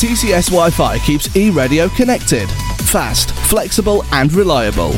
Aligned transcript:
TCS 0.00 0.48
Wi 0.48 0.70
Fi 0.70 0.98
keeps 1.00 1.28
eRadio 1.28 1.94
connected, 1.94 2.48
fast, 2.88 3.32
flexible, 3.32 4.02
and 4.12 4.32
reliable. 4.32 4.92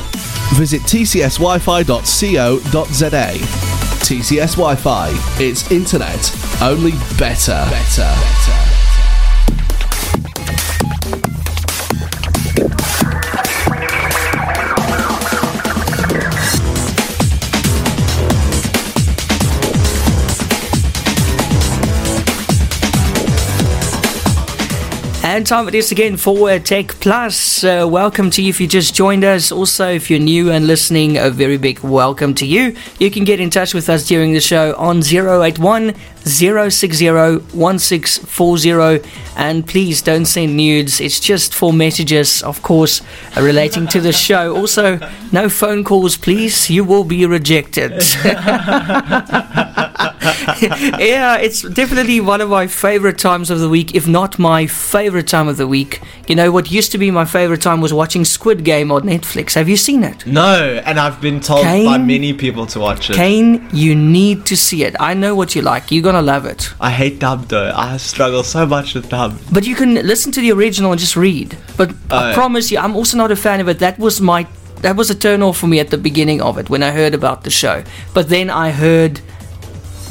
Visit 0.54 0.80
tcswifi.co.za. 0.82 1.88
TCS 4.06 4.56
Wi 4.56 4.76
Fi, 4.76 5.10
it's 5.40 5.68
internet, 5.72 6.62
only 6.62 6.92
better. 7.18 7.66
Better. 7.68 8.02
better. 8.02 8.71
And 25.32 25.46
time 25.46 25.66
it 25.66 25.74
is 25.74 25.90
again 25.90 26.18
for 26.18 26.58
Tech 26.58 26.88
Plus. 27.00 27.64
Uh, 27.64 27.88
welcome 27.90 28.28
to 28.32 28.42
you 28.42 28.50
if 28.50 28.60
you 28.60 28.66
just 28.66 28.94
joined 28.94 29.24
us. 29.24 29.50
Also, 29.50 29.90
if 29.90 30.10
you're 30.10 30.20
new 30.20 30.50
and 30.50 30.66
listening, 30.66 31.16
a 31.16 31.30
very 31.30 31.56
big 31.56 31.80
welcome 31.80 32.34
to 32.34 32.44
you. 32.44 32.76
You 32.98 33.10
can 33.10 33.24
get 33.24 33.40
in 33.40 33.48
touch 33.48 33.72
with 33.72 33.88
us 33.88 34.06
during 34.06 34.34
the 34.34 34.42
show 34.42 34.74
on 34.74 34.98
081 34.98 35.94
060 36.26 37.08
1640. 37.08 39.08
And 39.36 39.66
please 39.66 40.02
don't 40.02 40.26
send 40.26 40.56
nudes. 40.56 41.00
It's 41.00 41.18
just 41.20 41.54
for 41.54 41.72
messages, 41.72 42.42
of 42.42 42.62
course, 42.62 43.00
relating 43.36 43.86
to 43.88 44.00
the 44.00 44.12
show. 44.12 44.54
Also, 44.54 44.98
no 45.32 45.48
phone 45.48 45.84
calls, 45.84 46.16
please. 46.16 46.68
You 46.70 46.84
will 46.84 47.04
be 47.04 47.24
rejected. 47.26 47.92
yeah, 50.98 51.36
it's 51.38 51.62
definitely 51.62 52.20
one 52.20 52.40
of 52.40 52.48
my 52.48 52.66
favorite 52.66 53.18
times 53.18 53.50
of 53.50 53.60
the 53.60 53.68
week, 53.68 53.94
if 53.94 54.06
not 54.06 54.38
my 54.38 54.66
favorite 54.66 55.28
time 55.28 55.48
of 55.48 55.56
the 55.56 55.66
week. 55.66 56.00
You 56.28 56.36
know, 56.36 56.52
what 56.52 56.70
used 56.70 56.92
to 56.92 56.98
be 56.98 57.10
my 57.10 57.24
favorite 57.24 57.62
time 57.62 57.80
was 57.80 57.92
watching 57.92 58.24
Squid 58.24 58.64
Game 58.64 58.92
on 58.92 59.02
Netflix. 59.02 59.54
Have 59.54 59.68
you 59.68 59.76
seen 59.76 60.04
it? 60.04 60.26
No, 60.26 60.80
and 60.84 60.98
I've 61.00 61.20
been 61.20 61.40
told 61.40 61.62
Kaine- 61.62 61.86
by 61.86 61.98
many 61.98 62.32
people 62.32 62.66
to 62.66 62.80
watch 62.80 63.10
it. 63.10 63.16
Kaine, 63.16 63.68
you 63.72 63.94
need 63.94 64.46
to 64.46 64.56
see 64.56 64.84
it. 64.84 64.94
I 65.00 65.14
know 65.14 65.34
what 65.34 65.54
you 65.54 65.62
like. 65.62 65.90
You're 65.90 66.02
going 66.02 66.14
to 66.14 66.22
love 66.22 66.44
it. 66.44 66.72
I 66.80 66.90
hate 66.90 67.18
dub 67.18 67.48
though. 67.48 67.72
I 67.74 67.96
struggle 67.96 68.42
so 68.42 68.66
much 68.66 68.94
with 68.94 69.08
dub. 69.08 69.21
But 69.52 69.66
you 69.66 69.74
can 69.74 69.94
listen 69.94 70.32
to 70.32 70.40
the 70.40 70.52
original 70.52 70.92
and 70.92 71.00
just 71.00 71.16
read. 71.16 71.56
But 71.76 71.90
I 72.10 72.30
Oh. 72.30 72.34
promise 72.34 72.70
you, 72.72 72.78
I'm 72.78 72.96
also 72.96 73.16
not 73.16 73.30
a 73.30 73.36
fan 73.36 73.60
of 73.60 73.68
it. 73.68 73.78
That 73.78 73.98
was 73.98 74.20
my 74.20 74.46
that 74.82 74.96
was 74.96 75.10
a 75.10 75.14
turn 75.14 75.42
off 75.42 75.58
for 75.58 75.68
me 75.68 75.78
at 75.80 75.90
the 75.90 75.96
beginning 75.98 76.42
of 76.42 76.58
it 76.58 76.68
when 76.68 76.82
I 76.82 76.90
heard 76.90 77.14
about 77.14 77.44
the 77.44 77.50
show. 77.50 77.84
But 78.14 78.28
then 78.28 78.50
I 78.50 78.72
heard 78.72 79.20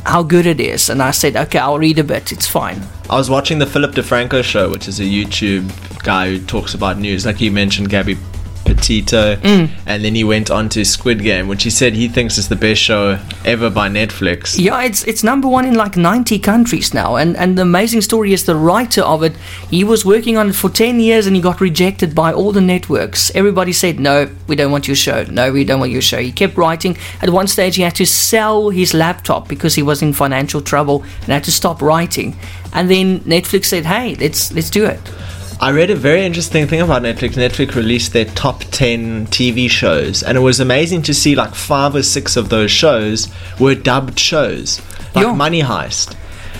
how 0.05 0.23
good 0.23 0.45
it 0.45 0.59
is, 0.59 0.89
and 0.89 1.01
I 1.03 1.11
said, 1.11 1.35
okay, 1.35 1.59
I'll 1.59 1.77
read 1.77 1.99
a 1.99 2.03
bit. 2.03 2.31
It's 2.31 2.47
fine. 2.47 2.81
I 3.09 3.15
was 3.17 3.29
watching 3.29 3.59
the 3.59 3.65
Philip 3.65 3.91
DeFranco 3.93 4.41
show, 4.43 4.69
which 4.69 4.87
is 4.87 4.99
a 4.99 5.03
YouTube 5.03 5.65
guy 6.03 6.29
who 6.29 6.39
talks 6.39 6.73
about 6.73 6.97
news. 6.99 7.25
Like 7.25 7.41
you 7.41 7.51
mentioned, 7.51 7.89
Gabby 7.89 8.17
Petito, 8.65 9.35
Mm. 9.37 9.69
and 9.85 10.03
then 10.03 10.15
he 10.15 10.23
went 10.23 10.49
on 10.49 10.69
to 10.69 10.83
Squid 10.85 11.21
Game, 11.23 11.47
which 11.47 11.63
he 11.63 11.69
said 11.69 11.93
he 11.93 12.07
thinks 12.07 12.37
is 12.37 12.47
the 12.47 12.55
best 12.55 12.81
show 12.81 13.17
ever 13.45 13.69
by 13.69 13.89
Netflix. 13.89 14.57
Yeah, 14.57 14.81
it's 14.83 15.03
it's 15.03 15.23
number 15.23 15.47
one 15.47 15.65
in 15.65 15.75
like 15.75 15.95
90 15.97 16.39
countries 16.39 16.93
now, 16.93 17.15
and 17.15 17.35
and 17.37 17.57
the 17.57 17.61
amazing 17.63 18.01
story 18.01 18.33
is 18.33 18.43
the 18.43 18.55
writer 18.55 19.01
of 19.01 19.23
it. 19.23 19.33
He 19.69 19.83
was 19.83 20.05
working 20.05 20.37
on 20.37 20.49
it 20.49 20.55
for 20.55 20.69
10 20.69 20.99
years, 20.99 21.27
and 21.27 21.35
he 21.35 21.41
got 21.41 21.61
rejected 21.61 22.13
by 22.15 22.31
all 22.33 22.51
the 22.51 22.61
networks. 22.61 23.31
Everybody 23.35 23.73
said, 23.73 23.99
"No, 23.99 24.27
we 24.47 24.55
don't 24.55 24.71
want 24.71 24.87
your 24.87 24.95
show. 24.97 25.25
No, 25.29 25.51
we 25.51 25.63
don't 25.63 25.79
want 25.79 25.91
your 25.91 26.01
show." 26.01 26.19
He 26.19 26.31
kept 26.31 26.57
writing. 26.57 26.97
At 27.21 27.29
one 27.29 27.47
stage, 27.47 27.75
he 27.75 27.83
had 27.83 27.95
to 27.95 28.05
sell 28.05 28.69
his 28.69 28.93
laptop 28.93 29.47
because 29.47 29.75
he 29.75 29.83
was 29.83 30.01
in 30.01 30.13
financial 30.13 30.61
trouble 30.61 31.03
and 31.23 31.29
had 31.33 31.43
to 31.43 31.51
stop 31.51 31.81
writing. 31.81 32.35
And 32.73 32.89
then 32.89 33.19
Netflix 33.21 33.65
said, 33.65 33.85
"Hey, 33.85 34.15
let's 34.19 34.51
let's 34.53 34.69
do 34.69 34.85
it." 34.85 34.99
I 35.61 35.69
read 35.69 35.91
a 35.91 35.95
very 35.95 36.25
interesting 36.25 36.65
thing 36.65 36.81
about 36.81 37.03
Netflix. 37.03 37.33
Netflix 37.33 37.75
released 37.75 38.13
their 38.13 38.25
top 38.25 38.63
10 38.71 39.27
TV 39.27 39.69
shows, 39.69 40.23
and 40.23 40.35
it 40.35 40.41
was 40.41 40.59
amazing 40.59 41.03
to 41.03 41.13
see 41.13 41.35
like 41.35 41.53
five 41.53 41.94
or 41.94 42.01
six 42.01 42.35
of 42.35 42.49
those 42.49 42.72
shows 42.72 43.27
were 43.59 43.75
dubbed 43.75 44.17
shows, 44.17 44.81
like 45.13 45.27
Yeah. 45.27 45.33
Money 45.33 45.61
Heist. 45.61 46.16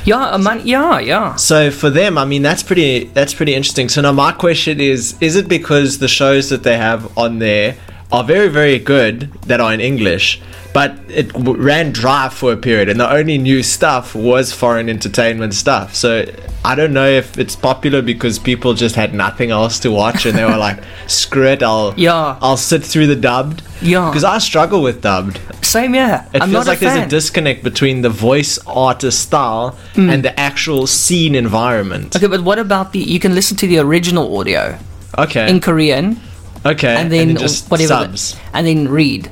Yeah, 0.06 0.36
a 0.36 0.38
man, 0.38 0.62
yeah, 0.66 1.00
yeah. 1.00 1.36
So 1.36 1.72
for 1.72 1.90
them, 1.90 2.18
I 2.18 2.26
mean, 2.26 2.44
that's 2.44 2.62
pretty 2.64 3.06
that's 3.06 3.34
pretty 3.34 3.56
interesting. 3.56 3.90
So 3.90 4.02
now 4.02 4.12
my 4.12 4.32
question 4.32 4.80
is: 4.80 5.16
Is 5.20 5.36
it 5.36 5.48
because 5.48 5.98
the 5.98 6.08
shows 6.08 6.50
that 6.50 6.62
they 6.64 6.78
have 6.78 7.16
on 7.18 7.40
there 7.40 7.76
are 8.12 8.24
very 8.24 8.50
very 8.50 8.80
good 8.80 9.32
that 9.48 9.60
are 9.62 9.74
in 9.74 9.80
English, 9.82 10.42
but 10.74 10.96
it 11.10 11.32
w- 11.34 11.58
ran 11.62 11.92
dry 11.92 12.30
for 12.30 12.52
a 12.54 12.58
period, 12.58 12.90
and 12.90 13.00
the 13.00 13.10
only 13.10 13.38
new 13.38 13.64
stuff 13.64 14.14
was 14.16 14.52
foreign 14.54 14.90
entertainment 14.90 15.54
stuff? 15.54 15.96
So 15.96 16.26
I 16.64 16.76
don't 16.76 16.94
know 16.94 17.08
if 17.08 17.38
it's 17.40 17.56
popular 17.56 18.02
because 18.04 18.38
people 18.38 18.74
just 18.76 18.96
had 18.96 19.14
nothing 19.14 19.50
else 19.52 19.80
to 19.80 19.90
watch, 19.92 20.26
and 20.26 20.38
they 20.38 20.44
were 20.46 20.58
like, 20.58 20.80
"Screw 21.08 21.48
it, 21.48 21.64
I'll 21.64 21.94
Yeah. 21.98 22.38
I'll 22.42 22.58
sit 22.58 22.84
through 22.84 23.08
the 23.08 23.16
dubbed." 23.16 23.64
Yeah. 23.82 24.10
because 24.10 24.24
I 24.24 24.38
struggle 24.38 24.82
with 24.84 25.02
dubbed. 25.02 25.40
Same 25.64 25.96
yeah. 25.96 26.28
It 26.34 26.42
I'm 26.44 26.50
feels 26.52 26.66
not 26.66 26.72
like 26.72 26.82
a 26.82 26.86
fan. 26.86 26.96
there's 26.96 27.08
a 27.08 27.10
disconnect 27.10 27.64
between 27.64 28.02
the 28.04 28.10
voice 28.10 28.60
artist 28.68 29.20
style 29.22 29.76
mm. 29.96 30.12
and 30.12 30.24
the 30.24 30.38
actual 30.40 30.86
scene 30.86 31.34
environment. 31.34 32.16
okay, 32.16 32.28
but 32.28 32.42
what 32.44 32.60
about 32.60 32.92
the? 32.94 33.00
You 33.00 33.20
can 33.20 33.34
listen 33.34 33.58
to 33.58 33.68
the 33.68 33.80
original 33.80 34.38
audio 34.38 34.78
Okay. 35.18 35.50
in 35.50 35.60
Korean. 35.62 36.20
Okay. 36.66 36.96
and 36.96 37.12
then, 37.12 37.36
just 37.38 37.70
whatever, 37.72 38.06
subs. 38.06 38.36
and 38.54 38.68
then 38.68 38.88
read. 38.88 39.30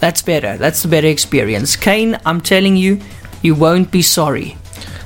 That's 0.00 0.20
better. 0.22 0.56
That's 0.56 0.82
the 0.82 0.88
better 0.88 1.06
experience. 1.08 1.74
Kaine, 1.76 2.18
I'm 2.26 2.40
telling 2.40 2.76
you, 2.76 3.00
you 3.42 3.54
won't 3.54 3.90
be 3.90 4.02
sorry. 4.02 4.56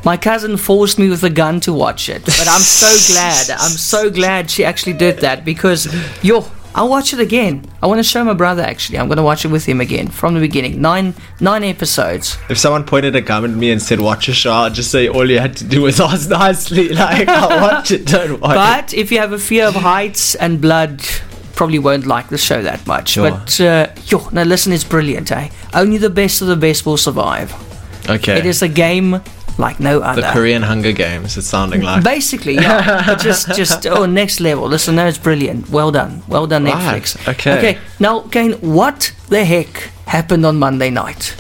My 0.05 0.17
cousin 0.17 0.57
forced 0.57 0.99
me 0.99 1.09
with 1.11 1.23
a 1.25 1.31
gun 1.31 1.61
to 1.61 1.73
watch 1.73 2.09
it, 2.09 2.25
but 2.25 2.49
I'm 2.49 2.61
so 2.61 2.87
glad. 3.13 3.51
I'm 3.51 3.71
so 3.71 4.11
glad 4.11 4.51
she 4.51 4.65
actually 4.65 4.95
did 4.95 5.19
that 5.19 5.45
because, 5.45 5.87
yo, 6.25 6.45
I'll 6.75 6.89
watch 6.89 7.13
it 7.13 7.21
again. 7.21 7.65
I 7.83 7.87
want 7.87 7.99
to 7.99 8.03
show 8.03 8.25
my 8.25 8.33
brother. 8.33 8.63
Actually, 8.63 8.99
I'm 8.99 9.09
going 9.09 9.19
to 9.19 9.23
watch 9.23 9.45
it 9.45 9.49
with 9.49 9.67
him 9.67 9.81
again 9.81 10.09
from 10.09 10.35
the 10.35 10.41
beginning. 10.41 10.81
Nine, 10.81 11.15
nine 11.41 11.65
episodes. 11.65 12.39
If 12.49 12.59
someone 12.59 12.85
pointed 12.85 13.15
a 13.15 13.21
gun 13.21 13.45
at 13.45 13.51
me 13.51 13.71
and 13.73 13.83
said, 13.83 14.01
"Watch 14.01 14.29
a 14.29 14.33
show," 14.33 14.53
I'd 14.53 14.75
just 14.75 14.91
say 14.91 15.09
all 15.09 15.29
you 15.29 15.39
had 15.39 15.57
to 15.59 15.65
do 15.65 15.83
was 15.83 16.01
ask 16.01 16.31
nicely. 16.31 16.89
Like, 16.95 17.29
I'll 17.29 17.61
watch 17.61 17.91
it. 17.91 18.07
Don't 18.07 18.41
watch 18.41 18.53
it. 18.53 18.55
But 18.55 18.95
if 18.95 19.11
you 19.13 19.19
have 19.19 19.33
a 19.33 19.39
fear 19.39 19.67
of 19.67 19.75
heights 19.75 20.35
and 20.37 20.61
blood, 20.61 21.03
probably 21.61 21.79
won't 21.79 22.07
like 22.07 22.29
the 22.31 22.39
show 22.39 22.63
that 22.63 22.87
much. 22.87 23.11
Sure. 23.11 23.31
But 23.31 23.61
uh, 23.61 23.89
yo, 24.07 24.27
no, 24.33 24.45
listen, 24.45 24.73
it's 24.73 24.83
brilliant. 24.83 25.31
Eh? 25.31 25.51
Only 25.75 25.99
the 25.99 26.09
best 26.09 26.41
of 26.41 26.49
the 26.49 26.57
best 26.57 26.87
will 26.87 26.97
survive. 26.97 27.53
Okay. 28.09 28.39
It 28.39 28.47
is 28.47 28.63
a 28.63 28.69
game 28.69 29.21
like 29.59 29.79
no 29.79 30.01
other. 30.01 30.23
the. 30.23 30.31
Korean 30.33 30.63
Hunger 30.63 30.93
Games. 30.93 31.37
It's 31.37 31.49
sounding 31.49 31.83
like. 31.83 32.03
Basically, 32.03 32.55
yeah. 32.55 33.15
just, 33.17 33.55
just 33.61 33.87
oh, 33.87 34.07
next 34.07 34.41
level. 34.41 34.69
Listen, 34.69 34.97
no, 34.97 35.07
it's 35.07 35.19
brilliant. 35.19 35.69
Well 35.69 35.91
done, 35.91 36.23
well 36.29 36.47
done, 36.47 36.65
Right, 36.65 37.03
Netflix. 37.03 37.29
okay. 37.29 37.59
Okay. 37.59 37.79
Now, 37.99 38.21
Kaine, 38.21 38.53
what 38.63 39.13
the 39.29 39.45
heck 39.45 39.91
happened 40.07 40.47
on 40.47 40.57
Monday 40.59 40.89
night? 40.89 41.37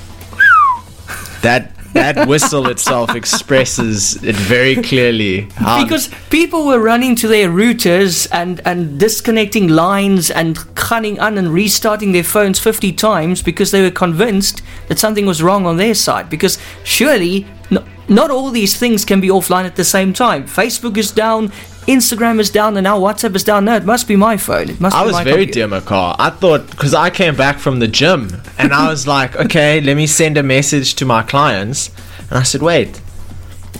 that 1.40 1.72
that 1.92 2.28
whistle 2.28 2.68
itself 2.68 3.14
expresses 3.14 4.22
it 4.22 4.36
very 4.36 4.76
clearly. 4.76 5.48
Because 5.82 6.08
people 6.30 6.66
were 6.66 6.80
running 6.80 7.14
to 7.16 7.28
their 7.28 7.48
routers 7.48 8.28
and, 8.32 8.60
and 8.64 8.98
disconnecting 8.98 9.68
lines 9.68 10.30
and 10.30 10.56
cutting 10.74 11.18
on 11.20 11.38
and 11.38 11.52
restarting 11.52 12.12
their 12.12 12.24
phones 12.24 12.58
50 12.58 12.92
times 12.92 13.42
because 13.42 13.70
they 13.70 13.82
were 13.82 13.90
convinced 13.90 14.62
that 14.88 14.98
something 14.98 15.26
was 15.26 15.42
wrong 15.42 15.66
on 15.66 15.76
their 15.76 15.94
side. 15.94 16.30
Because 16.30 16.58
surely 16.84 17.46
no, 17.70 17.84
not 18.08 18.30
all 18.30 18.50
these 18.50 18.76
things 18.76 19.04
can 19.04 19.20
be 19.20 19.28
offline 19.28 19.64
at 19.64 19.76
the 19.76 19.84
same 19.84 20.12
time. 20.12 20.44
Facebook 20.44 20.96
is 20.96 21.12
down, 21.12 21.48
Instagram 21.90 22.38
is 22.40 22.50
down, 22.50 22.76
and 22.76 22.84
now 22.84 22.98
WhatsApp 22.98 23.34
is 23.34 23.44
down. 23.44 23.64
No, 23.64 23.76
it 23.76 23.84
must 23.84 24.06
be 24.08 24.16
my 24.16 24.36
phone. 24.36 24.68
It 24.70 24.80
must 24.80 24.94
I 24.96 25.02
be 25.02 25.06
was 25.08 25.20
very 25.20 25.46
computer. 25.46 25.68
dim 25.68 25.80
car. 25.82 26.16
I 26.18 26.30
thought 26.30 26.70
because 26.70 26.94
I 26.94 27.10
came 27.10 27.36
back 27.36 27.58
from 27.58 27.78
the 27.80 27.88
gym 27.88 28.42
and 28.58 28.72
I 28.72 28.88
was 28.88 29.06
like, 29.06 29.36
okay, 29.44 29.80
let 29.80 29.96
me 29.96 30.06
send 30.06 30.36
a 30.38 30.42
message 30.42 30.94
to 30.96 31.04
my 31.04 31.22
clients, 31.22 31.90
and 32.28 32.38
I 32.38 32.42
said, 32.44 32.62
wait, 32.62 33.00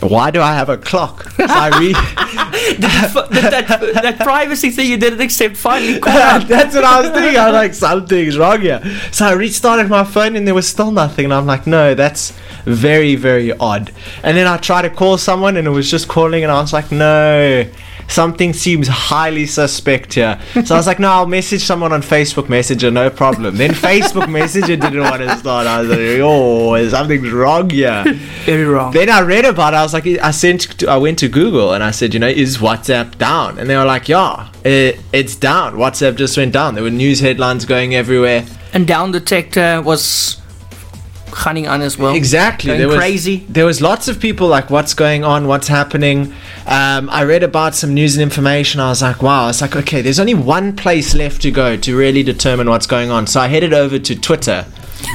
why 0.00 0.30
do 0.30 0.40
I 0.40 0.54
have 0.54 0.68
a 0.68 0.78
clock? 0.78 1.30
So 1.32 1.44
I 1.48 1.68
re- 1.78 1.92
that, 2.78 3.12
that, 3.30 4.02
that 4.02 4.18
privacy 4.18 4.70
thing 4.70 4.90
you 4.90 4.96
didn't 4.96 5.20
accept 5.20 5.56
finally 5.56 6.00
caught. 6.00 6.44
That's 6.48 6.74
what 6.74 6.84
I 6.84 7.00
was 7.02 7.10
thinking. 7.10 7.36
I 7.38 7.46
was 7.46 7.54
like, 7.54 7.74
something's 7.74 8.38
wrong 8.38 8.60
here. 8.62 8.82
So 9.12 9.26
I 9.26 9.32
restarted 9.32 9.90
my 9.90 10.04
phone 10.04 10.36
and 10.36 10.46
there 10.46 10.54
was 10.54 10.66
still 10.66 10.90
nothing. 10.90 11.26
And 11.26 11.34
I'm 11.34 11.46
like, 11.46 11.66
no, 11.66 11.94
that's 11.94 12.32
very, 12.64 13.14
very 13.14 13.52
odd. 13.52 13.92
And 14.22 14.36
then 14.36 14.46
I 14.46 14.56
tried 14.56 14.82
to 14.82 14.90
call 14.90 15.18
someone 15.18 15.56
and 15.56 15.66
it 15.66 15.70
was 15.70 15.90
just 15.90 16.08
calling, 16.08 16.42
and 16.42 16.50
I 16.52 16.60
was 16.60 16.72
like, 16.72 16.90
no. 16.90 17.66
Something 18.10 18.52
seems 18.52 18.88
highly 18.88 19.46
suspect 19.46 20.14
here. 20.14 20.40
So 20.64 20.74
I 20.74 20.78
was 20.78 20.86
like, 20.86 20.98
no, 20.98 21.08
I'll 21.08 21.26
message 21.26 21.62
someone 21.62 21.92
on 21.92 22.02
Facebook 22.02 22.48
Messenger, 22.48 22.90
no 22.90 23.08
problem. 23.10 23.56
Then 23.56 23.70
Facebook 23.70 24.28
Messenger 24.30 24.76
didn't 24.76 25.00
want 25.00 25.22
to 25.22 25.36
start. 25.36 25.66
I 25.66 25.80
was 25.80 25.88
like, 25.90 25.98
oh, 26.20 26.88
something's 26.88 27.30
wrong 27.30 27.70
here. 27.70 28.02
Very 28.44 28.64
wrong. 28.64 28.92
Then 28.92 29.10
I 29.10 29.20
read 29.20 29.44
about 29.44 29.74
it. 29.74 29.76
I 29.76 29.82
was 29.82 29.92
like, 29.92 30.06
I 30.06 30.30
sent, 30.32 30.84
I 30.84 30.96
went 30.96 31.18
to 31.20 31.28
Google 31.28 31.72
and 31.72 31.84
I 31.84 31.92
said, 31.92 32.12
you 32.14 32.20
know, 32.20 32.28
is 32.28 32.58
WhatsApp 32.58 33.16
down? 33.18 33.58
And 33.58 33.70
they 33.70 33.76
were 33.76 33.84
like, 33.84 34.08
yeah, 34.08 34.50
it, 34.64 34.98
it's 35.12 35.36
down. 35.36 35.74
WhatsApp 35.74 36.16
just 36.16 36.36
went 36.36 36.52
down. 36.52 36.74
There 36.74 36.82
were 36.84 36.90
news 36.90 37.20
headlines 37.20 37.64
going 37.64 37.94
everywhere. 37.94 38.44
and 38.72 38.86
down 38.86 39.12
detector 39.12 39.82
was 39.82 40.39
gunning 41.30 41.66
on 41.68 41.80
as 41.80 41.96
well. 41.98 42.14
Exactly. 42.14 42.76
There 42.76 42.88
was, 42.88 42.96
crazy. 42.96 43.46
There 43.48 43.66
was 43.66 43.80
lots 43.80 44.08
of 44.08 44.20
people 44.20 44.48
like, 44.48 44.70
what's 44.70 44.94
going 44.94 45.24
on? 45.24 45.46
What's 45.46 45.68
happening? 45.68 46.32
Um, 46.66 47.08
I 47.10 47.24
read 47.24 47.42
about 47.42 47.74
some 47.74 47.94
news 47.94 48.16
and 48.16 48.22
information. 48.22 48.80
I 48.80 48.88
was 48.88 49.02
like, 49.02 49.22
wow. 49.22 49.48
It's 49.48 49.60
like, 49.60 49.76
okay, 49.76 50.02
there's 50.02 50.20
only 50.20 50.34
one 50.34 50.76
place 50.76 51.14
left 51.14 51.42
to 51.42 51.50
go 51.50 51.76
to 51.76 51.96
really 51.96 52.22
determine 52.22 52.68
what's 52.68 52.86
going 52.86 53.10
on. 53.10 53.26
So 53.26 53.40
I 53.40 53.48
headed 53.48 53.72
over 53.72 53.98
to 53.98 54.14
Twitter. 54.18 54.66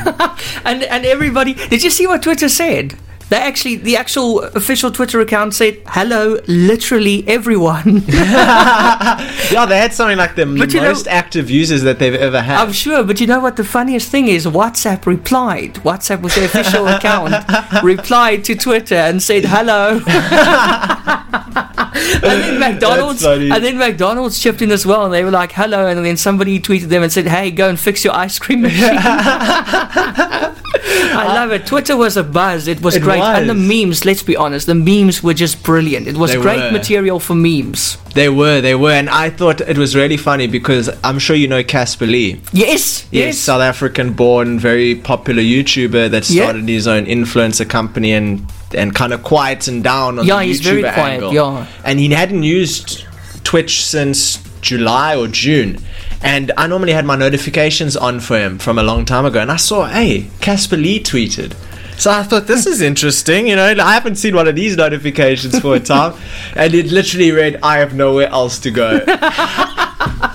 And 0.65 0.83
and 0.83 1.05
everybody, 1.05 1.53
did 1.53 1.83
you 1.83 1.91
see 1.91 2.07
what 2.07 2.23
Twitter 2.23 2.49
said? 2.49 2.95
They 3.29 3.37
actually, 3.37 3.77
the 3.77 3.97
actual 3.97 4.43
official 4.43 4.91
Twitter 4.91 5.19
account 5.19 5.55
said, 5.55 5.81
"Hello, 5.87 6.37
literally 6.47 7.27
everyone." 7.27 8.03
yeah, 8.07 9.65
they 9.67 9.77
had 9.77 9.93
something 9.93 10.17
like 10.17 10.35
the 10.35 10.45
But 10.45 10.73
you 10.73 10.79
know- 10.79 10.89
most 10.89 11.07
active 11.07 11.49
users 11.49 11.81
that 11.83 11.97
they've 11.97 12.13
ever 12.13 12.41
had. 12.41 12.59
I'm 12.59 12.71
sure, 12.71 13.03
but 13.03 13.19
you 13.19 13.25
know 13.25 13.39
what 13.39 13.55
the 13.55 13.63
funniest 13.63 14.11
thing 14.11 14.27
is? 14.27 14.45
WhatsApp 14.45 15.07
replied. 15.07 15.75
WhatsApp 15.75 16.21
was 16.21 16.35
the 16.35 16.45
official 16.45 16.87
account 16.87 17.33
replied 17.83 18.43
to 18.45 18.55
Twitter 18.55 18.95
and 18.95 19.23
said 19.23 19.45
hello. 19.45 19.99
and 21.95 22.21
then 22.21 22.59
McDonald's 22.59 23.23
and 23.25 23.63
then 23.63 23.77
McDonald's 23.77 24.37
chipped 24.39 24.61
in 24.61 24.69
as 24.71 24.85
well 24.85 25.05
and 25.05 25.13
they 25.13 25.23
were 25.23 25.31
like 25.31 25.51
hello 25.53 25.87
and 25.87 26.05
then 26.05 26.17
somebody 26.17 26.59
tweeted 26.59 26.89
them 26.89 27.01
and 27.01 27.11
said, 27.11 27.25
Hey, 27.25 27.49
go 27.51 27.69
and 27.69 27.79
fix 27.79 28.03
your 28.03 28.13
ice 28.15 28.37
cream 28.37 28.61
machine. 28.61 28.99
I 31.15 31.25
uh, 31.27 31.33
love 31.33 31.51
it. 31.51 31.65
Twitter 31.65 31.95
was 31.97 32.17
a 32.17 32.23
buzz. 32.23 32.67
It 32.67 32.81
was 32.81 32.95
It 32.95 33.01
great. 33.01 33.19
And 33.21 33.49
the 33.49 33.53
memes, 33.53 34.05
let's 34.05 34.23
be 34.23 34.35
honest, 34.35 34.65
the 34.67 34.75
memes 34.75 35.21
were 35.23 35.33
just 35.33 35.63
brilliant. 35.63 36.07
It 36.07 36.17
was 36.17 36.31
They 36.31 36.41
great 36.41 36.59
were. 36.59 36.71
material 36.71 37.19
for 37.19 37.35
memes. 37.35 37.97
They 38.13 38.29
were, 38.29 38.61
they 38.61 38.75
were, 38.75 38.91
and 38.91 39.09
I 39.09 39.29
thought 39.29 39.61
it 39.61 39.77
was 39.77 39.95
really 39.95 40.17
funny 40.17 40.47
because 40.47 40.89
I'm 41.03 41.19
sure 41.19 41.35
you 41.35 41.47
know 41.47 41.63
Casper 41.63 42.05
Lee. 42.05 42.39
Yes, 42.53 43.05
yes. 43.11 43.37
South 43.37 43.61
African 43.61 44.13
born, 44.13 44.57
very 44.59 44.95
popular 44.95 45.41
YouTuber 45.43 46.09
that 46.11 46.29
Yeah. 46.29 46.43
started 46.43 46.67
his 46.69 46.87
own 46.87 47.05
influencer 47.05 47.67
company 47.69 48.13
and 48.13 48.45
and 48.73 48.93
kind 48.95 49.13
of 49.13 49.23
quietened 49.23 49.83
down 49.83 50.19
on. 50.19 50.25
Yeah, 50.25 50.39
the 50.39 50.45
he's 50.45 50.59
very 50.61 50.81
quiet, 50.81 50.97
angle. 51.23 51.33
yeah. 51.33 51.67
And 51.83 51.99
he 51.99 52.09
hadn't 52.09 52.43
used 52.43 53.03
Twitch 53.43 53.83
since 53.85 54.37
July 54.61 55.15
or 55.15 55.27
June. 55.27 55.77
And 56.25 56.51
I 56.57 56.65
normally 56.65 56.91
had 56.93 57.05
my 57.05 57.15
notifications 57.15 57.95
on 57.95 58.19
for 58.19 58.39
him 58.39 58.57
from 58.57 58.79
a 58.79 58.83
long 58.83 59.05
time 59.05 59.25
ago. 59.25 59.39
And 59.39 59.51
I 59.51 59.57
saw, 59.57 59.85
hey, 59.85 60.31
Casper 60.41 60.75
Lee 60.75 60.99
tweeted. 60.99 61.53
So 61.99 62.09
I 62.09 62.23
thought 62.23 62.47
this 62.47 62.65
is 62.65 62.81
interesting, 62.81 63.47
you 63.47 63.55
know. 63.55 63.75
I 63.79 63.93
haven't 63.93 64.15
seen 64.15 64.35
one 64.35 64.47
of 64.47 64.55
these 64.55 64.75
notifications 64.75 65.59
for 65.59 65.75
a 65.75 65.79
time, 65.79 66.19
and 66.55 66.73
it 66.73 66.87
literally 66.87 67.31
read, 67.31 67.59
"I 67.63 67.77
have 67.77 67.93
nowhere 67.95 68.27
else 68.27 68.59
to 68.59 68.71
go." 68.71 68.99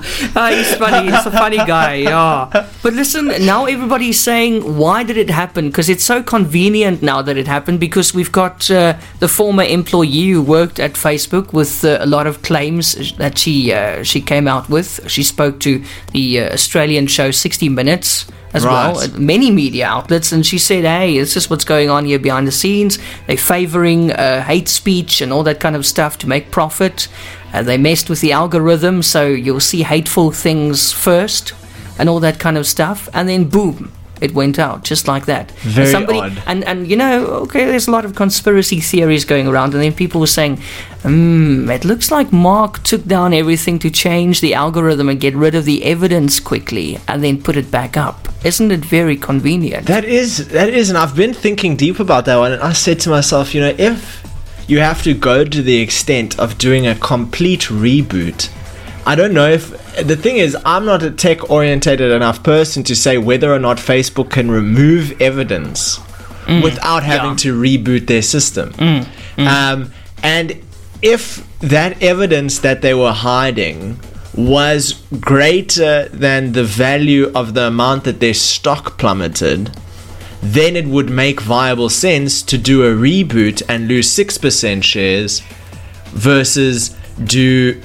Ah, 0.36 0.50
he's 0.50 0.74
funny. 0.76 1.10
He's 1.10 1.26
a 1.26 1.30
funny 1.30 1.56
guy. 1.56 1.94
Yeah. 1.94 2.68
But 2.82 2.92
listen, 2.94 3.26
now 3.44 3.64
everybody's 3.66 4.20
saying, 4.20 4.76
why 4.78 5.02
did 5.02 5.16
it 5.16 5.30
happen? 5.30 5.68
Because 5.68 5.88
it's 5.88 6.04
so 6.04 6.22
convenient 6.22 7.02
now 7.02 7.22
that 7.22 7.36
it 7.36 7.46
happened. 7.46 7.80
Because 7.80 8.14
we've 8.14 8.32
got 8.32 8.70
uh, 8.70 8.96
the 9.18 9.28
former 9.28 9.62
employee 9.64 10.28
who 10.30 10.42
worked 10.42 10.78
at 10.78 10.92
Facebook 10.94 11.52
with 11.52 11.84
uh, 11.84 11.98
a 12.00 12.06
lot 12.06 12.26
of 12.26 12.42
claims 12.42 13.16
that 13.16 13.38
she 13.38 13.72
uh, 13.72 14.02
she 14.02 14.20
came 14.20 14.46
out 14.48 14.68
with. 14.68 15.00
She 15.10 15.22
spoke 15.22 15.58
to 15.60 15.82
the 16.12 16.40
uh, 16.40 16.52
Australian 16.54 17.06
show 17.06 17.30
60 17.30 17.68
Minutes 17.68 18.26
as 18.52 18.64
Right. 18.64 18.92
well, 18.96 19.08
many 19.20 19.50
media 19.52 19.86
outlets, 19.86 20.32
and 20.32 20.44
she 20.44 20.58
said, 20.58 20.82
"Hey, 20.84 21.18
this 21.18 21.36
is 21.36 21.48
what's 21.48 21.64
going 21.64 21.88
on 21.88 22.04
here 22.04 22.18
behind 22.18 22.48
the 22.48 22.52
scenes. 22.52 22.98
They're 23.28 23.36
favoring 23.36 24.10
uh, 24.10 24.42
hate 24.42 24.68
speech 24.68 25.20
and 25.20 25.32
all 25.32 25.44
that 25.44 25.60
kind 25.60 25.76
of 25.76 25.86
stuff 25.86 26.18
to 26.18 26.28
make 26.28 26.50
profit. 26.50 27.06
Uh, 27.52 27.62
they 27.62 27.78
messed 27.78 28.08
with 28.08 28.20
the 28.20 28.32
algorithm, 28.32 29.02
so 29.02 29.26
you'll 29.26 29.60
see 29.60 29.82
hateful 29.82 30.30
things 30.30 30.92
first, 30.92 31.52
and 31.98 32.08
all 32.08 32.20
that 32.20 32.38
kind 32.38 32.56
of 32.56 32.66
stuff, 32.66 33.08
and 33.12 33.28
then 33.28 33.44
boom." 33.44 33.92
It 34.20 34.34
went 34.34 34.58
out 34.58 34.84
just 34.84 35.08
like 35.08 35.24
that. 35.26 35.50
And 35.64 35.72
Very 35.72 35.90
somebody, 35.90 36.18
odd. 36.18 36.42
And 36.46 36.62
and 36.64 36.86
you 36.86 36.96
know, 36.96 37.24
okay, 37.44 37.64
there's 37.64 37.88
a 37.88 37.90
lot 37.90 38.04
of 38.04 38.14
conspiracy 38.14 38.78
theories 38.80 39.24
going 39.24 39.48
around, 39.48 39.72
and 39.72 39.82
then 39.82 39.94
people 39.94 40.20
were 40.20 40.26
saying, 40.26 40.60
"Hmm, 41.02 41.70
it 41.70 41.86
looks 41.86 42.10
like 42.10 42.30
Mark 42.30 42.82
took 42.82 43.06
down 43.06 43.32
everything 43.32 43.78
to 43.78 43.90
change 43.90 44.42
the 44.42 44.52
algorithm 44.52 45.08
and 45.08 45.18
get 45.18 45.34
rid 45.34 45.54
of 45.54 45.64
the 45.64 45.84
evidence 45.84 46.38
quickly, 46.38 46.98
and 47.08 47.24
then 47.24 47.40
put 47.42 47.56
it 47.56 47.70
back 47.70 47.96
up. 47.96 48.28
Isn't 48.44 48.70
it 48.70 48.84
very 48.84 49.16
convenient?" 49.16 49.86
That 49.86 50.04
is 50.04 50.48
that 50.48 50.68
is, 50.68 50.90
and 50.90 50.98
I've 50.98 51.16
been 51.16 51.32
thinking 51.32 51.76
deep 51.76 51.98
about 51.98 52.26
that 52.26 52.36
one. 52.36 52.52
And 52.52 52.62
I 52.62 52.74
said 52.74 53.00
to 53.00 53.10
myself, 53.10 53.54
you 53.54 53.62
know, 53.62 53.74
if 53.78 54.19
you 54.70 54.78
have 54.78 55.02
to 55.02 55.14
go 55.14 55.44
to 55.44 55.62
the 55.62 55.80
extent 55.80 56.38
of 56.38 56.56
doing 56.56 56.86
a 56.86 56.94
complete 56.94 57.62
reboot, 57.62 58.48
I 59.04 59.14
don't 59.14 59.34
know 59.34 59.48
if 59.48 59.70
the 60.06 60.16
thing 60.16 60.36
is, 60.36 60.56
I'm 60.64 60.84
not 60.84 61.02
a 61.02 61.10
tech 61.10 61.50
orientated 61.50 62.12
enough 62.12 62.42
person 62.42 62.84
to 62.84 62.94
say 62.94 63.18
whether 63.18 63.52
or 63.52 63.58
not 63.58 63.78
Facebook 63.78 64.30
can 64.30 64.50
remove 64.50 65.20
evidence 65.20 65.98
mm. 66.44 66.62
without 66.62 67.02
having 67.02 67.30
yeah. 67.30 67.36
to 67.36 67.60
reboot 67.60 68.06
their 68.06 68.22
system. 68.22 68.72
Mm. 68.74 69.06
Mm. 69.36 69.46
Um, 69.46 69.92
and 70.22 70.62
if 71.02 71.46
that 71.60 72.02
evidence 72.02 72.60
that 72.60 72.82
they 72.82 72.94
were 72.94 73.12
hiding 73.12 73.98
was 74.34 75.02
greater 75.18 76.08
than 76.08 76.52
the 76.52 76.64
value 76.64 77.32
of 77.34 77.54
the 77.54 77.66
amount 77.66 78.04
that 78.04 78.20
their 78.20 78.34
stock 78.34 78.98
plummeted, 78.98 79.70
then 80.42 80.76
it 80.76 80.86
would 80.86 81.10
make 81.10 81.40
viable 81.40 81.88
sense 81.88 82.42
to 82.42 82.56
do 82.56 82.84
a 82.84 82.94
reboot 82.94 83.62
and 83.68 83.88
lose 83.88 84.08
6% 84.08 84.82
shares 84.82 85.42
versus 86.12 86.96
do 87.24 87.80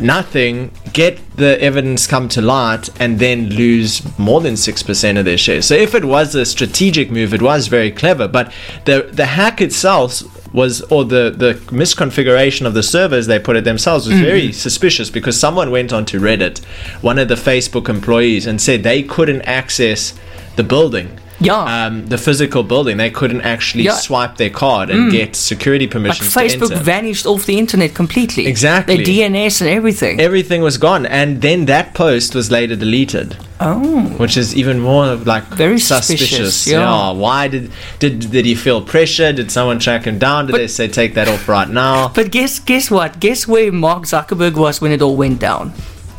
nothing, 0.00 0.70
get 0.92 1.18
the 1.36 1.60
evidence 1.62 2.06
come 2.06 2.28
to 2.30 2.42
light, 2.42 2.88
and 3.00 3.18
then 3.18 3.48
lose 3.50 4.02
more 4.18 4.40
than 4.40 4.54
6% 4.54 5.18
of 5.18 5.24
their 5.24 5.38
shares. 5.38 5.66
So 5.66 5.74
if 5.74 5.94
it 5.94 6.04
was 6.04 6.34
a 6.34 6.44
strategic 6.44 7.10
move, 7.10 7.34
it 7.34 7.42
was 7.42 7.68
very 7.68 7.90
clever, 7.90 8.26
but 8.28 8.52
the, 8.84 9.08
the 9.12 9.26
hack 9.26 9.60
itself 9.60 10.22
was 10.54 10.80
or 10.82 11.04
the 11.04 11.30
the 11.36 11.52
misconfiguration 11.66 12.64
of 12.64 12.72
the 12.72 12.82
servers 12.82 13.26
they 13.26 13.38
put 13.38 13.54
it 13.54 13.64
themselves 13.64 14.08
was 14.08 14.18
very 14.18 14.44
mm-hmm. 14.44 14.52
suspicious 14.52 15.10
because 15.10 15.38
someone 15.38 15.70
went 15.70 15.92
onto 15.92 16.18
Reddit 16.18 16.64
one 17.02 17.18
of 17.18 17.28
the 17.28 17.34
Facebook 17.34 17.90
employees 17.90 18.46
and 18.46 18.58
said 18.58 18.82
they 18.82 19.02
couldn't 19.02 19.42
access 19.42 20.18
the 20.56 20.64
building 20.64 21.18
Yeah. 21.40 21.86
um, 21.86 22.06
the 22.08 22.18
physical 22.18 22.62
building 22.62 22.96
they 22.96 23.10
couldn't 23.10 23.42
actually 23.42 23.84
Yeah. 23.84 23.94
swipe 23.94 24.36
their 24.38 24.50
card 24.50 24.90
and 24.90 25.10
get 25.12 25.36
security 25.36 25.84
Like 25.86 25.92
permissions 25.92 26.34
Facebook 26.34 26.76
vanished 26.82 27.26
off 27.26 27.46
the 27.46 27.58
internet 27.58 27.94
completely. 27.94 28.46
Exactly. 28.46 28.96
Their 28.96 29.04
DNS 29.04 29.60
and 29.60 29.70
everything. 29.70 30.20
everything 30.20 30.62
was 30.62 30.78
gone 30.78 31.06
and 31.06 31.40
then 31.42 31.66
that 31.66 31.94
post 31.94 32.34
was 32.34 32.50
later 32.50 32.74
deleted 32.76 33.36
oh. 33.60 34.02
which 34.18 34.36
is 34.36 34.54
even 34.56 34.80
more 34.80 35.14
like 35.14 35.44
Very 35.44 35.78
suspicious, 35.78 36.28
suspicious, 36.54 36.66
yeah. 36.66 37.10
why 37.12 37.48
did 37.48 37.70
did 37.98 38.30
did 38.30 38.44
he 38.44 38.54
feel 38.54 38.80
pressure 38.82 39.32
did 39.32 39.50
someone 39.50 39.78
track 39.78 40.04
him 40.06 40.18
down 40.18 40.46
did 40.46 40.52
But- 40.52 40.58
they 40.58 40.66
say 40.68 40.88
take 40.88 41.14
that 41.14 41.28
off 41.28 41.48
right 41.48 41.68
now 41.68 42.08
But 42.14 42.30
guess 42.30 42.58
guess 42.58 42.90
what? 42.90 43.20
Guess 43.20 43.46
where 43.46 43.70
Mark 43.72 44.04
Zuckerberg 44.04 44.54
was 44.54 44.80
when 44.80 44.92
it 44.92 45.00
all 45.02 45.16
went 45.16 45.38
down? 45.38 45.72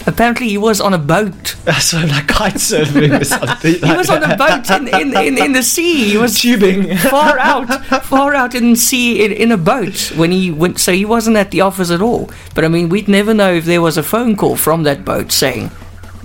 Apparently 0.08 0.50
he 0.50 0.58
was 0.58 0.80
on 0.82 0.94
a 0.94 0.98
boat. 0.98 1.56
that's 1.66 1.94
what 1.94 2.08
like 2.10 2.28
kite 2.28 2.54
surfing 2.56 3.20
or 3.20 3.24
something 3.36 3.74
He 3.74 3.96
was 3.96 4.10
on 4.10 4.24
a 4.24 4.36
boat 4.36 4.70
in, 4.70 4.88
in, 4.88 5.18
in, 5.18 5.38
in 5.38 5.52
the 5.54 5.64
sea. 5.64 6.10
He 6.10 6.18
was 6.18 6.40
tubing 6.40 6.96
far 6.98 7.38
out, 7.38 7.68
far 8.04 8.34
out 8.34 8.56
in 8.56 8.72
the 8.72 8.76
sea 8.78 9.24
in, 9.24 9.32
in 9.32 9.52
a 9.52 9.58
boat 9.58 10.12
when 10.16 10.32
he 10.32 10.52
went. 10.52 10.80
So 10.80 10.92
he 10.94 11.06
wasn't 11.06 11.38
at 11.38 11.52
the 11.52 11.62
office 11.62 11.92
at 11.92 12.02
all. 12.02 12.32
But 12.56 12.66
I 12.66 12.68
mean, 12.68 12.90
we'd 12.90 13.08
never 13.08 13.34
know 13.34 13.54
if 13.54 13.66
there 13.66 13.82
was 13.82 13.98
a 13.98 14.04
phone 14.04 14.36
call 14.36 14.56
from 14.56 14.84
that 14.84 15.04
boat 15.04 15.32
saying, 15.32 15.72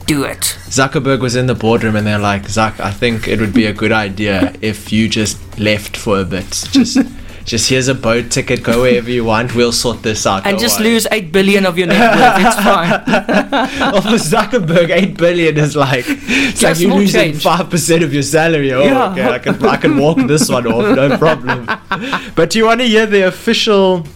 "Do 0.06 0.24
it." 0.24 0.56
Zuckerberg 0.74 1.20
was 1.20 1.36
in 1.36 1.46
the 1.46 1.54
boardroom 1.54 1.96
and 1.96 2.06
they're 2.06 2.18
like, 2.18 2.42
Zuck, 2.44 2.80
I 2.80 2.90
think 2.90 3.28
it 3.28 3.38
would 3.40 3.54
be 3.54 3.66
a 3.66 3.72
good 3.72 3.92
idea 3.92 4.54
if 4.60 4.92
you 4.92 5.08
just 5.08 5.38
left 5.58 5.96
for 5.96 6.20
a 6.20 6.24
bit. 6.24 6.50
Just, 6.72 6.98
just 7.44 7.68
here's 7.68 7.88
a 7.88 7.94
boat 7.94 8.30
ticket. 8.30 8.62
Go 8.62 8.82
wherever 8.82 9.10
you 9.10 9.24
want. 9.24 9.54
We'll 9.54 9.72
sort 9.72 10.02
this 10.02 10.26
out. 10.26 10.46
And 10.46 10.58
just 10.58 10.80
worry." 10.80 10.90
lose 10.90 11.06
eight 11.12 11.30
billion 11.32 11.66
of 11.66 11.76
your 11.78 11.86
net 11.88 12.16
worth. 12.16 12.46
It's 12.46 12.56
fine. 12.70 12.90
well, 13.92 14.00
for 14.02 14.18
Zuckerberg, 14.18 14.90
eight 14.90 15.16
billion 15.16 15.56
is 15.58 15.76
like 15.76 16.04
it's 16.08 16.62
Yeah, 16.62 16.68
like 16.70 16.80
you're 16.80 16.94
losing 16.94 17.20
change. 17.32 17.42
five 17.42 17.68
percent 17.70 18.02
of 18.02 18.12
your 18.14 18.22
salary. 18.22 18.72
Oh, 18.72 18.82
Yeah. 18.84 19.10
okay, 19.12 19.28
I 19.28 19.38
can 19.38 19.64
I 19.66 19.76
can 19.76 19.98
walk 19.98 20.18
this 20.26 20.48
one 20.48 20.66
off, 20.66 20.96
no 20.96 21.16
problem. 21.18 21.68
But 22.34 22.50
do 22.50 22.58
you 22.58 22.64
want 22.66 22.80
to 22.80 22.86
hear 22.86 23.06
the 23.06 23.26
official, 23.28 24.06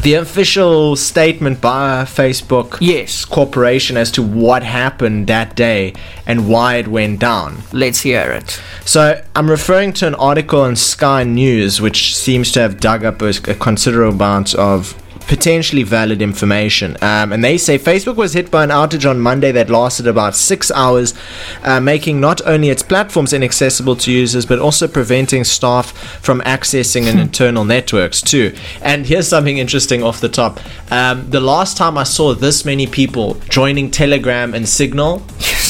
the 0.00 0.14
official 0.14 0.96
statement 0.96 1.60
by 1.60 2.04
Facebook 2.04 2.78
Yes, 2.80 3.24
Corporation 3.24 3.96
as 3.96 4.10
to 4.12 4.22
what 4.22 4.62
happened 4.62 5.26
that 5.26 5.54
day 5.54 5.94
and 6.26 6.48
why 6.48 6.76
it 6.76 6.88
went 6.88 7.20
down? 7.20 7.62
let's 7.72 8.00
hear 8.00 8.30
it. 8.30 8.60
So 8.84 9.22
I'm 9.36 9.50
referring 9.50 9.92
to 9.94 10.06
an 10.06 10.14
article 10.16 10.60
on 10.62 10.76
Sky 10.76 11.24
News, 11.24 11.80
which 11.80 12.16
seems 12.16 12.50
to 12.52 12.60
have 12.60 12.80
dug 12.80 13.04
up 13.04 13.22
a, 13.22 13.28
a 13.28 13.54
considerable 13.54 14.14
amount 14.14 14.54
of 14.54 15.00
potentially 15.22 15.82
valid 15.82 16.22
information. 16.22 16.96
Um, 17.02 17.32
and 17.32 17.42
they 17.42 17.58
say 17.58 17.78
Facebook 17.78 18.16
was 18.16 18.32
hit 18.32 18.50
by 18.50 18.64
an 18.64 18.70
outage 18.70 19.08
on 19.08 19.20
Monday 19.20 19.52
that 19.52 19.70
lasted 19.70 20.06
about 20.06 20.34
six 20.34 20.70
hours, 20.70 21.14
uh, 21.62 21.80
making 21.80 22.20
not 22.20 22.40
only 22.46 22.68
its 22.68 22.82
platforms 22.82 23.32
inaccessible 23.32 23.96
to 23.96 24.12
users, 24.12 24.46
but 24.46 24.58
also 24.58 24.88
preventing 24.88 25.44
staff 25.44 25.92
from 26.22 26.40
accessing 26.42 27.10
an 27.10 27.18
internal 27.18 27.64
networks 27.64 28.20
too. 28.20 28.54
And 28.82 29.06
here's 29.06 29.28
something 29.28 29.58
interesting 29.58 30.02
off 30.02 30.20
the 30.20 30.28
top. 30.28 30.60
Um, 30.92 31.30
the 31.30 31.40
last 31.40 31.76
time 31.76 31.96
I 31.96 32.04
saw 32.04 32.34
this 32.34 32.64
many 32.64 32.86
people 32.86 33.34
joining 33.48 33.90
Telegram 33.90 34.54
and 34.54 34.68
Signal 34.68 35.22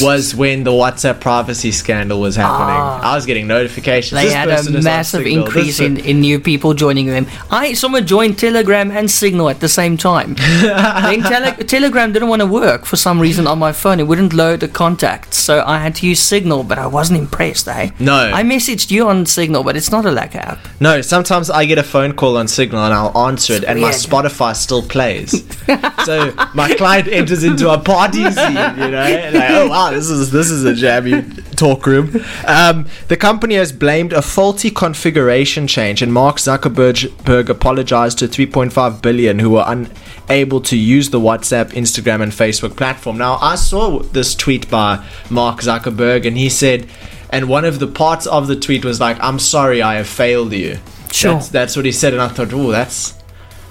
was 0.03 0.35
when 0.35 0.63
the 0.63 0.71
WhatsApp 0.71 1.19
privacy 1.19 1.71
scandal 1.71 2.19
was 2.19 2.35
happening. 2.35 3.03
I 3.03 3.15
was 3.15 3.25
getting 3.25 3.47
notifications. 3.47 4.19
They 4.19 4.25
This 4.25 4.33
had 4.33 4.49
a 4.49 4.81
massive 4.81 5.25
increase 5.25 5.79
in, 5.79 5.97
in 5.97 6.21
new 6.21 6.39
people 6.39 6.73
joining 6.73 7.07
them. 7.07 7.27
I 7.49 7.73
someone 7.73 8.05
joined 8.05 8.37
Telegram 8.37 8.91
and 8.91 9.09
Signal 9.09 9.49
at 9.49 9.59
the 9.59 9.69
same 9.69 9.97
time. 9.97 10.33
then 10.61 11.21
tele- 11.21 11.63
Telegram 11.63 12.11
didn't 12.11 12.29
want 12.29 12.41
to 12.41 12.45
work 12.45 12.85
for 12.85 12.95
some 12.95 13.19
reason 13.19 13.47
on 13.47 13.59
my 13.59 13.71
phone. 13.71 13.99
It 13.99 14.07
wouldn't 14.07 14.33
load 14.33 14.59
the 14.59 14.67
contacts, 14.67 15.37
so 15.37 15.63
I 15.65 15.79
had 15.79 15.95
to 15.95 16.07
use 16.07 16.19
Signal. 16.19 16.63
But 16.63 16.77
I 16.77 16.87
wasn't 16.87 17.19
impressed. 17.19 17.67
Eh? 17.67 17.91
No. 17.99 18.31
I 18.33 18.43
messaged 18.43 18.91
you 18.91 19.07
on 19.07 19.25
Signal, 19.25 19.63
but 19.63 19.75
it's 19.75 19.91
not 19.91 20.05
a 20.05 20.11
lack 20.11 20.35
app. 20.35 20.59
No, 20.79 21.01
sometimes 21.01 21.49
I 21.49 21.65
get 21.65 21.77
a 21.77 21.83
phone 21.83 22.13
call 22.13 22.37
on 22.37 22.47
Signal 22.47 22.83
and 22.83 22.93
I'll 22.93 23.17
answer 23.27 23.53
it, 23.53 23.63
and 23.63 23.81
my. 23.81 23.93
Spotify 24.03 24.55
still 24.55 24.81
plays. 24.81 25.31
so 26.05 26.33
my 26.53 26.73
client 26.75 27.07
enters 27.07 27.43
into 27.43 27.71
a 27.71 27.79
party 27.79 28.23
scene, 28.31 28.51
you 28.51 28.91
know, 28.91 29.29
like, 29.33 29.51
oh 29.51 29.69
wow, 29.69 29.92
this 29.93 30.09
is 30.09 30.31
this 30.31 30.49
is 30.49 30.65
a 30.65 30.73
jammy 30.73 31.21
talk 31.55 31.85
room. 31.85 32.23
Um, 32.45 32.87
the 33.07 33.17
company 33.17 33.55
has 33.55 33.71
blamed 33.71 34.13
a 34.13 34.21
faulty 34.21 34.69
configuration 34.69 35.67
change, 35.67 36.01
and 36.01 36.11
Mark 36.11 36.37
Zuckerberg 36.37 37.49
apologized 37.49 38.19
to 38.19 38.27
3.5 38.27 39.01
billion 39.01 39.39
who 39.39 39.51
were 39.51 39.65
unable 39.65 40.61
to 40.61 40.77
use 40.77 41.09
the 41.09 41.19
WhatsApp, 41.19 41.71
Instagram, 41.71 42.21
and 42.21 42.31
Facebook 42.31 42.75
platform. 42.75 43.17
Now, 43.17 43.37
I 43.41 43.55
saw 43.55 43.99
this 43.99 44.35
tweet 44.35 44.69
by 44.69 45.05
Mark 45.29 45.61
Zuckerberg, 45.61 46.25
and 46.25 46.37
he 46.37 46.49
said. 46.49 46.87
And 47.29 47.49
one 47.49 47.65
of 47.65 47.79
the 47.79 47.87
parts 47.87 48.27
of 48.27 48.45
the 48.45 48.55
tweet 48.55 48.85
was 48.85 48.99
like, 48.99 49.17
"I'm 49.19 49.39
sorry, 49.39 49.81
I 49.81 49.95
have 49.95 50.07
failed 50.07 50.53
you." 50.53 50.77
Sure. 51.11 51.33
That's, 51.33 51.49
that's 51.49 51.75
what 51.75 51.85
he 51.85 51.91
said, 51.91 52.13
and 52.13 52.21
I 52.21 52.27
thought, 52.27 52.53
oh, 52.53 52.69
that's 52.69 53.15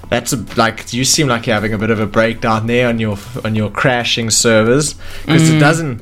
that's 0.09 0.33
a, 0.33 0.37
like 0.57 0.93
you 0.93 1.03
seem 1.05 1.27
like 1.27 1.47
you're 1.47 1.53
having 1.55 1.73
a 1.73 1.77
bit 1.77 1.89
of 1.89 1.99
a 1.99 2.05
breakdown 2.05 2.67
there 2.67 2.87
on 2.89 2.99
your 2.99 3.17
on 3.43 3.55
your 3.55 3.69
crashing 3.71 4.29
servers 4.29 4.93
because 5.25 5.49
Mm. 5.49 5.55
it 5.55 5.59
doesn't. 5.59 6.01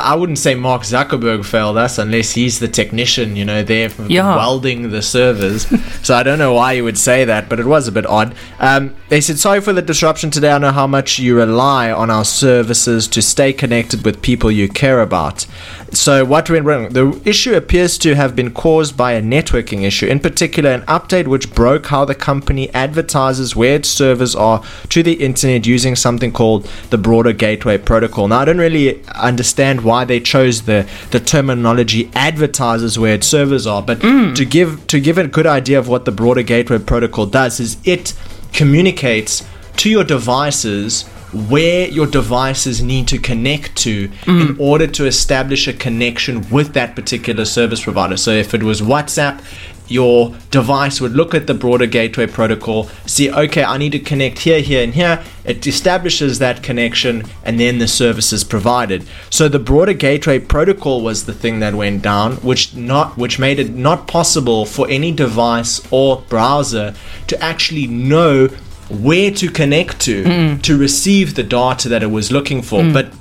I 0.00 0.14
wouldn't 0.14 0.38
say 0.38 0.54
Mark 0.54 0.82
Zuckerberg 0.82 1.44
failed 1.44 1.76
us 1.76 1.98
unless 1.98 2.32
he's 2.32 2.58
the 2.60 2.68
technician, 2.68 3.34
you 3.36 3.44
know, 3.44 3.62
there 3.62 3.90
Yeah. 4.06 4.36
welding 4.36 4.90
the 4.90 5.02
servers. 5.02 5.66
so 6.02 6.14
I 6.14 6.22
don't 6.22 6.38
know 6.38 6.52
why 6.54 6.72
you 6.72 6.84
would 6.84 6.98
say 6.98 7.24
that, 7.24 7.48
but 7.48 7.58
it 7.58 7.66
was 7.66 7.88
a 7.88 7.92
bit 7.92 8.06
odd. 8.06 8.34
Um, 8.60 8.94
they 9.08 9.20
said 9.20 9.38
sorry 9.38 9.60
for 9.60 9.72
the 9.72 9.82
disruption 9.82 10.30
today. 10.30 10.52
I 10.52 10.58
know 10.58 10.70
how 10.70 10.86
much 10.86 11.18
you 11.18 11.36
rely 11.36 11.90
on 11.90 12.10
our 12.10 12.24
services 12.24 13.08
to 13.08 13.20
stay 13.22 13.52
connected 13.52 14.04
with 14.04 14.22
people 14.22 14.50
you 14.50 14.68
care 14.68 15.00
about. 15.00 15.46
So 15.92 16.24
what 16.24 16.48
went 16.48 16.64
wrong? 16.64 16.88
The 16.90 17.20
issue 17.24 17.54
appears 17.54 17.98
to 17.98 18.14
have 18.14 18.34
been 18.34 18.52
caused 18.52 18.96
by 18.96 19.12
a 19.12 19.20
networking 19.20 19.82
issue, 19.82 20.06
in 20.06 20.20
particular 20.20 20.70
an 20.70 20.82
update 20.82 21.26
which 21.26 21.52
broke 21.54 21.86
how 21.86 22.04
the 22.04 22.14
company 22.14 22.72
advertises 22.72 23.54
where 23.56 23.74
its 23.76 23.88
servers 23.88 24.34
are 24.34 24.62
to 24.88 25.02
the 25.02 25.14
internet 25.14 25.66
using 25.66 25.94
something 25.96 26.32
called 26.32 26.66
the 26.90 26.98
border 26.98 27.32
gateway 27.32 27.76
protocol. 27.78 28.28
Now 28.28 28.38
I 28.40 28.44
don't 28.46 28.58
really 28.58 29.04
understand 29.08 29.71
why 29.80 30.04
they 30.04 30.20
chose 30.20 30.62
the 30.62 30.86
the 31.10 31.20
terminology 31.20 32.10
advertisers 32.14 32.98
where 32.98 33.14
its 33.14 33.26
servers 33.26 33.66
are, 33.66 33.82
but 33.82 33.98
mm. 34.00 34.34
to 34.34 34.44
give 34.44 34.86
to 34.88 35.00
give 35.00 35.18
a 35.18 35.26
good 35.26 35.46
idea 35.46 35.78
of 35.78 35.88
what 35.88 36.04
the 36.04 36.12
border 36.12 36.42
gateway 36.42 36.78
protocol 36.78 37.26
does 37.26 37.58
is 37.58 37.76
it 37.84 38.12
communicates 38.52 39.44
to 39.78 39.90
your 39.90 40.04
devices 40.04 41.04
where 41.32 41.88
your 41.88 42.06
devices 42.06 42.82
need 42.82 43.08
to 43.08 43.18
connect 43.18 43.74
to 43.76 44.08
mm. 44.08 44.50
in 44.50 44.56
order 44.60 44.86
to 44.86 45.06
establish 45.06 45.66
a 45.66 45.72
connection 45.72 46.48
with 46.50 46.74
that 46.74 46.94
particular 46.94 47.44
service 47.44 47.82
provider. 47.82 48.18
So 48.18 48.32
if 48.32 48.52
it 48.52 48.62
was 48.62 48.82
WhatsApp, 48.82 49.42
your 49.92 50.34
device 50.50 51.00
would 51.00 51.12
look 51.12 51.34
at 51.34 51.46
the 51.46 51.54
border 51.54 51.86
gateway 51.86 52.26
protocol, 52.26 52.88
see, 53.06 53.30
okay, 53.30 53.62
I 53.62 53.76
need 53.76 53.92
to 53.92 53.98
connect 53.98 54.40
here, 54.40 54.60
here, 54.60 54.82
and 54.82 54.94
here. 54.94 55.22
It 55.44 55.66
establishes 55.66 56.38
that 56.38 56.62
connection, 56.62 57.24
and 57.44 57.60
then 57.60 57.78
the 57.78 57.88
service 57.88 58.32
is 58.32 58.44
provided. 58.44 59.06
So 59.30 59.48
the 59.48 59.58
border 59.58 59.92
gateway 59.92 60.38
protocol 60.38 61.02
was 61.02 61.26
the 61.26 61.34
thing 61.34 61.60
that 61.60 61.74
went 61.74 62.02
down, 62.02 62.36
which 62.36 62.74
not 62.74 63.18
which 63.18 63.38
made 63.38 63.58
it 63.58 63.74
not 63.74 64.08
possible 64.08 64.64
for 64.64 64.88
any 64.88 65.12
device 65.12 65.80
or 65.90 66.22
browser 66.28 66.94
to 67.26 67.42
actually 67.42 67.86
know 67.86 68.48
where 68.88 69.30
to 69.30 69.48
connect 69.48 70.00
to 70.00 70.58
to 70.58 70.78
receive 70.78 71.34
the 71.34 71.42
data 71.42 71.88
that 71.88 72.02
it 72.02 72.10
was 72.10 72.30
looking 72.30 72.62
for. 72.62 72.80
Mm. 72.82 72.92
But 72.92 73.12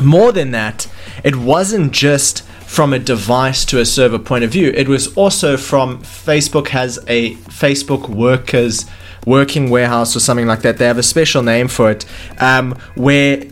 more 0.00 0.32
than 0.32 0.50
that, 0.52 0.86
it 1.24 1.36
wasn't 1.36 1.92
just 1.92 2.44
from 2.70 2.92
a 2.92 2.98
device 3.00 3.64
to 3.64 3.80
a 3.80 3.84
server 3.84 4.16
point 4.16 4.44
of 4.44 4.50
view. 4.52 4.70
It 4.76 4.86
was 4.86 5.12
also 5.16 5.56
from 5.56 6.00
Facebook 6.04 6.68
has 6.68 7.00
a 7.08 7.34
Facebook 7.34 8.08
workers 8.08 8.86
working 9.26 9.70
warehouse 9.70 10.14
or 10.14 10.20
something 10.20 10.46
like 10.46 10.62
that. 10.62 10.78
They 10.78 10.86
have 10.86 10.96
a 10.96 11.02
special 11.02 11.42
name 11.42 11.66
for 11.66 11.90
it, 11.90 12.06
um, 12.38 12.78
where 12.94 13.42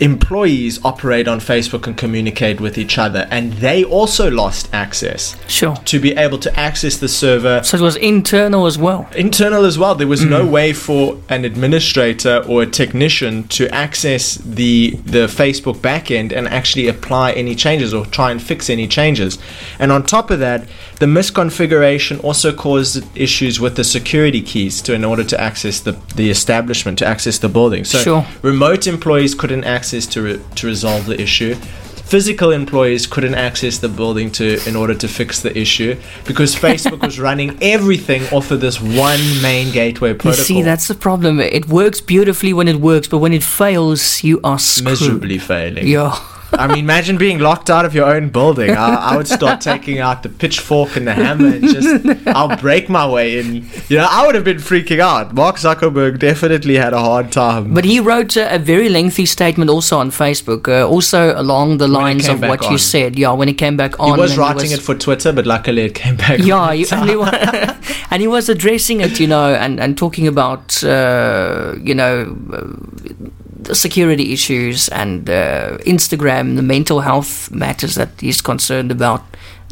employees 0.00 0.80
operate 0.84 1.28
on 1.28 1.38
Facebook 1.40 1.86
and 1.86 1.96
communicate 1.96 2.60
with 2.60 2.78
each 2.78 2.96
other, 2.98 3.28
and 3.30 3.52
they 3.54 3.84
also 3.84 4.30
lost 4.30 4.68
access 4.72 5.36
Sure. 5.46 5.76
to 5.84 6.00
be 6.00 6.12
able 6.12 6.38
to 6.38 6.50
access 6.58 6.96
the 6.96 7.08
server 7.08 7.62
So 7.62 7.76
it 7.76 7.80
was 7.82 7.96
internal 7.96 8.66
as 8.66 8.78
well. 8.78 9.08
internal 9.14 9.64
as 9.64 9.78
well. 9.78 9.94
There 9.94 10.06
was 10.08 10.24
no 10.24 10.44
mm. 10.46 10.50
way 10.50 10.72
for 10.72 11.18
an 11.28 11.44
administrator 11.44 12.42
or 12.48 12.62
a 12.62 12.66
technician 12.66 13.44
to 13.48 13.68
access 13.74 14.36
the 14.36 14.98
the 15.04 15.26
Facebook 15.26 15.76
backend 15.76 16.32
and 16.32 16.48
actually 16.48 16.88
apply 16.88 17.32
any 17.32 17.54
changes 17.54 17.92
or 17.92 18.06
try 18.06 18.30
and 18.30 18.40
fix 18.42 18.70
any 18.70 18.86
changes. 18.88 19.38
And 19.78 19.92
on 19.92 20.02
top 20.04 20.30
of 20.30 20.38
that, 20.40 20.64
the 20.98 21.06
misconfiguration 21.06 22.22
also 22.24 22.52
caused 22.52 23.04
issues 23.16 23.60
with 23.60 23.76
the 23.76 23.84
security 23.84 24.40
keys 24.40 24.80
to 24.82 24.94
in 24.94 25.04
order 25.04 25.24
to 25.24 25.40
access 25.40 25.80
the 25.80 25.92
the 26.16 26.30
establishment 26.30 26.98
to 26.98 27.06
access 27.06 27.38
the 27.38 27.48
building. 27.48 27.84
So 27.84 27.98
Sure. 27.98 28.26
remote 28.42 28.86
employees 28.86 29.34
couldn't 29.34 29.64
access 29.64 29.89
to 30.08 30.22
re- 30.22 30.40
to 30.56 30.66
resolve 30.66 31.06
the 31.06 31.20
issue. 31.20 31.54
Physical 31.54 32.50
employees 32.50 33.06
couldn't 33.06 33.36
access 33.36 33.78
the 33.78 33.88
building 33.88 34.32
to 34.32 34.58
in 34.66 34.74
order 34.74 34.94
to 34.94 35.06
fix 35.06 35.42
the 35.42 35.56
issue 35.56 35.96
because 36.26 36.56
Facebook 36.66 37.00
was 37.06 37.20
running 37.20 37.56
everything 37.62 38.22
off 38.32 38.50
of 38.50 38.60
this 38.60 38.80
one 38.80 39.20
main 39.40 39.70
gateway 39.72 40.12
protocol. 40.12 40.38
You 40.38 40.44
see, 40.44 40.62
that's 40.62 40.88
the 40.88 40.96
problem. 40.96 41.38
It 41.38 41.68
works 41.68 42.00
beautifully 42.00 42.52
when 42.52 42.66
it 42.66 42.80
works, 42.80 43.06
but 43.06 43.18
when 43.18 43.32
it 43.32 43.44
fails, 43.44 44.24
you 44.24 44.40
are 44.42 44.58
screwed. 44.58 44.86
miserably 44.86 45.38
failing. 45.38 45.86
Yeah. 45.86 46.18
I 46.52 46.66
mean, 46.66 46.78
imagine 46.78 47.16
being 47.16 47.38
locked 47.38 47.70
out 47.70 47.84
of 47.84 47.94
your 47.94 48.06
own 48.06 48.28
building. 48.30 48.70
I, 48.70 48.94
I 48.94 49.16
would 49.16 49.28
start 49.28 49.60
taking 49.60 49.98
out 49.98 50.22
the 50.22 50.28
pitchfork 50.28 50.96
and 50.96 51.06
the 51.06 51.14
hammer 51.14 51.48
and 51.48 51.64
just, 51.64 52.28
I'll 52.28 52.56
break 52.56 52.88
my 52.88 53.08
way 53.08 53.38
in. 53.38 53.66
You 53.88 53.98
know, 53.98 54.08
I 54.08 54.26
would 54.26 54.34
have 54.34 54.44
been 54.44 54.58
freaking 54.58 54.98
out. 54.98 55.34
Mark 55.34 55.56
Zuckerberg 55.56 56.18
definitely 56.18 56.76
had 56.76 56.92
a 56.92 56.98
hard 56.98 57.32
time. 57.32 57.74
But 57.74 57.84
he 57.84 58.00
wrote 58.00 58.36
a, 58.36 58.54
a 58.54 58.58
very 58.58 58.88
lengthy 58.88 59.26
statement 59.26 59.70
also 59.70 59.98
on 59.98 60.10
Facebook, 60.10 60.68
uh, 60.68 60.88
also 60.88 61.38
along 61.40 61.78
the 61.78 61.88
lines 61.88 62.28
of 62.28 62.40
what 62.40 62.64
on. 62.64 62.72
you 62.72 62.78
said. 62.78 63.18
Yeah, 63.18 63.32
when 63.32 63.48
he 63.48 63.54
came 63.54 63.76
back 63.76 63.98
on. 64.00 64.14
he 64.14 64.20
was 64.20 64.36
writing 64.36 64.70
it 64.70 64.80
for 64.80 64.94
Twitter, 64.94 65.32
but 65.32 65.46
luckily 65.46 65.82
it 65.82 65.94
came 65.94 66.16
back. 66.16 66.40
Yeah, 66.40 66.70
and, 66.70 67.08
he 67.08 67.16
was, 67.16 67.32
and 68.10 68.20
he 68.20 68.28
was 68.28 68.48
addressing 68.48 69.00
it, 69.00 69.20
you 69.20 69.26
know, 69.26 69.54
and, 69.54 69.80
and 69.80 69.96
talking 69.96 70.26
about, 70.26 70.82
uh, 70.82 71.74
you 71.82 71.94
know, 71.94 72.36
uh, 72.52 73.30
security 73.72 74.32
issues 74.32 74.88
and 74.88 75.28
uh, 75.28 75.78
Instagram, 75.86 76.56
the 76.56 76.62
mental 76.62 77.00
health 77.00 77.50
matters 77.50 77.94
that 77.94 78.08
he's 78.20 78.40
concerned 78.40 78.90
about. 78.90 79.22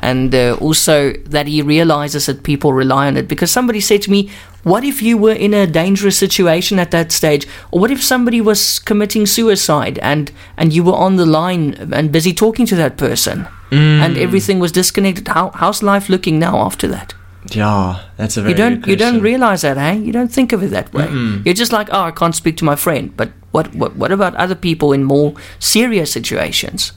And 0.00 0.32
uh, 0.32 0.56
also 0.60 1.12
that 1.26 1.48
he 1.48 1.60
realizes 1.60 2.26
that 2.26 2.44
people 2.44 2.72
rely 2.72 3.08
on 3.08 3.16
it. 3.16 3.26
Because 3.26 3.50
somebody 3.50 3.80
said 3.80 4.02
to 4.02 4.10
me, 4.10 4.30
What 4.62 4.84
if 4.84 5.02
you 5.02 5.18
were 5.18 5.32
in 5.32 5.54
a 5.54 5.66
dangerous 5.66 6.16
situation 6.16 6.78
at 6.78 6.90
that 6.92 7.10
stage? 7.10 7.48
Or 7.72 7.80
what 7.80 7.90
if 7.90 8.02
somebody 8.02 8.40
was 8.40 8.78
committing 8.78 9.26
suicide 9.26 9.98
and, 9.98 10.30
and 10.56 10.72
you 10.72 10.84
were 10.84 10.94
on 10.94 11.16
the 11.16 11.26
line 11.26 11.74
and 11.92 12.12
busy 12.12 12.32
talking 12.32 12.64
to 12.66 12.76
that 12.76 12.96
person? 12.96 13.48
And 13.70 14.16
everything 14.16 14.60
was 14.60 14.72
disconnected. 14.72 15.28
How, 15.28 15.50
how's 15.54 15.82
life 15.82 16.08
looking 16.08 16.38
now 16.38 16.58
after 16.64 16.88
that? 16.88 17.14
Yeah, 17.50 18.00
that's 18.16 18.36
a 18.36 18.42
very 18.42 18.52
You 18.52 18.56
don't 18.56 18.86
you 18.86 18.96
don't 18.96 19.20
realize 19.20 19.60
that, 19.62 19.76
hey? 19.76 19.96
You 19.98 20.12
don't 20.12 20.32
think 20.32 20.52
of 20.52 20.62
it 20.62 20.70
that 20.70 20.92
way. 20.92 21.08
You're 21.44 21.54
just 21.54 21.72
like, 21.72 21.88
oh, 21.92 22.02
I 22.02 22.10
can't 22.10 22.34
speak 22.34 22.56
to 22.58 22.64
my 22.64 22.76
friend. 22.76 23.14
But 23.16 23.30
what 23.50 23.74
what 23.74 23.96
what 23.96 24.12
about 24.12 24.34
other 24.36 24.54
people 24.54 24.92
in 24.92 25.04
more 25.04 25.34
serious 25.58 26.12
situations? 26.12 26.92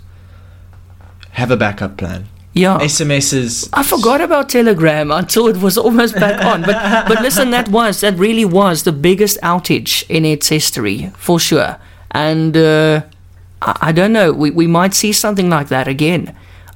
Have 1.31 1.51
a 1.51 1.57
backup 1.57 1.97
plan. 1.97 2.27
Yeah. 2.53 2.79
SMSs. 2.79 3.69
I 3.71 3.83
forgot 3.83 4.19
about 4.19 4.49
Telegram 4.49 5.09
until 5.11 5.47
it 5.47 5.57
was 5.57 5.77
almost 5.77 6.15
back 6.15 6.43
on. 6.43 6.61
But 6.63 7.07
but 7.07 7.21
listen, 7.21 7.51
that 7.51 7.69
was 7.69 8.01
that 8.01 8.17
really 8.17 8.43
was 8.45 8.83
the 8.83 8.91
biggest 8.91 9.39
outage 9.41 10.03
in 10.09 10.25
its 10.25 10.49
history 10.49 11.11
for 11.17 11.39
sure. 11.39 11.77
And 12.11 12.57
uh, 12.57 13.03
I, 13.61 13.77
I 13.81 13.91
don't 13.93 14.11
know, 14.11 14.33
we 14.33 14.51
we 14.51 14.67
might 14.67 14.93
see 14.93 15.13
something 15.13 15.49
like 15.49 15.69
that 15.69 15.87
again, 15.87 16.35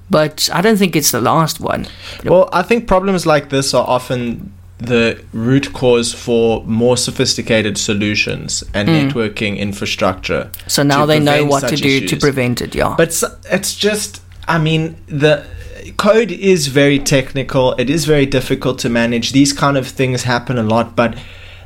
but 0.10 0.50
I 0.54 0.62
don't 0.62 0.78
think 0.78 0.96
it's 0.96 1.12
the 1.12 1.20
last 1.20 1.60
one. 1.60 1.88
Well, 2.24 2.48
I 2.54 2.64
think 2.64 2.88
problems 2.88 3.26
like 3.26 3.50
this 3.50 3.74
are 3.74 3.86
often 3.86 4.54
the 4.78 5.24
root 5.32 5.72
cause 5.74 6.14
for 6.14 6.64
more 6.66 6.98
sophisticated 6.98 7.78
solutions 7.78 8.64
and 8.74 8.90
hmm. 8.90 8.96
networking 8.96 9.58
infrastructure. 9.58 10.52
So 10.68 10.84
now 10.84 11.06
they 11.06 11.20
know 11.20 11.46
what 11.46 11.68
to 11.70 11.76
do 11.76 12.08
to 12.08 12.18
prevent 12.18 12.62
it. 12.62 12.76
Yeah. 12.76 12.94
But 12.98 13.24
it's 13.52 13.76
just, 13.76 14.22
I 14.48 14.58
mean, 14.58 14.98
the 15.08 15.46
code 15.98 16.32
is 16.32 16.68
very 16.68 17.00
technical. 17.00 17.74
It 17.74 17.90
is 17.90 18.06
very 18.06 18.26
difficult 18.26 18.80
to 18.80 18.90
manage. 18.90 19.32
These 19.32 19.54
kind 19.54 19.78
of 19.78 19.88
things 19.88 20.24
happen 20.24 20.58
a 20.58 20.64
lot, 20.64 20.96
but 20.96 21.18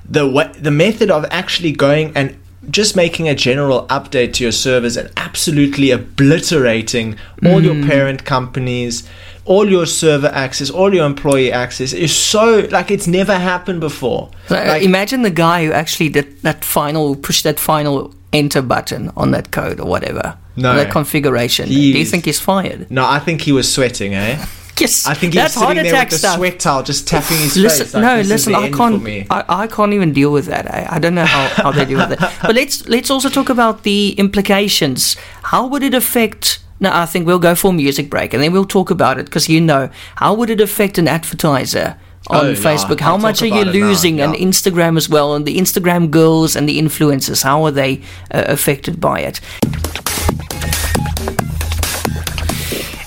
the 0.08 0.28
way, 0.28 0.52
the 0.54 0.72
method 0.72 1.10
of 1.10 1.26
actually 1.32 1.72
going 1.72 2.12
and 2.16 2.38
just 2.70 2.96
making 2.96 3.28
a 3.28 3.34
general 3.34 3.88
update 3.88 4.34
to 4.34 4.44
your 4.44 4.52
servers 4.52 4.98
and 4.98 5.10
absolutely 5.18 5.92
obliterating 5.92 7.18
all 7.46 7.64
your 7.64 7.74
hmm. 7.74 7.88
parent 7.88 8.26
companies, 8.26 9.08
all 9.46 9.70
your 9.70 9.86
server 9.86 10.28
access, 10.28 10.70
all 10.70 10.94
your 10.94 11.06
employee 11.06 11.52
access 11.52 11.94
is 11.94 12.16
so 12.16 12.68
like 12.72 12.92
it's 12.92 13.08
never 13.08 13.34
happened 13.34 13.80
before. 13.80 14.30
Uh, 14.50 14.56
Like, 14.56 14.84
imagine 14.84 15.22
the 15.24 15.32
guy 15.32 15.66
who 15.66 15.72
actually 15.72 16.10
did 16.10 16.42
that 16.44 16.64
final 16.64 17.16
push 17.16 17.42
that 17.44 17.60
final 17.60 18.14
enter 18.32 18.62
button 18.62 19.12
on 19.16 19.32
that 19.32 19.52
code 19.52 19.80
or 19.80 19.88
whatever. 19.88 20.38
No. 20.56 20.76
that 20.76 20.92
configuration. 20.92 21.70
Do 21.70 21.74
you 21.74 22.06
think 22.06 22.26
he's 22.26 22.40
fired? 22.40 22.92
no, 22.92 23.06
I 23.08 23.20
think 23.20 23.42
he 23.42 23.52
was 23.54 23.72
sweating, 23.74 24.14
eh? 24.14 24.46
Yes, 24.80 25.06
I 25.06 25.14
think 25.14 25.34
he 25.34 25.40
that's 25.40 25.56
was 25.58 25.68
sitting 25.68 25.76
heart 25.76 25.84
there 25.84 25.94
attack 25.94 26.06
with 26.08 26.12
the 26.22 26.28
stuff. 26.28 26.38
sweat 26.38 26.60
towel, 26.62 26.84
just 26.84 27.06
tapping 27.06 27.38
his 27.38 27.58
Listen, 27.58 27.86
face. 27.86 27.94
Like, 27.96 28.02
no, 28.04 28.22
listen. 28.22 28.56
I 28.56 28.70
can't. 28.72 29.04
Me. 29.04 29.28
I, 29.30 29.44
I 29.64 29.68
can't 29.68 29.92
even 29.94 30.14
deal 30.14 30.32
with 30.32 30.46
that. 30.46 30.74
I, 30.74 30.88
I 30.96 31.00
don't 31.00 31.16
know 31.16 31.26
how, 31.26 31.48
how 31.64 31.72
they 31.74 31.84
deal 31.84 31.98
with 32.00 32.14
it. 32.14 32.20
But 32.42 32.56
let's 32.56 32.88
let's 32.88 33.10
also 33.12 33.28
talk 33.28 33.50
about 33.50 33.84
the 33.84 34.12
implications. 34.18 35.18
How 35.52 35.68
would 35.68 35.84
it 35.84 35.94
affect? 35.94 36.60
No, 36.80 36.92
I 36.94 37.06
think 37.06 37.28
we'll 37.28 37.40
go 37.40 37.56
for 37.56 37.72
a 37.72 37.74
music 37.74 38.10
break 38.10 38.34
and 38.34 38.42
then 38.42 38.54
we'll 38.54 38.66
talk 38.66 38.90
about 38.90 39.20
it 39.20 39.26
because 39.26 39.50
you 39.50 39.60
know 39.60 39.90
how 40.16 40.34
would 40.34 40.50
it 40.50 40.62
affect 40.62 40.98
an 40.98 41.08
advertiser 41.08 41.98
on 42.28 42.46
Oh, 42.46 42.54
Facebook? 42.54 43.00
How 43.00 43.18
much 43.18 43.42
are 43.42 43.48
you 43.48 43.66
losing? 43.66 44.22
And 44.22 44.34
yeah. 44.34 44.46
Instagram 44.46 44.98
as 44.98 45.10
well, 45.10 45.36
and 45.36 45.46
the 45.46 45.58
Instagram 45.58 46.12
girls 46.12 46.56
and 46.56 46.68
the 46.70 46.80
influencers. 46.80 47.44
How 47.44 47.64
are 47.66 47.72
they 47.72 48.02
uh, 48.32 48.44
affected 48.48 49.00
by 49.00 49.22
it? 49.22 49.42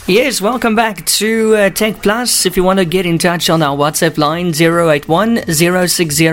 Yes, 0.08 0.40
welcome 0.40 0.74
back 0.74 1.06
to 1.06 1.54
uh, 1.54 1.70
Tech 1.70 2.02
Plus. 2.02 2.44
If 2.44 2.56
you 2.56 2.64
want 2.64 2.80
to 2.80 2.84
get 2.84 3.06
in 3.06 3.18
touch 3.18 3.48
on 3.48 3.62
our 3.62 3.76
WhatsApp 3.76 4.18
line 4.18 4.52
081 4.52 5.46
060 5.46 6.26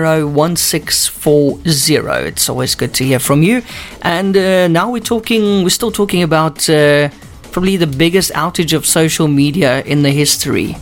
It's 2.26 2.48
always 2.48 2.74
good 2.74 2.92
to 2.94 3.04
hear 3.04 3.18
from 3.20 3.42
you. 3.42 3.62
And 4.02 4.36
uh, 4.36 4.68
now 4.68 4.90
we're 4.90 5.00
talking, 5.00 5.62
we're 5.62 5.70
still 5.70 5.92
talking 5.92 6.22
about 6.22 6.68
uh, 6.68 7.08
probably 7.52 7.76
the 7.76 7.86
biggest 7.86 8.32
outage 8.32 8.72
of 8.76 8.86
social 8.86 9.28
media 9.28 9.82
in 9.82 10.02
the 10.02 10.10
history. 10.10 10.76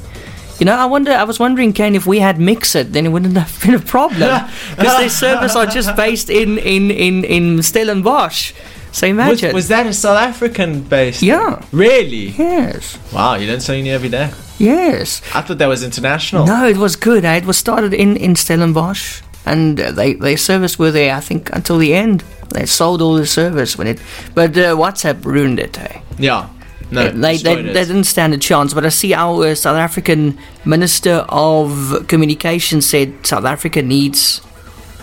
You 0.59 0.67
know, 0.67 0.75
I 0.75 0.87
wonder. 0.87 1.13
I 1.13 1.25
was 1.25 1.39
wondering, 1.39 1.73
Kaine, 1.73 1.95
if 1.95 2.05
we 2.07 2.19
had 2.19 2.39
MXit, 2.39 2.93
then 2.93 3.07
it 3.07 3.11
wouldn't 3.11 3.37
have 3.37 3.61
been 3.63 3.75
a 3.75 3.79
problem 3.79 4.29
because 4.77 4.99
their 4.99 5.09
servers 5.09 5.55
are 5.57 5.67
just 5.67 5.95
based 5.97 6.31
in 6.31 6.59
in 6.59 6.91
in 6.91 7.25
in 7.25 7.63
Stellenbosch. 7.63 8.53
So 8.91 9.07
Was, 9.07 9.11
imagine. 9.11 9.55
was 9.55 9.69
that 9.69 9.87
a 9.87 9.93
South 9.93 10.19
African 10.19 10.83
based? 10.83 11.23
Yeah. 11.23 11.63
Really? 11.73 12.31
yes. 12.31 12.99
Wow, 13.13 13.35
you 13.35 13.47
learn 13.47 13.61
something 13.61 13.85
new 13.85 13.93
every 13.93 14.09
day. 14.09 14.31
Yes. 14.59 15.21
I 15.35 15.43
thought 15.43 15.59
that 15.59 15.69
was 15.69 15.85
international. 15.85 16.47
No, 16.47 16.67
it 16.67 16.79
was 16.79 16.97
good. 16.97 17.25
Eh? 17.25 17.37
It 17.37 17.45
was 17.45 17.57
started 17.59 17.93
in 17.95 18.17
in 18.17 18.35
Stellenbosch, 18.35 19.23
and 19.47 19.79
uh, 19.79 19.93
they 19.93 20.15
they 20.15 20.37
service 20.37 20.79
were 20.79 20.91
there. 20.91 21.15
I 21.15 21.21
think 21.21 21.51
until 21.55 21.79
the 21.79 21.95
end. 21.95 22.25
They 22.55 22.65
sold 22.65 23.03
all 23.03 23.15
the 23.15 23.27
service 23.27 23.77
when 23.77 23.87
it, 23.87 24.01
but 24.35 24.57
uh, 24.57 24.75
WhatsApp 24.75 25.23
ruined 25.23 25.59
it. 25.61 25.79
Eh? 25.79 26.01
Yeah. 26.19 26.49
No, 26.91 27.11
they, 27.11 27.37
they, 27.37 27.63
they 27.63 27.85
didn't 27.85 28.05
stand 28.05 28.33
a 28.35 28.39
chance. 28.39 28.73
But 28.75 28.87
I 28.87 28.89
see 28.89 29.13
our 29.15 29.49
uh, 29.49 29.55
South 29.55 29.77
African 29.77 30.39
Minister 30.65 31.25
of 31.29 32.05
Communication 32.09 32.81
said 32.81 33.27
South 33.27 33.45
Africa 33.45 33.83
needs 33.83 34.41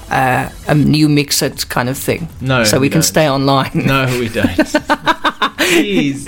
uh, 0.09 0.49
a 0.67 0.75
new 0.75 1.07
MXit 1.07 1.69
kind 1.69 1.89
of 1.89 1.97
thing. 1.97 2.27
No, 2.41 2.63
so 2.63 2.77
we 2.77 2.81
we 2.81 2.89
can 2.89 2.97
don't. 2.97 3.03
stay 3.03 3.29
online. 3.29 3.71
No, 3.73 4.05
we 4.19 4.29
don't. 4.39 4.55
Please, 5.57 6.27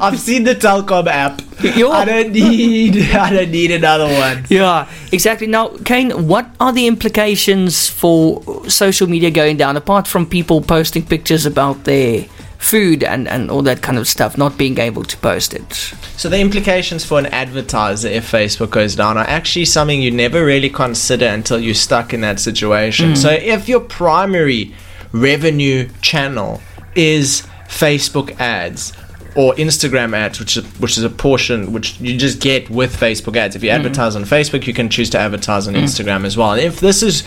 I've 0.00 0.18
seen 0.18 0.44
the 0.44 0.54
Telkom 0.54 1.06
app. 1.08 1.42
Yo. 1.76 1.90
I 1.90 2.04
don't 2.06 2.32
need. 2.32 2.96
I 3.14 3.30
don't 3.30 3.50
need 3.50 3.70
another 3.70 4.06
one. 4.06 4.46
Yeah, 4.48 4.88
exactly. 5.12 5.46
Now, 5.46 5.68
Kaine, 5.84 6.26
what 6.26 6.48
are 6.58 6.72
the 6.72 6.86
implications 6.86 7.88
for 7.88 8.42
social 8.68 9.06
media 9.06 9.30
going 9.30 9.58
down, 9.58 9.76
apart 9.76 10.06
from 10.08 10.24
people 10.26 10.62
posting 10.62 11.02
pictures 11.04 11.44
about 11.44 11.84
their 11.84 12.24
food 12.58 13.02
and, 13.02 13.26
and 13.26 13.50
all 13.50 13.62
that 13.62 13.82
kind 13.82 13.96
of 13.96 14.06
stuff, 14.06 14.36
not 14.36 14.58
being 14.58 14.78
able 14.78 15.04
to 15.04 15.16
post 15.16 15.54
it? 15.54 15.72
So 16.16 16.28
the 16.28 16.40
implications 16.40 17.04
for 17.04 17.18
an 17.18 17.26
advertiser 17.26 18.08
if 18.08 18.30
Facebook 18.30 18.70
goes 18.70 18.94
down 18.96 19.16
are 19.16 19.26
actually 19.26 19.64
something 19.64 20.02
you 20.02 20.10
never 20.10 20.44
really 20.44 20.68
consider 20.68 21.26
until 21.26 21.58
you're 21.58 21.74
stuck 21.74 22.12
in 22.12 22.20
that 22.22 22.40
situation. 22.40 23.12
Mm. 23.12 23.16
So 23.16 23.30
if 23.30 23.68
your 23.68 23.80
primary 23.80 24.74
revenue 25.12 25.88
channel 26.02 26.60
is 26.94 27.46
Facebook 27.68 28.38
ads 28.40 28.92
or 29.36 29.54
Instagram 29.54 30.14
ads, 30.14 30.40
which 30.40 30.56
is, 30.56 30.64
which 30.80 30.98
is 30.98 31.04
a 31.04 31.10
portion 31.10 31.72
which 31.72 32.00
you 32.00 32.16
just 32.18 32.40
get 32.40 32.68
with 32.70 32.96
Facebook 32.96 33.36
ads. 33.36 33.54
If 33.54 33.62
you 33.62 33.70
mm-hmm. 33.70 33.86
advertise 33.86 34.16
on 34.16 34.24
Facebook, 34.24 34.66
you 34.66 34.74
can 34.74 34.88
choose 34.88 35.10
to 35.10 35.18
advertise 35.18 35.68
on 35.68 35.74
mm. 35.74 35.82
Instagram 35.82 36.24
as 36.24 36.36
well. 36.36 36.52
And 36.52 36.62
if 36.62 36.80
this 36.80 37.02
is 37.02 37.22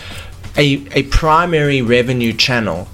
a, 0.56 0.86
a 0.92 1.04
primary 1.04 1.80
revenue 1.80 2.32
channel 2.32 2.88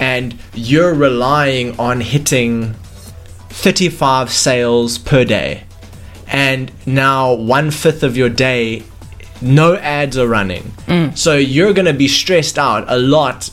and 0.00 0.38
you're 0.54 0.94
relying 0.94 1.78
on 1.78 2.00
hitting 2.00 2.74
35 3.50 4.30
sales 4.30 4.98
per 4.98 5.24
day. 5.24 5.64
And 6.26 6.70
now 6.86 7.32
one 7.34 7.70
fifth 7.70 8.02
of 8.02 8.16
your 8.16 8.28
day 8.28 8.84
no 9.40 9.76
ads 9.76 10.18
are 10.18 10.26
running. 10.26 10.62
Mm. 10.86 11.16
So 11.16 11.36
you're 11.36 11.72
going 11.72 11.86
to 11.86 11.92
be 11.92 12.08
stressed 12.08 12.58
out 12.58 12.84
a 12.88 12.98
lot 12.98 13.50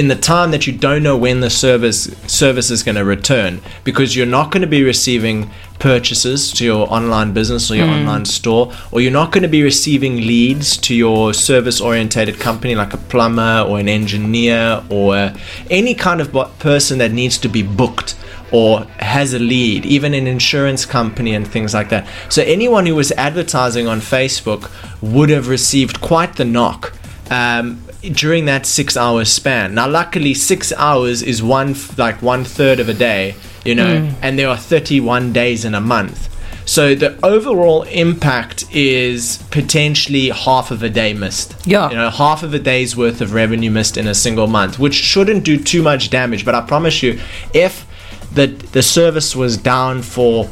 in 0.00 0.08
the 0.08 0.16
time 0.16 0.50
that 0.50 0.66
you 0.66 0.72
don't 0.72 1.02
know 1.02 1.14
when 1.14 1.40
the 1.40 1.50
service 1.50 2.04
service 2.26 2.70
is 2.70 2.82
going 2.82 2.94
to 2.94 3.04
return 3.04 3.60
because 3.84 4.16
you're 4.16 4.24
not 4.24 4.50
going 4.50 4.62
to 4.62 4.66
be 4.66 4.82
receiving 4.82 5.50
purchases 5.78 6.50
to 6.52 6.64
your 6.64 6.90
online 6.90 7.34
business 7.34 7.70
or 7.70 7.76
your 7.76 7.86
online 7.86 8.24
store 8.24 8.72
or 8.92 9.02
you're 9.02 9.12
not 9.12 9.30
going 9.30 9.42
to 9.42 9.48
be 9.48 9.62
receiving 9.62 10.16
leads 10.16 10.78
to 10.78 10.94
your 10.94 11.34
service 11.34 11.82
orientated 11.82 12.40
company 12.40 12.74
like 12.74 12.94
a 12.94 12.96
plumber 12.96 13.62
or 13.68 13.78
an 13.78 13.90
engineer 13.90 14.82
or 14.88 15.34
any 15.68 15.94
kind 15.94 16.22
of 16.22 16.32
person 16.58 16.96
that 16.96 17.12
needs 17.12 17.36
to 17.36 17.48
be 17.48 17.62
booked 17.62 18.16
or 18.52 18.84
has 19.00 19.34
a 19.34 19.38
lead, 19.38 19.84
even 19.84 20.14
an 20.14 20.26
insurance 20.26 20.86
company 20.86 21.34
and 21.34 21.46
things 21.46 21.74
like 21.74 21.90
that. 21.90 22.08
So 22.30 22.42
anyone 22.42 22.86
who 22.86 22.94
was 22.94 23.12
advertising 23.12 23.86
on 23.86 24.00
Facebook 24.00 24.70
would 25.02 25.28
have 25.28 25.46
received 25.48 26.00
quite 26.00 26.36
the 26.36 26.46
knock 26.46 26.94
um, 27.30 27.82
during 28.02 28.46
that 28.46 28.66
six 28.66 28.96
hour 28.96 29.24
span. 29.24 29.74
Now, 29.74 29.88
luckily, 29.88 30.34
six 30.34 30.72
hours 30.72 31.22
is 31.22 31.42
one 31.42 31.74
like 31.96 32.22
one 32.22 32.44
third 32.44 32.80
of 32.80 32.88
a 32.88 32.94
day, 32.94 33.34
you 33.64 33.74
know, 33.74 34.00
hmm. 34.00 34.14
and 34.22 34.38
there 34.38 34.48
are 34.48 34.56
31 34.56 35.32
days 35.32 35.64
in 35.64 35.74
a 35.74 35.80
month. 35.80 36.28
So 36.66 36.94
the 36.94 37.18
overall 37.24 37.82
impact 37.82 38.64
is 38.72 39.42
potentially 39.50 40.28
half 40.28 40.70
of 40.70 40.82
a 40.82 40.88
day 40.88 41.12
missed. 41.14 41.56
Yeah. 41.66 41.90
You 41.90 41.96
know, 41.96 42.10
half 42.10 42.42
of 42.42 42.54
a 42.54 42.58
day's 42.58 42.96
worth 42.96 43.20
of 43.20 43.32
revenue 43.32 43.70
missed 43.70 43.96
in 43.96 44.06
a 44.06 44.14
single 44.14 44.46
month, 44.46 44.78
which 44.78 44.94
shouldn't 44.94 45.44
do 45.44 45.58
too 45.58 45.82
much 45.82 46.10
damage. 46.10 46.44
But 46.44 46.54
I 46.54 46.60
promise 46.60 47.02
you, 47.02 47.18
if 47.52 47.86
the 48.32 48.46
the 48.46 48.82
service 48.82 49.34
was 49.34 49.56
down 49.56 50.02
for 50.02 50.48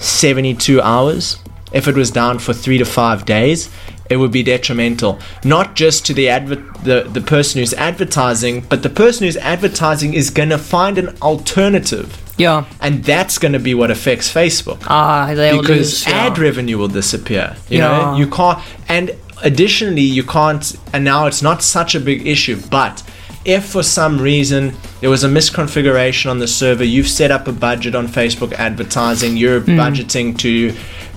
72 0.00 0.82
hours, 0.82 1.38
if 1.74 1.86
it 1.88 1.94
was 1.96 2.10
down 2.10 2.38
for 2.38 2.54
three 2.54 2.78
to 2.78 2.84
five 2.86 3.24
days, 3.26 3.68
it 4.08 4.16
would 4.18 4.30
be 4.32 4.42
detrimental. 4.42 5.18
Not 5.44 5.74
just 5.74 6.06
to 6.06 6.14
the 6.14 6.28
adver- 6.28 6.62
the, 6.84 7.02
the 7.10 7.20
person 7.20 7.58
who's 7.58 7.74
advertising, 7.74 8.60
but 8.68 8.82
the 8.82 8.90
person 8.90 9.24
who's 9.26 9.36
advertising 9.38 10.14
is 10.14 10.30
gonna 10.30 10.58
find 10.58 10.96
an 10.98 11.08
alternative. 11.20 12.20
Yeah. 12.38 12.64
And 12.80 13.04
that's 13.04 13.38
gonna 13.38 13.58
be 13.58 13.74
what 13.74 13.90
affects 13.90 14.32
Facebook 14.32 14.80
Ah, 14.88 15.32
they'll 15.34 15.60
because 15.60 15.78
lose, 15.78 16.06
yeah. 16.06 16.26
ad 16.26 16.38
revenue 16.38 16.78
will 16.78 16.88
disappear. 16.88 17.56
You 17.68 17.78
Yeah. 17.78 17.88
know, 17.88 18.16
you 18.16 18.26
can't, 18.26 18.58
and 18.88 19.12
additionally, 19.42 20.02
you 20.02 20.22
can't. 20.22 20.76
And 20.92 21.04
now 21.04 21.26
it's 21.26 21.42
not 21.42 21.62
such 21.62 21.94
a 21.94 22.00
big 22.00 22.26
issue, 22.26 22.60
but 22.70 23.02
if 23.44 23.64
for 23.66 23.82
some 23.82 24.18
reason 24.20 24.74
there 25.00 25.10
was 25.10 25.22
a 25.24 25.28
misconfiguration 25.28 26.30
on 26.30 26.38
the 26.38 26.48
server, 26.48 26.84
you've 26.84 27.08
set 27.08 27.30
up 27.30 27.46
a 27.48 27.52
budget 27.52 27.94
on 27.94 28.08
Facebook 28.08 28.52
advertising, 28.54 29.36
you're 29.36 29.60
Hmm. 29.60 29.78
budgeting 29.78 30.36
to. 30.38 30.74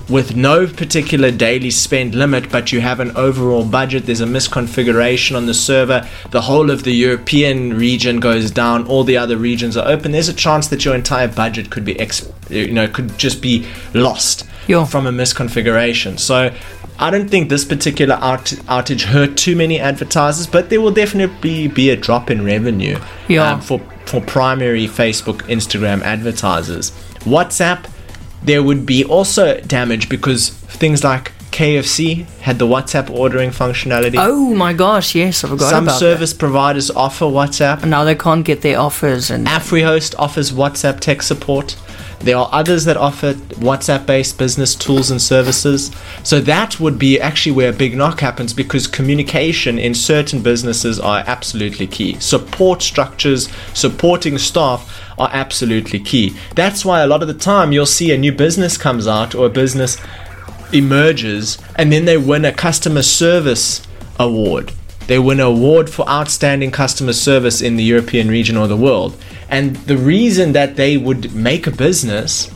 With 0.08 0.34
no 0.34 0.66
particular 0.66 1.30
daily 1.30 1.70
spend 1.70 2.14
limit, 2.14 2.50
but 2.50 2.72
you 2.72 2.80
have 2.80 2.98
an 2.98 3.14
overall 3.14 3.62
budget, 3.62 4.06
there's 4.06 4.22
a 4.22 4.26
misconfiguration 4.26 5.36
on 5.36 5.44
the 5.44 5.52
server, 5.52 6.08
the 6.30 6.40
whole 6.40 6.70
of 6.70 6.84
the 6.84 6.92
European 6.92 7.74
region 7.76 8.18
goes 8.18 8.50
down, 8.50 8.86
all 8.86 9.04
the 9.04 9.18
other 9.18 9.36
regions 9.36 9.76
are 9.76 9.86
open, 9.86 10.12
there's 10.12 10.30
a 10.30 10.32
chance 10.34 10.68
that 10.68 10.82
your 10.86 10.94
entire 10.94 11.28
budget 11.28 11.68
could 11.68 11.84
be, 11.84 12.00
ex- 12.00 12.26
you 12.48 12.72
know, 12.72 12.88
could 12.88 13.18
just 13.18 13.42
be 13.42 13.66
lost 13.92 14.46
Yeah. 14.66 14.86
from 14.86 15.06
a 15.06 15.12
misconfiguration. 15.12 16.18
So 16.18 16.52
I 16.98 17.10
don't 17.10 17.28
think 17.30 17.50
this 17.50 17.66
particular 17.66 18.14
out- 18.22 18.54
outage 18.66 19.02
hurt 19.02 19.36
too 19.36 19.56
many 19.56 19.78
advertisers, 19.78 20.46
but 20.46 20.70
there 20.70 20.80
will 20.80 20.90
definitely 20.90 21.68
be 21.68 21.90
a 21.90 21.96
drop 21.96 22.30
in 22.30 22.46
revenue 22.46 22.98
Yeah. 23.28 23.52
um, 23.52 23.60
for 23.60 23.80
for 24.06 24.22
primary 24.22 24.88
Facebook, 24.88 25.42
Instagram 25.50 26.02
advertisers. 26.02 26.92
WhatsApp, 27.26 27.80
there 28.42 28.62
would 28.62 28.86
be 28.86 29.04
also 29.04 29.60
damage 29.60 30.08
because 30.08 30.50
things 30.50 31.02
like 31.04 31.32
KFC 31.50 32.26
had 32.40 32.58
the 32.58 32.66
WhatsApp 32.66 33.10
ordering 33.10 33.50
functionality. 33.50 34.14
Oh 34.16 34.54
my 34.54 34.72
gosh, 34.72 35.14
yes, 35.14 35.42
I 35.42 35.48
forgot 35.48 35.70
Some 35.70 35.84
about 35.84 35.98
service 35.98 36.32
providers 36.32 36.90
offer 36.90 37.24
WhatsApp. 37.24 37.80
that. 37.80 37.88
Now 37.88 38.04
they 38.04 38.14
can't 38.14 38.44
get 38.44 38.62
their 38.62 38.78
offers 38.78 39.30
and 39.30 39.46
AfriHost 39.46 40.14
offers 40.18 40.52
WhatsApp 40.52 41.00
tech 41.00 41.22
support. 41.22 41.76
There 42.20 42.36
are 42.36 42.48
others 42.52 42.84
that 42.84 42.96
offer 42.96 43.34
WhatsApp 43.34 44.06
based 44.06 44.38
business 44.38 44.74
tools 44.74 45.10
and 45.10 45.22
services. 45.22 45.90
So 46.24 46.40
that 46.40 46.80
would 46.80 46.98
be 46.98 47.20
actually 47.20 47.52
where 47.52 47.70
a 47.70 47.72
big 47.72 47.96
knock 47.96 48.20
happens 48.20 48.52
because 48.52 48.86
communication 48.86 49.78
in 49.78 49.94
certain 49.94 50.42
businesses 50.42 50.98
are 50.98 51.22
absolutely 51.26 51.86
key. 51.86 52.18
Support 52.18 52.82
structures, 52.82 53.48
supporting 53.72 54.38
staff 54.38 55.02
are 55.18 55.30
absolutely 55.32 56.00
key. 56.00 56.36
That's 56.54 56.84
why 56.84 57.00
a 57.00 57.06
lot 57.06 57.22
of 57.22 57.28
the 57.28 57.34
time 57.34 57.72
you'll 57.72 57.86
see 57.86 58.12
a 58.12 58.18
new 58.18 58.32
business 58.32 58.76
comes 58.76 59.06
out 59.06 59.34
or 59.34 59.46
a 59.46 59.50
business 59.50 59.96
emerges 60.72 61.58
and 61.76 61.92
then 61.92 62.04
they 62.04 62.16
win 62.16 62.44
a 62.44 62.52
customer 62.52 63.02
service 63.02 63.86
award. 64.18 64.72
They 65.08 65.18
win 65.18 65.40
an 65.40 65.46
award 65.46 65.88
for 65.88 66.06
outstanding 66.08 66.70
customer 66.70 67.14
service 67.14 67.62
in 67.62 67.76
the 67.76 67.82
European 67.82 68.28
region 68.28 68.58
or 68.58 68.68
the 68.68 68.76
world. 68.76 69.16
And 69.48 69.74
the 69.74 69.96
reason 69.96 70.52
that 70.52 70.76
they 70.76 70.98
would 70.98 71.34
make 71.34 71.66
a 71.66 71.70
business 71.70 72.50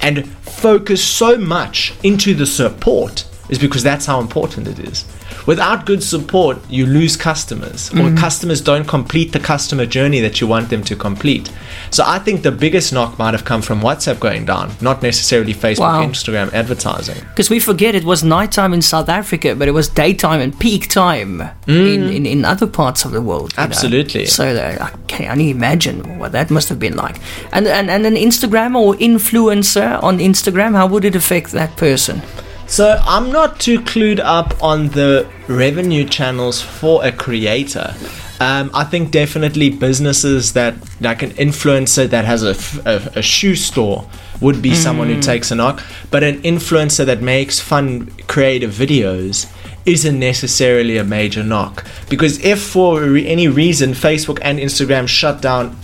and 0.00 0.28
focus 0.42 1.04
so 1.04 1.36
much 1.36 1.92
into 2.04 2.34
the 2.34 2.46
support 2.46 3.24
is 3.48 3.58
because 3.58 3.82
that's 3.82 4.06
how 4.06 4.20
important 4.20 4.68
it 4.68 4.78
is. 4.78 5.04
Without 5.46 5.86
good 5.86 6.02
support, 6.02 6.58
you 6.70 6.86
lose 6.86 7.16
customers, 7.16 7.90
or 7.92 8.10
Mm. 8.10 8.16
customers 8.16 8.60
don't 8.60 8.86
complete 8.86 9.32
the 9.32 9.40
customer 9.40 9.86
journey 9.86 10.20
that 10.20 10.40
you 10.40 10.46
want 10.46 10.68
them 10.70 10.82
to 10.84 10.94
complete. 10.96 11.50
So 11.90 12.04
I 12.06 12.18
think 12.18 12.42
the 12.42 12.52
biggest 12.52 12.92
knock 12.92 13.18
might 13.18 13.34
have 13.34 13.44
come 13.44 13.62
from 13.62 13.80
WhatsApp 13.80 14.18
going 14.20 14.44
down, 14.44 14.70
not 14.80 15.02
necessarily 15.02 15.54
Facebook, 15.54 15.80
Wow. 15.80 16.06
Instagram 16.06 16.52
advertising. 16.54 17.16
Because 17.34 17.50
we 17.50 17.58
forget 17.60 17.94
it 17.94 18.04
was 18.04 18.22
nighttime 18.22 18.72
in 18.72 18.82
South 18.82 19.08
Africa, 19.08 19.54
but 19.54 19.66
it 19.68 19.72
was 19.72 19.88
daytime 19.88 20.40
and 20.40 20.58
peak 20.58 20.88
time 20.88 21.42
in, 21.66 22.08
in, 22.16 22.24
in 22.26 22.44
other 22.44 22.66
parts 22.66 23.04
of 23.04 23.10
the 23.12 23.20
world. 23.20 23.52
you 23.52 23.56
know. 23.62 23.62
Mm. 23.62 23.70
Absolutely. 23.70 24.26
So 24.26 24.54
that, 24.54 24.80
I 24.80 24.90
can 25.08 25.30
only 25.30 25.50
imagine 25.50 26.18
what 26.18 26.32
that 26.32 26.50
must 26.50 26.68
have 26.68 26.78
been 26.78 26.96
like. 26.96 27.16
And, 27.52 27.66
and 27.66 27.90
and 27.90 28.06
an 28.06 28.14
Instagram 28.16 28.74
or 28.76 28.94
influencer 28.94 30.02
on 30.02 30.18
Instagram, 30.18 30.74
how 30.74 30.86
would 30.86 31.04
it 31.04 31.14
affect 31.16 31.52
that 31.52 31.76
person? 31.76 32.22
So 32.66 32.98
I'm 33.06 33.30
not 33.30 33.60
too 33.60 33.80
clued 33.80 34.18
up 34.20 34.54
on 34.62 34.88
the 34.88 35.28
revenue 35.46 36.04
channels 36.08 36.60
for 36.62 37.04
a 37.04 37.12
creator. 37.12 37.94
Um, 38.40 38.70
I 38.74 38.84
think 38.84 39.10
definitely 39.12 39.70
businesses 39.70 40.54
that 40.54 40.74
like 41.00 41.22
an 41.22 41.30
influencer 41.32 42.08
that 42.08 42.24
has 42.24 42.42
a, 42.42 42.50
f- 42.50 42.86
a- 42.86 43.18
a 43.18 43.22
shoe 43.22 43.54
store 43.54 44.08
would 44.40 44.60
be 44.60 44.74
someone 44.74 45.08
who 45.08 45.20
takes 45.20 45.50
a 45.52 45.54
knock, 45.54 45.80
but 46.10 46.24
an 46.24 46.42
influencer 46.42 47.04
that 47.06 47.22
makes 47.22 47.60
fun 47.60 48.06
creative 48.26 48.72
videos 48.72 49.46
isn't 49.86 50.18
necessarily 50.18 50.96
a 50.96 51.04
major 51.04 51.44
knock. 51.44 51.84
Because 52.08 52.42
if 52.44 52.60
for 52.60 53.00
re- 53.02 53.26
any 53.28 53.46
reason 53.48 53.90
Facebook 53.92 54.38
and 54.42 54.58
Instagram 54.58 55.06
shut 55.06 55.40
down 55.42 55.76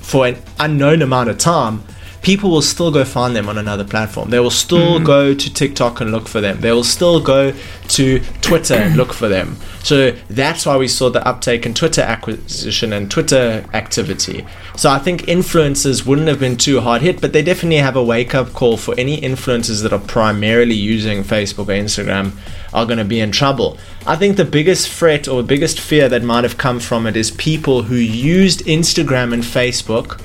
for 0.00 0.26
an 0.28 0.36
unknown 0.58 1.02
amount 1.02 1.28
of 1.28 1.36
time, 1.38 1.82
people 2.24 2.50
will 2.50 2.62
still 2.62 2.90
go 2.90 3.04
find 3.04 3.36
them 3.36 3.48
on 3.48 3.58
another 3.58 3.84
platform. 3.84 4.30
They 4.30 4.40
will 4.40 4.50
still 4.50 4.98
mm. 4.98 5.04
go 5.04 5.34
to 5.34 5.54
TikTok 5.54 6.00
and 6.00 6.10
look 6.10 6.26
for 6.26 6.40
them. 6.40 6.60
They 6.60 6.72
will 6.72 6.82
still 6.82 7.20
go 7.20 7.52
to 7.88 8.20
Twitter 8.40 8.74
and 8.74 8.96
look 8.96 9.12
for 9.12 9.28
them. 9.28 9.56
So 9.82 10.12
that's 10.30 10.64
why 10.64 10.78
we 10.78 10.88
saw 10.88 11.10
the 11.10 11.24
uptake 11.28 11.66
in 11.66 11.74
Twitter 11.74 12.00
acquisition 12.00 12.94
and 12.94 13.10
Twitter 13.10 13.66
activity. 13.74 14.46
So 14.74 14.90
I 14.90 14.98
think 14.98 15.22
influencers 15.22 16.06
wouldn't 16.06 16.28
have 16.28 16.40
been 16.40 16.56
too 16.56 16.80
hard 16.80 17.02
hit, 17.02 17.20
but 17.20 17.34
they 17.34 17.42
definitely 17.42 17.76
have 17.76 17.94
a 17.94 18.02
wake 18.02 18.34
up 18.34 18.54
call 18.54 18.78
for 18.78 18.94
any 18.98 19.20
influencers 19.20 19.82
that 19.82 19.92
are 19.92 19.98
primarily 19.98 20.74
using 20.74 21.22
Facebook 21.22 21.68
or 21.68 21.76
Instagram 21.76 22.32
are 22.72 22.86
going 22.86 22.98
to 22.98 23.04
be 23.04 23.20
in 23.20 23.32
trouble. 23.32 23.76
I 24.06 24.16
think 24.16 24.38
the 24.38 24.46
biggest 24.46 24.90
threat 24.90 25.28
or 25.28 25.42
biggest 25.42 25.78
fear 25.78 26.08
that 26.08 26.22
might 26.22 26.44
have 26.44 26.56
come 26.56 26.80
from 26.80 27.06
it 27.06 27.16
is 27.16 27.30
people 27.32 27.82
who 27.82 27.96
used 27.96 28.64
Instagram 28.64 29.34
and 29.34 29.42
Facebook 29.42 30.20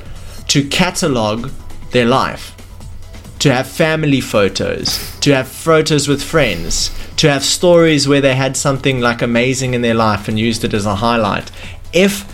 to 0.48 0.68
catalog 0.68 1.52
their 1.92 2.06
life, 2.06 2.56
to 3.40 3.54
have 3.54 3.68
family 3.68 4.22
photos, 4.22 5.18
to 5.20 5.34
have 5.34 5.48
photos 5.48 6.08
with 6.08 6.22
friends, 6.22 6.92
to 7.16 7.30
have 7.30 7.44
stories 7.44 8.08
where 8.08 8.22
they 8.22 8.36
had 8.36 8.56
something 8.56 9.00
like 9.00 9.22
amazing 9.22 9.74
in 9.74 9.82
their 9.82 9.94
life 9.94 10.28
and 10.28 10.40
used 10.40 10.64
it 10.64 10.74
as 10.74 10.86
a 10.86 10.96
highlight. 10.96 11.52
If 11.94 12.26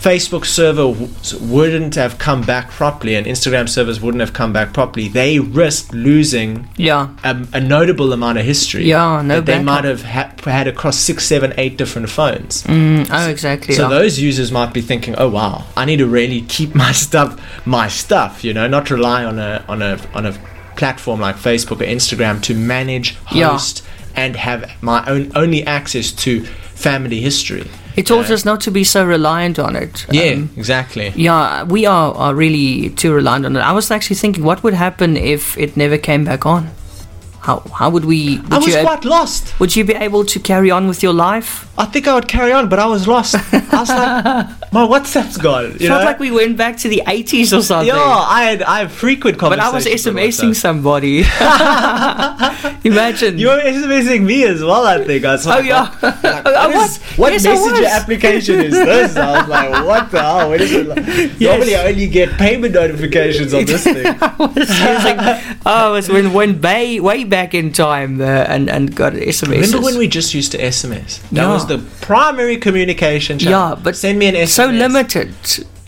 Facebook 0.00 0.46
server 0.46 0.92
w- 0.94 1.08
wouldn't 1.42 1.94
have 1.94 2.16
come 2.18 2.40
back 2.42 2.70
properly 2.70 3.14
and 3.16 3.26
Instagram 3.26 3.68
servers 3.68 4.00
wouldn't 4.00 4.20
have 4.20 4.32
come 4.32 4.50
back 4.52 4.72
properly, 4.72 5.08
they 5.08 5.38
risked 5.38 5.92
losing 5.92 6.68
Yeah. 6.76 7.08
a, 7.22 7.46
a 7.52 7.60
notable 7.60 8.12
amount 8.14 8.38
of 8.38 8.44
history. 8.46 8.84
Yeah, 8.84 9.20
no 9.20 9.36
that 9.40 9.46
they 9.46 9.62
might 9.62 9.84
have 9.84 10.02
ha- 10.02 10.32
had 10.44 10.66
across 10.66 10.96
six, 10.98 11.24
seven, 11.26 11.52
eight 11.58 11.76
different 11.76 12.08
phones. 12.08 12.62
Mm, 12.62 13.08
oh, 13.12 13.28
exactly. 13.28 13.74
So 13.74 13.82
yeah. 13.82 13.88
those 13.98 14.18
users 14.18 14.50
might 14.50 14.72
be 14.72 14.80
thinking, 14.80 15.14
"Oh 15.18 15.28
wow, 15.28 15.66
I 15.76 15.84
need 15.84 15.98
to 15.98 16.06
really 16.06 16.40
keep 16.42 16.74
my 16.84 16.92
stuff, 16.92 17.38
my 17.66 17.88
stuff, 17.88 18.42
you 18.42 18.54
know, 18.54 18.66
not 18.66 18.90
rely 18.90 19.24
on 19.24 19.38
a 19.38 19.64
on 19.68 19.82
a 19.82 19.98
on 20.14 20.24
a 20.24 20.32
platform 20.76 21.20
like 21.20 21.36
Facebook 21.36 21.82
or 21.82 21.84
Instagram 21.84 22.40
to 22.44 22.54
manage, 22.54 23.18
Yeah. 23.30 23.50
host, 23.50 23.84
and 24.16 24.34
have 24.36 24.70
my 24.80 25.04
own 25.06 25.30
only 25.34 25.62
access 25.66 26.10
to 26.24 26.46
family 26.80 27.20
history." 27.20 27.64
it 27.96 28.06
taught 28.06 28.28
Yeah. 28.28 28.34
us 28.34 28.44
not 28.44 28.60
to 28.60 28.70
be 28.70 28.84
so 28.84 29.04
reliant 29.04 29.58
on 29.58 29.76
it. 29.76 30.06
Yeah, 30.10 30.32
Um, 30.34 30.48
exactly. 30.56 31.12
yeah, 31.16 31.64
we 31.64 31.86
are, 31.86 32.14
are 32.14 32.34
really 32.34 32.90
too 32.90 33.12
reliant 33.12 33.44
on 33.46 33.56
it. 33.56 33.60
I 33.60 33.72
was 33.72 33.90
actually 33.90 34.16
thinking, 34.16 34.44
what 34.44 34.62
would 34.62 34.74
happen 34.74 35.16
if 35.16 35.56
it 35.58 35.76
never 35.76 35.98
came 35.98 36.24
back 36.24 36.46
on? 36.46 36.62
How 37.42 37.60
how 37.74 37.88
would 37.90 38.04
we? 38.04 38.38
Would 38.38 38.52
I 38.52 38.58
was 38.58 38.66
you, 38.74 38.80
quite 38.82 39.04
lost. 39.04 39.58
would 39.60 39.74
you 39.74 39.82
be 39.84 39.94
able 39.94 40.24
to 40.26 40.38
carry 40.38 40.70
on 40.70 40.86
with 40.88 41.02
your 41.02 41.14
life? 41.14 41.66
I 41.78 41.86
think 41.86 42.06
I 42.06 42.14
would 42.14 42.28
carry 42.28 42.52
on, 42.52 42.68
but 42.68 42.78
I 42.78 42.84
was 42.86 43.08
lost. 43.08 43.34
I 43.52 43.80
was 43.80 43.88
like, 43.88 44.72
my 44.72 44.86
WhatsApp's 44.86 45.38
gone. 45.38 45.72
You 45.80 45.88
Felt 45.88 46.00
know? 46.00 46.04
like 46.04 46.18
we 46.20 46.30
went 46.30 46.58
back 46.58 46.76
to 46.78 46.88
the 46.90 47.02
80s 47.06 47.56
or 47.56 47.62
something. 47.62 47.88
yeah, 47.88 47.96
I 47.98 48.42
had 48.44 48.62
I 48.62 48.80
have 48.80 48.92
frequent 48.92 49.38
but 49.38 49.58
I 49.58 49.70
was 49.72 49.84
conversations. 49.86 50.16
SMSing 50.16 50.54
somebody. 50.54 51.20
Imagine. 52.84 53.38
You 53.38 53.48
were 53.48 53.60
SMSing 53.60 54.22
me 54.22 54.44
as 54.44 54.62
well, 54.62 54.84
I 54.86 55.02
think. 55.04 55.24
I 55.24 55.32
was 55.32 55.46
oh 55.46 55.50
like, 55.50 55.64
yeah. 55.64 55.94
Like, 56.02 56.24
Oh, 56.46 56.68
what, 56.68 56.74
was. 56.74 56.98
what 57.16 57.32
Yes, 57.32 57.44
messenger 57.44 57.86
application 57.86 58.60
is 58.60 58.72
this? 58.72 59.16
I 59.16 59.40
was 59.40 59.48
like, 59.48 59.70
what 59.86 60.10
the 60.10 60.20
hell? 60.20 60.48
What 60.50 60.60
is 60.60 60.72
it 60.72 60.86
like? 60.86 61.40
Normally, 61.40 61.76
I 61.76 61.86
only 61.88 62.06
get 62.08 62.30
payment 62.38 62.74
notifications 62.74 63.54
on 63.54 63.64
this 63.64 63.84
thing. 63.84 64.06
I 64.06 64.34
was 64.38 64.68
using. 64.68 65.58
Oh, 65.66 65.92
it 65.92 65.96
was 65.96 66.08
when 66.08 66.32
when 66.32 66.60
way 66.60 67.00
way 67.00 67.24
back 67.30 67.54
in 67.54 67.72
time 67.72 68.20
uh, 68.20 68.24
and 68.54 68.68
and 68.68 68.94
got 68.94 69.12
SMS. 69.14 69.48
Remember 69.48 69.80
when 69.80 69.96
we 69.98 70.08
just 70.08 70.34
used 70.34 70.52
to 70.52 70.58
SMS? 70.58 71.20
That 71.30 71.42
Yeah. 71.42 71.52
was 71.54 71.66
the 71.66 71.78
primary 72.00 72.56
communication 72.58 73.38
channel. 73.38 73.58
Yeah, 73.70 73.74
but 73.82 73.96
send 73.96 74.18
me 74.18 74.26
an 74.26 74.34
SMS. 74.34 74.48
so 74.48 74.66
limited. 74.66 75.34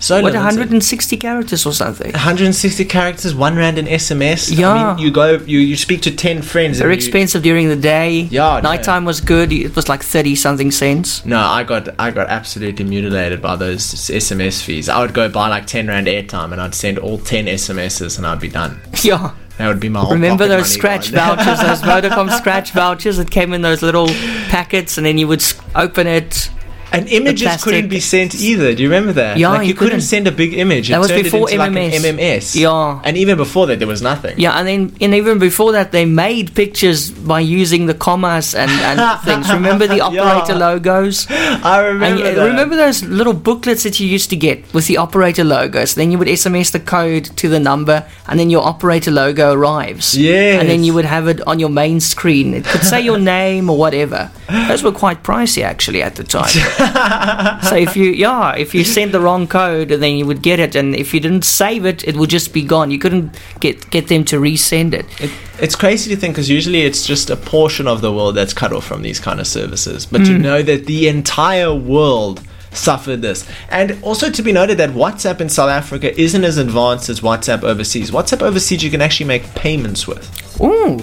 So 0.02 0.16
what 0.16 0.32
limited. 0.32 0.38
160 0.38 1.16
characters 1.16 1.64
or 1.64 1.72
something. 1.72 2.10
160 2.10 2.84
characters, 2.86 3.36
one 3.36 3.54
rand 3.54 3.78
in 3.78 3.86
SMS. 3.86 4.50
I 4.50 4.54
Yeah. 4.56 4.74
mean, 4.94 4.98
you 4.98 5.12
go, 5.12 5.38
you, 5.46 5.60
you 5.60 5.76
speak 5.76 6.00
to 6.02 6.10
10 6.10 6.42
friends. 6.42 6.78
Very 6.78 6.94
and 6.94 7.00
you- 7.02 7.06
expensive 7.06 7.42
during 7.44 7.68
the 7.68 7.76
day. 7.76 8.26
Yeah, 8.30 8.58
no. 8.60 8.70
Nighttime 8.70 9.04
was 9.04 9.20
good. 9.20 9.52
It 9.52 9.76
was 9.76 9.88
like 9.88 10.02
30 10.02 10.34
something 10.34 10.72
cents. 10.72 11.24
No, 11.24 11.38
I 11.38 11.62
got 11.62 11.88
I 12.00 12.10
got 12.10 12.26
absolutely 12.28 12.84
mutilated 12.84 13.40
by 13.40 13.54
those 13.54 13.82
SMS 14.10 14.60
fees. 14.60 14.88
I 14.88 14.98
would 15.02 15.14
go 15.14 15.28
buy 15.28 15.46
like 15.56 15.66
10 15.66 15.86
rand 15.86 16.08
airtime 16.08 16.50
and 16.52 16.60
I'd 16.60 16.74
send 16.74 16.98
all 16.98 17.18
10 17.18 17.46
SMSs 17.46 18.18
and 18.18 18.26
I'd 18.26 18.40
be 18.40 18.48
done. 18.48 18.80
Yeah. 19.04 19.30
That 19.58 19.68
would 19.68 19.80
be 19.80 19.88
my 19.88 20.10
Remember 20.10 20.48
those 20.48 20.68
scratch 20.68 21.08
vouchers, 21.10 21.60
those 21.60 21.82
Vodacom 21.82 22.30
scratch 22.38 22.72
vouchers 22.72 23.18
that 23.18 23.30
came 23.30 23.52
in 23.52 23.62
those 23.62 23.82
little 23.82 24.08
packets, 24.48 24.96
and 24.96 25.06
then 25.06 25.18
you 25.18 25.28
would 25.28 25.44
open 25.74 26.06
it. 26.06 26.50
And 26.92 27.08
images 27.08 27.62
couldn't 27.64 27.88
be 27.88 28.00
sent 28.00 28.34
either. 28.34 28.74
Do 28.74 28.82
you 28.82 28.88
remember 28.90 29.12
that? 29.14 29.38
Yeah, 29.38 29.48
like 29.48 29.62
you, 29.62 29.68
you 29.68 29.74
couldn't, 29.74 29.90
couldn't. 29.90 30.00
send 30.02 30.26
a 30.26 30.32
big 30.32 30.52
image. 30.54 30.90
It 30.90 30.92
That 30.92 31.00
was 31.00 31.10
before 31.12 31.48
into 31.50 31.58
Like 31.58 31.72
MMS. 31.72 31.92
MMS. 32.18 32.54
Yeah. 32.54 33.00
And 33.04 33.16
even 33.16 33.36
before 33.36 33.66
that, 33.68 33.78
there 33.78 33.88
was 33.88 34.02
nothing. 34.02 34.38
Yeah, 34.38 34.52
and 34.58 34.66
then 34.68 34.96
and 35.00 35.14
even 35.14 35.38
before 35.38 35.72
that, 35.72 35.90
they 35.92 36.04
made 36.04 36.54
pictures 36.54 37.10
by 37.10 37.40
using 37.40 37.86
the 37.86 37.94
commas 37.94 38.54
and, 38.54 38.70
and 38.70 39.20
things. 39.24 39.50
Remember 39.52 39.86
the 39.86 40.00
operator 40.00 40.52
Yeah. 40.52 40.58
logos? 40.68 41.26
I 41.30 41.78
remember 41.80 42.24
And 42.26 42.36
that. 42.36 42.44
remember 42.46 42.76
those 42.76 43.02
little 43.04 43.32
booklets 43.34 43.82
that 43.84 43.98
you 43.98 44.06
used 44.06 44.30
to 44.30 44.36
get 44.36 44.72
with 44.74 44.86
the 44.86 44.98
operator 44.98 45.44
logos? 45.44 45.94
Then 45.94 46.10
you 46.12 46.18
would 46.18 46.28
SMS 46.28 46.72
the 46.72 46.80
code 46.80 47.24
to 47.36 47.48
the 47.48 47.58
number, 47.60 48.04
and 48.28 48.38
then 48.38 48.50
your 48.50 48.64
operator 48.66 49.10
logo 49.10 49.52
arrives. 49.52 50.16
Yeah, 50.16 50.60
And 50.60 50.68
then 50.68 50.84
you 50.84 50.92
would 50.94 51.04
have 51.06 51.26
it 51.28 51.40
on 51.46 51.58
your 51.58 51.70
main 51.70 52.00
screen. 52.00 52.54
It 52.54 52.64
could 52.64 52.82
say 52.84 53.00
your 53.00 53.18
name 53.36 53.70
or 53.70 53.78
whatever. 53.78 54.30
Those 54.68 54.82
were 54.82 54.92
quite 54.92 55.22
pricey 55.22 55.62
actually 55.62 56.02
at 56.02 56.16
the 56.16 56.24
time. 56.24 56.50
so 57.62 57.76
if 57.76 57.96
you 57.96 58.10
yeah, 58.10 58.54
if 58.54 58.74
you 58.74 58.84
sent 58.84 59.12
the 59.12 59.20
wrong 59.20 59.46
code, 59.46 59.88
then 59.88 60.16
you 60.16 60.26
would 60.26 60.42
get 60.42 60.60
it, 60.60 60.74
and 60.74 60.94
if 60.94 61.14
you 61.14 61.20
didn't 61.20 61.44
save 61.44 61.86
it, 61.86 62.06
it 62.06 62.16
would 62.16 62.30
just 62.30 62.52
be 62.52 62.62
gone. 62.62 62.90
You 62.90 62.98
couldn't 62.98 63.38
get 63.60 63.90
get 63.90 64.08
them 64.08 64.24
to 64.26 64.40
resend 64.40 64.94
it. 64.94 65.06
It, 65.20 65.30
it's 65.60 65.76
crazy 65.76 66.14
to 66.14 66.20
think 66.20 66.34
because 66.34 66.50
usually 66.50 66.82
it's 66.82 67.06
just 67.06 67.30
a 67.30 67.36
portion 67.36 67.86
of 67.86 68.00
the 68.00 68.12
world 68.12 68.34
that's 68.34 68.52
cut 68.52 68.72
off 68.72 68.84
from 68.84 69.02
these 69.02 69.20
kind 69.20 69.40
of 69.40 69.46
services. 69.46 70.06
But 70.06 70.24
to 70.24 70.36
hmm. 70.36 70.42
know 70.42 70.62
that 70.62 70.86
the 70.86 71.08
entire 71.08 71.74
world 71.74 72.42
suffered 72.72 73.22
this. 73.22 73.48
And 73.70 73.98
also 74.02 74.30
to 74.30 74.42
be 74.42 74.52
noted 74.52 74.78
that 74.78 74.90
WhatsApp 74.90 75.40
in 75.40 75.48
South 75.48 75.70
Africa 75.70 76.18
isn't 76.18 76.44
as 76.44 76.56
advanced 76.56 77.08
as 77.08 77.20
WhatsApp 77.20 77.62
overseas. 77.62 78.10
WhatsApp 78.10 78.42
overseas 78.42 78.82
you 78.82 78.90
can 78.90 79.02
actually 79.02 79.26
make 79.26 79.54
payments 79.54 80.06
with. 80.06 80.60
Ooh, 80.60 81.00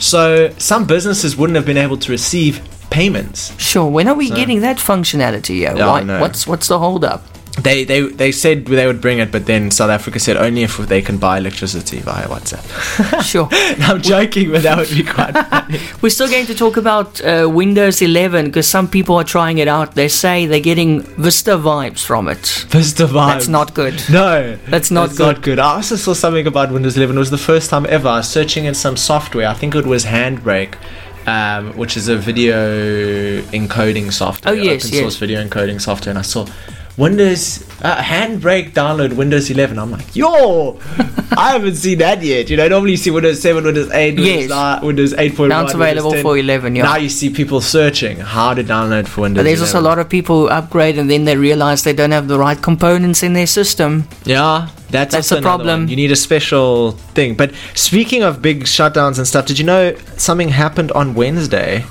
So 0.00 0.50
some 0.58 0.86
businesses 0.86 1.36
wouldn't 1.36 1.56
have 1.56 1.66
been 1.66 1.76
able 1.76 1.96
to 1.98 2.10
receive 2.10 2.60
payments. 2.90 3.52
sure. 3.58 3.88
When 3.90 4.08
are 4.08 4.14
we 4.14 4.28
So- 4.28 4.36
getting 4.36 4.60
that 4.60 4.78
functionality? 4.78 5.60
Yeah, 5.60 5.74
Why, 5.74 6.20
what's 6.20 6.46
what's 6.46 6.68
the 6.68 6.78
hold 6.78 7.04
up? 7.04 7.22
they, 7.62 7.84
they 7.84 8.00
they 8.00 8.32
said 8.32 8.66
they 8.66 8.84
would 8.84 9.00
bring 9.00 9.20
it, 9.20 9.30
but 9.30 9.46
then 9.46 9.70
South 9.70 9.88
Africa 9.88 10.18
said 10.18 10.36
only 10.36 10.64
if 10.64 10.76
they 10.76 11.00
can 11.00 11.18
buy 11.18 11.38
electricity 11.38 12.00
via 12.00 12.26
WhatsApp. 12.26 12.64
Sure. 13.32 13.48
I'm 13.88 14.02
joking, 14.02 14.50
but 14.50 14.62
that 14.64 14.76
would 14.76 14.88
be 14.90 15.04
quite 15.04 15.32
funny. 15.50 15.78
We're 16.02 16.10
still 16.10 16.28
going 16.28 16.46
to 16.46 16.54
talk 16.56 16.76
about 16.76 17.20
uh, 17.24 17.48
Windows 17.48 18.02
11 18.02 18.46
because 18.46 18.66
some 18.68 18.88
people 18.88 19.14
are 19.16 19.24
trying 19.24 19.58
it 19.58 19.68
out. 19.68 19.94
They 19.94 20.08
say 20.08 20.46
they're 20.46 20.58
getting 20.72 21.02
Vista 21.16 21.52
vibes 21.52 22.04
from 22.04 22.28
it. 22.28 22.66
Vista 22.70 23.06
vibes. 23.06 23.28
That's 23.34 23.48
not 23.48 23.72
good. 23.72 24.02
No, 24.10 24.56
That's 24.66 24.90
not 24.90 25.06
that's 25.10 25.18
good. 25.18 25.26
not 25.36 25.42
good. 25.42 25.58
I 25.60 25.74
also 25.76 25.94
saw 25.94 26.12
something 26.12 26.48
about 26.48 26.72
Windows 26.72 26.96
11. 26.96 27.14
It 27.14 27.18
was 27.20 27.30
the 27.30 27.38
first 27.38 27.70
time 27.70 27.86
ever 27.88 28.08
I 28.08 28.16
was 28.16 28.28
searching 28.28 28.64
in 28.64 28.74
some 28.74 28.96
software. 28.96 29.46
I 29.46 29.54
think 29.54 29.76
it 29.76 29.86
was 29.86 30.06
Handbrake, 30.06 30.74
um, 31.26 31.76
which 31.76 31.96
is 31.96 32.08
a 32.08 32.16
video 32.16 33.40
encoding 33.52 34.12
software. 34.12 34.52
Oh, 34.52 34.56
yes, 34.56 34.84
open 34.84 34.94
yes. 34.94 35.02
source 35.02 35.16
video 35.16 35.44
encoding 35.44 35.80
software, 35.80 36.10
and 36.10 36.18
I 36.18 36.22
saw. 36.22 36.46
Windows 36.96 37.64
uh, 37.82 37.96
Handbrake 37.96 38.70
download 38.72 39.14
Windows 39.14 39.50
11. 39.50 39.78
I'm 39.78 39.90
like, 39.90 40.14
yo, 40.14 40.78
I 41.36 41.50
haven't 41.52 41.74
seen 41.74 41.98
that 41.98 42.22
yet. 42.22 42.48
You 42.48 42.56
know, 42.56 42.68
normally 42.68 42.92
you 42.92 42.96
see 42.96 43.10
Windows 43.10 43.42
7, 43.42 43.64
Windows 43.64 43.90
8, 43.90 44.14
Windows, 44.14 44.26
Yes. 44.26 44.50
9, 44.50 44.86
Windows 44.86 45.12
8.1. 45.14 45.48
Now 45.48 45.64
it's 45.64 45.74
available 45.74 46.14
for 46.22 46.38
11, 46.38 46.76
yeah. 46.76 46.84
Now 46.84 46.96
you 46.96 47.08
see 47.08 47.30
people 47.30 47.60
searching 47.60 48.18
how 48.18 48.54
to 48.54 48.62
download 48.62 49.08
for 49.08 49.22
Windows. 49.22 49.40
But 49.40 49.44
there's 49.44 49.60
also 49.60 49.80
a 49.80 49.82
lot 49.82 49.98
of 49.98 50.08
people 50.08 50.42
who 50.42 50.48
upgrade 50.48 50.96
and 50.96 51.10
then 51.10 51.24
they 51.24 51.36
realize 51.36 51.82
they 51.82 51.92
don't 51.92 52.12
have 52.12 52.28
the 52.28 52.38
right 52.38 52.60
components 52.60 53.24
in 53.24 53.32
their 53.32 53.48
system. 53.48 54.06
Yeah, 54.24 54.68
that's, 54.90 55.12
That's 55.14 55.32
another 55.32 55.42
problem. 55.42 55.88
You 55.88 55.96
need 55.96 56.12
a 56.12 56.16
special 56.16 56.92
thing. 56.92 57.34
But 57.34 57.52
speaking 57.74 58.22
of 58.22 58.40
big 58.40 58.64
shutdowns 58.64 59.18
and 59.18 59.26
stuff, 59.26 59.46
did 59.46 59.58
you 59.58 59.64
know 59.64 59.96
something 60.16 60.50
happened 60.50 60.92
on 60.92 61.14
Wednesday 61.14 61.84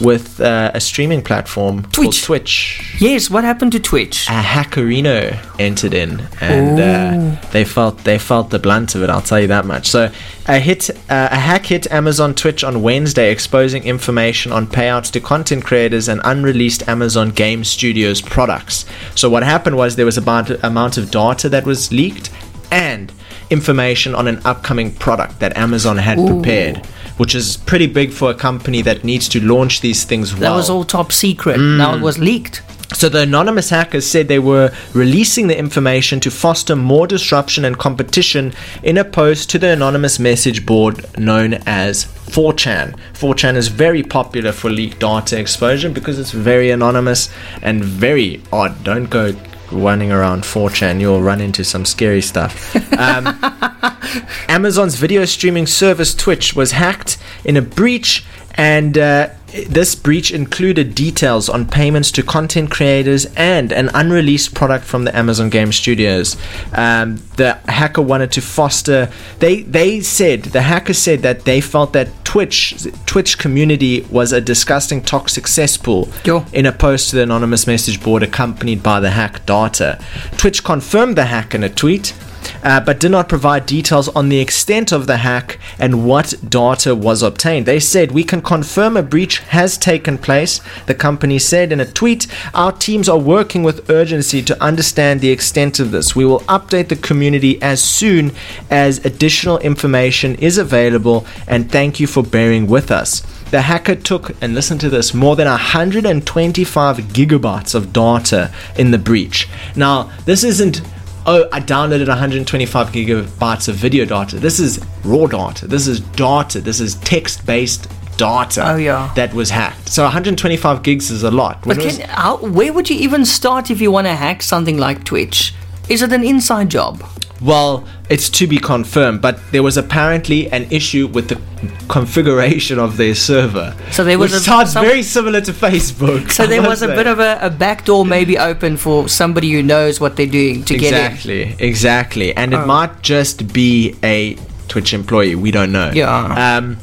with 0.00 0.40
uh, 0.40 0.70
a 0.74 0.80
streaming 0.80 1.22
platform 1.22 1.82
Twitch. 1.92 2.22
Twitch? 2.22 2.96
Yes, 2.98 3.30
what 3.30 3.44
happened 3.44 3.72
to 3.72 3.80
Twitch? 3.80 4.26
A 4.28 4.42
hackerino 4.42 5.38
entered 5.58 5.94
in, 5.94 6.26
and 6.40 6.80
uh, 6.80 7.40
they 7.50 7.64
felt 7.64 7.98
they 7.98 8.18
felt 8.18 8.50
the 8.50 8.58
blunt 8.58 8.94
of 8.94 9.02
it. 9.02 9.10
I'll 9.10 9.20
tell 9.20 9.40
you 9.40 9.48
that 9.48 9.66
much. 9.66 9.86
So, 9.88 10.10
a 10.46 10.58
hit, 10.58 10.90
uh, 10.90 11.28
a 11.30 11.38
hack 11.38 11.66
hit 11.66 11.90
Amazon 11.92 12.34
Twitch 12.34 12.64
on 12.64 12.82
Wednesday, 12.82 13.30
exposing 13.30 13.84
information 13.84 14.52
on 14.52 14.66
payouts 14.66 15.10
to 15.12 15.20
content 15.20 15.64
creators 15.64 16.08
and 16.08 16.20
unreleased 16.24 16.88
Amazon 16.88 17.30
Game 17.30 17.64
Studios 17.64 18.20
products. 18.20 18.86
So, 19.14 19.28
what 19.28 19.42
happened 19.42 19.76
was 19.76 19.96
there 19.96 20.06
was 20.06 20.18
a 20.18 20.22
amount, 20.22 20.50
amount 20.62 20.96
of 20.96 21.10
data 21.10 21.48
that 21.48 21.64
was 21.64 21.92
leaked, 21.92 22.30
and 22.70 23.12
information 23.50 24.14
on 24.14 24.28
an 24.28 24.40
upcoming 24.44 24.94
product 24.94 25.40
that 25.40 25.56
Amazon 25.56 25.96
had 25.98 26.18
prepared. 26.24 26.86
Which 27.20 27.34
is 27.34 27.58
pretty 27.58 27.86
big 27.86 28.12
for 28.12 28.30
a 28.30 28.34
company 28.34 28.80
that 28.82 29.04
needs 29.04 29.28
to 29.30 29.40
launch 29.40 29.82
these 29.82 30.04
things 30.04 30.32
well. 30.32 30.52
That 30.52 30.56
was 30.56 30.70
all 30.70 30.84
top 30.84 31.12
secret. 31.12 31.58
Now 31.58 31.92
mm. 31.92 31.98
it 31.98 32.02
was 32.02 32.18
leaked. 32.18 32.62
So 32.92 33.08
the 33.08 33.20
anonymous 33.20 33.70
hackers 33.70 34.04
said 34.04 34.26
they 34.26 34.40
were 34.40 34.72
releasing 34.94 35.46
the 35.46 35.56
information 35.56 36.18
to 36.20 36.30
foster 36.30 36.74
more 36.74 37.06
disruption 37.06 37.64
and 37.64 37.78
competition 37.78 38.52
in 38.82 38.98
a 38.98 39.04
post 39.04 39.48
to 39.50 39.58
the 39.58 39.68
anonymous 39.68 40.18
message 40.18 40.66
board 40.66 41.06
known 41.18 41.54
as 41.66 42.04
4chan. 42.04 42.98
4chan 43.12 43.54
is 43.54 43.68
very 43.68 44.02
popular 44.02 44.50
for 44.50 44.70
leaked 44.70 44.98
data 44.98 45.38
exposure 45.38 45.88
because 45.88 46.18
it's 46.18 46.32
very 46.32 46.70
anonymous 46.70 47.30
and 47.62 47.84
very 47.84 48.42
odd. 48.52 48.82
Don't 48.82 49.08
go 49.08 49.32
running 49.72 50.12
around 50.12 50.42
4chan, 50.42 51.00
you'll 51.00 51.22
run 51.22 51.40
into 51.40 51.64
some 51.64 51.84
scary 51.84 52.22
stuff. 52.22 52.74
Um, 52.98 53.38
Amazon's 54.48 54.96
video 54.96 55.24
streaming 55.24 55.66
service 55.66 56.14
Twitch 56.14 56.54
was 56.54 56.72
hacked 56.72 57.18
in 57.44 57.56
a 57.56 57.62
breach, 57.62 58.24
and 58.54 58.98
uh, 58.98 59.30
this 59.68 59.94
breach 59.94 60.30
included 60.30 60.94
details 60.94 61.48
on 61.48 61.66
payments 61.66 62.10
to 62.12 62.22
content 62.22 62.70
creators 62.70 63.26
and 63.36 63.72
an 63.72 63.90
unreleased 63.94 64.54
product 64.54 64.84
from 64.84 65.04
the 65.04 65.16
Amazon 65.16 65.50
Game 65.50 65.72
Studios. 65.72 66.36
Um, 66.72 67.22
the 67.36 67.54
hacker 67.68 68.02
wanted 68.02 68.32
to 68.32 68.40
foster. 68.40 69.10
They 69.38 69.62
they 69.62 70.00
said 70.00 70.44
the 70.44 70.62
hacker 70.62 70.94
said 70.94 71.22
that 71.22 71.44
they 71.44 71.60
felt 71.60 71.92
that 71.92 72.08
Twitch 72.24 72.86
Twitch 73.06 73.38
community 73.38 74.02
was 74.10 74.32
a 74.32 74.40
disgusting 74.40 75.02
toxic 75.02 75.46
cesspool. 75.46 76.08
Yo. 76.24 76.44
In 76.52 76.66
a 76.66 76.72
post 76.72 77.10
to 77.10 77.16
the 77.16 77.22
anonymous 77.22 77.66
message 77.66 78.02
board 78.02 78.22
accompanied 78.22 78.82
by 78.82 79.00
the 79.00 79.10
hack 79.10 79.44
data, 79.46 80.02
Twitch 80.36 80.62
confirmed 80.62 81.16
the 81.16 81.26
hack 81.26 81.54
in 81.54 81.64
a 81.64 81.68
tweet 81.68 82.14
uh, 82.62 82.80
but 82.80 83.00
did 83.00 83.10
not 83.10 83.28
provide 83.28 83.66
details 83.66 84.08
on 84.08 84.28
the 84.28 84.40
extent 84.40 84.92
of 84.92 85.06
the 85.06 85.18
hack 85.18 85.58
and 85.78 86.06
what 86.06 86.34
data 86.48 86.94
was 86.94 87.22
obtained. 87.22 87.66
They 87.66 87.80
said, 87.80 88.12
We 88.12 88.24
can 88.24 88.42
confirm 88.42 88.96
a 88.96 89.02
breach 89.02 89.38
has 89.38 89.78
taken 89.78 90.18
place. 90.18 90.60
The 90.86 90.94
company 90.94 91.38
said 91.38 91.72
in 91.72 91.80
a 91.80 91.90
tweet, 91.90 92.26
Our 92.54 92.72
teams 92.72 93.08
are 93.08 93.18
working 93.18 93.62
with 93.62 93.88
urgency 93.90 94.42
to 94.42 94.62
understand 94.62 95.20
the 95.20 95.30
extent 95.30 95.80
of 95.80 95.90
this. 95.90 96.16
We 96.16 96.24
will 96.24 96.40
update 96.40 96.88
the 96.88 96.96
community 96.96 97.60
as 97.62 97.82
soon 97.82 98.32
as 98.70 99.04
additional 99.04 99.58
information 99.58 100.34
is 100.36 100.58
available, 100.58 101.26
and 101.46 101.70
thank 101.70 102.00
you 102.00 102.06
for 102.06 102.22
bearing 102.22 102.66
with 102.66 102.90
us. 102.90 103.22
The 103.50 103.62
hacker 103.62 103.96
took, 103.96 104.30
and 104.40 104.54
listen 104.54 104.78
to 104.78 104.88
this, 104.88 105.12
more 105.12 105.34
than 105.34 105.48
125 105.48 106.98
gigabytes 106.98 107.74
of 107.74 107.92
data 107.92 108.52
in 108.78 108.92
the 108.92 108.98
breach. 108.98 109.48
Now, 109.74 110.12
this 110.24 110.44
isn't 110.44 110.82
oh, 111.26 111.48
I 111.52 111.60
downloaded 111.60 112.08
125 112.08 112.88
gigabytes 112.88 113.68
of 113.68 113.74
video 113.76 114.04
data. 114.04 114.38
This 114.38 114.58
is 114.60 114.80
raw 115.04 115.26
data. 115.26 115.66
This 115.66 115.86
is 115.86 116.00
data. 116.00 116.60
This 116.60 116.80
is 116.80 116.94
text 116.96 117.44
based 117.46 117.90
data 118.16 118.62
Oh, 118.72 118.76
yeah. 118.76 119.10
that 119.16 119.32
was 119.32 119.50
hacked. 119.50 119.88
So 119.88 120.02
125 120.04 120.82
gigs 120.82 121.10
is 121.10 121.22
a 121.22 121.30
lot. 121.30 121.64
When 121.64 121.76
But 121.76 121.84
was- 121.86 121.98
can, 121.98 122.08
how, 122.08 122.36
where 122.38 122.72
would 122.72 122.90
you 122.90 122.96
even 122.96 123.24
start 123.24 123.70
if 123.70 123.80
you 123.80 123.90
want 123.90 124.06
to 124.06 124.14
hack 124.14 124.42
something 124.42 124.76
like 124.78 125.04
Twitch? 125.04 125.54
Is 125.88 126.02
it 126.02 126.12
an 126.12 126.22
inside 126.24 126.68
job? 126.70 127.02
Well, 127.40 127.84
it's 128.08 128.28
to 128.30 128.46
be 128.46 128.58
confirmed, 128.58 129.20
but 129.22 129.38
there 129.52 129.62
was 129.62 129.76
apparently 129.76 130.50
an 130.52 130.66
issue 130.70 131.06
with 131.06 131.28
the 131.28 131.40
configuration 131.88 132.78
of 132.78 132.96
their 132.96 133.14
server. 133.14 133.74
So 133.90 134.04
there 134.04 134.18
was 134.18 134.32
which 134.32 134.40
a- 134.42 134.44
sounds 134.44 134.72
some- 134.72 134.84
very 134.84 135.02
similar 135.02 135.40
to 135.42 135.52
Facebook. 135.52 136.30
So 136.30 136.46
there 136.46 136.62
was 136.62 136.82
a 136.82 136.86
say. 136.88 136.94
bit 136.94 137.06
of 137.06 137.18
a, 137.18 137.38
a 137.42 137.50
back 137.50 137.84
door 137.84 138.04
maybe 138.04 138.38
open 138.38 138.76
for 138.76 139.08
somebody 139.08 139.50
who 139.52 139.62
knows 139.62 140.00
what 140.00 140.16
they're 140.16 140.26
doing 140.26 140.64
to 140.64 140.76
get 140.78 140.92
in. 140.92 140.98
exactly, 141.12 141.56
exactly, 141.58 142.36
and 142.36 142.52
it 142.52 142.58
Oh. 142.60 142.66
might 142.66 143.02
just 143.02 143.52
be 143.52 143.96
a 144.02 144.36
Twitch 144.68 144.92
employee. 144.94 145.34
We 145.34 145.50
don't 145.50 145.72
know. 145.72 145.90
Yeah. 145.94 146.56
Um, 146.58 146.76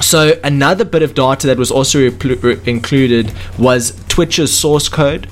so 0.00 0.38
another 0.42 0.84
bit 0.84 1.02
of 1.02 1.14
data 1.14 1.46
that 1.48 1.58
was 1.58 1.70
also 1.70 1.98
repl- 2.08 2.42
re- 2.42 2.58
included 2.66 3.32
was 3.58 3.92
Twitch's 4.08 4.52
source 4.52 4.88
code, 4.88 5.28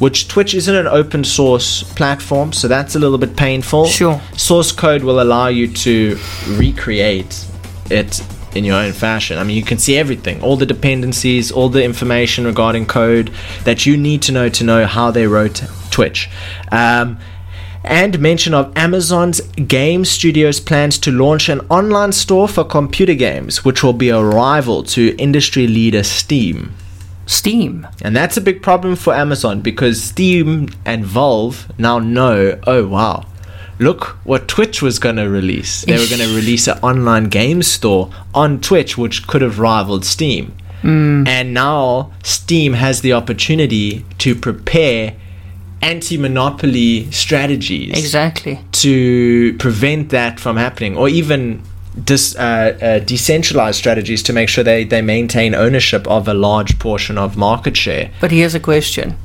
which 0.00 0.26
Twitch 0.28 0.54
isn't 0.54 0.74
an 0.74 0.88
open 0.88 1.22
source 1.22 1.84
platform, 1.94 2.52
so 2.52 2.66
that's 2.66 2.96
a 2.96 2.98
little 2.98 3.18
bit 3.18 3.36
painful. 3.36 3.86
Sure. 3.86 4.20
Source 4.36 4.72
code 4.72 5.04
will 5.04 5.22
allow 5.22 5.46
you 5.46 5.68
to 5.68 6.18
recreate 6.48 7.46
it 7.90 8.20
in 8.54 8.64
your 8.64 8.76
own 8.76 8.92
fashion. 8.92 9.38
I 9.38 9.44
mean, 9.44 9.56
you 9.56 9.62
can 9.62 9.78
see 9.78 9.96
everything, 9.96 10.42
all 10.42 10.56
the 10.56 10.66
dependencies, 10.66 11.52
all 11.52 11.68
the 11.68 11.84
information 11.84 12.46
regarding 12.46 12.86
code 12.86 13.30
that 13.64 13.86
you 13.86 13.96
need 13.96 14.22
to 14.22 14.32
know 14.32 14.48
to 14.48 14.64
know 14.64 14.86
how 14.86 15.10
they 15.10 15.26
wrote 15.26 15.62
Twitch. 15.90 16.28
Um, 16.72 17.18
and 17.84 18.18
mention 18.18 18.52
of 18.52 18.72
Amazon's 18.76 19.40
Game 19.40 20.04
Studios 20.04 20.60
plans 20.60 20.98
to 20.98 21.10
launch 21.10 21.48
an 21.48 21.60
online 21.70 22.12
store 22.12 22.46
for 22.48 22.64
computer 22.64 23.14
games, 23.14 23.64
which 23.64 23.82
will 23.82 23.94
be 23.94 24.10
a 24.10 24.22
rival 24.22 24.82
to 24.82 25.16
industry 25.16 25.66
leader 25.66 26.02
Steam. 26.02 26.74
Steam. 27.30 27.86
And 28.02 28.16
that's 28.16 28.36
a 28.36 28.40
big 28.40 28.60
problem 28.60 28.96
for 28.96 29.14
Amazon 29.14 29.60
because 29.60 30.02
Steam 30.02 30.68
and 30.84 31.04
Valve 31.04 31.70
now 31.78 32.00
know, 32.00 32.58
oh 32.66 32.88
wow, 32.88 33.24
look 33.78 34.18
what 34.24 34.48
Twitch 34.48 34.82
was 34.82 34.98
going 34.98 35.14
to 35.16 35.28
release. 35.28 35.84
They 35.84 35.96
were 35.96 36.08
going 36.08 36.20
to 36.28 36.34
release 36.34 36.66
an 36.66 36.78
online 36.78 37.24
game 37.24 37.62
store 37.62 38.10
on 38.34 38.60
Twitch, 38.60 38.98
which 38.98 39.28
could 39.28 39.42
have 39.42 39.60
rivaled 39.60 40.04
Steam. 40.04 40.56
Mm. 40.82 41.28
And 41.28 41.54
now 41.54 42.10
Steam 42.24 42.72
has 42.72 43.00
the 43.02 43.12
opportunity 43.12 44.04
to 44.18 44.34
prepare 44.34 45.14
anti 45.82 46.18
monopoly 46.18 47.10
strategies 47.12 47.96
Exactly. 47.96 48.58
to 48.72 49.56
prevent 49.58 50.10
that 50.10 50.40
from 50.40 50.56
happening, 50.56 50.96
or 50.96 51.08
even 51.08 51.62
dis, 52.04 52.34
uh, 52.36 52.40
uh, 52.80 52.98
decentralized 53.00 53.78
strategies 53.78 54.22
to 54.24 54.32
make 54.32 54.48
sure 54.48 54.62
they, 54.64 54.84
they 54.84 55.02
maintain 55.02 55.54
ownership 55.54 56.06
of 56.06 56.28
a 56.28 56.34
large 56.34 56.78
portion 56.78 57.18
of 57.18 57.36
market 57.36 57.76
share. 57.76 58.10
But 58.20 58.30
here's 58.30 58.54
a 58.54 58.60
question. 58.60 59.16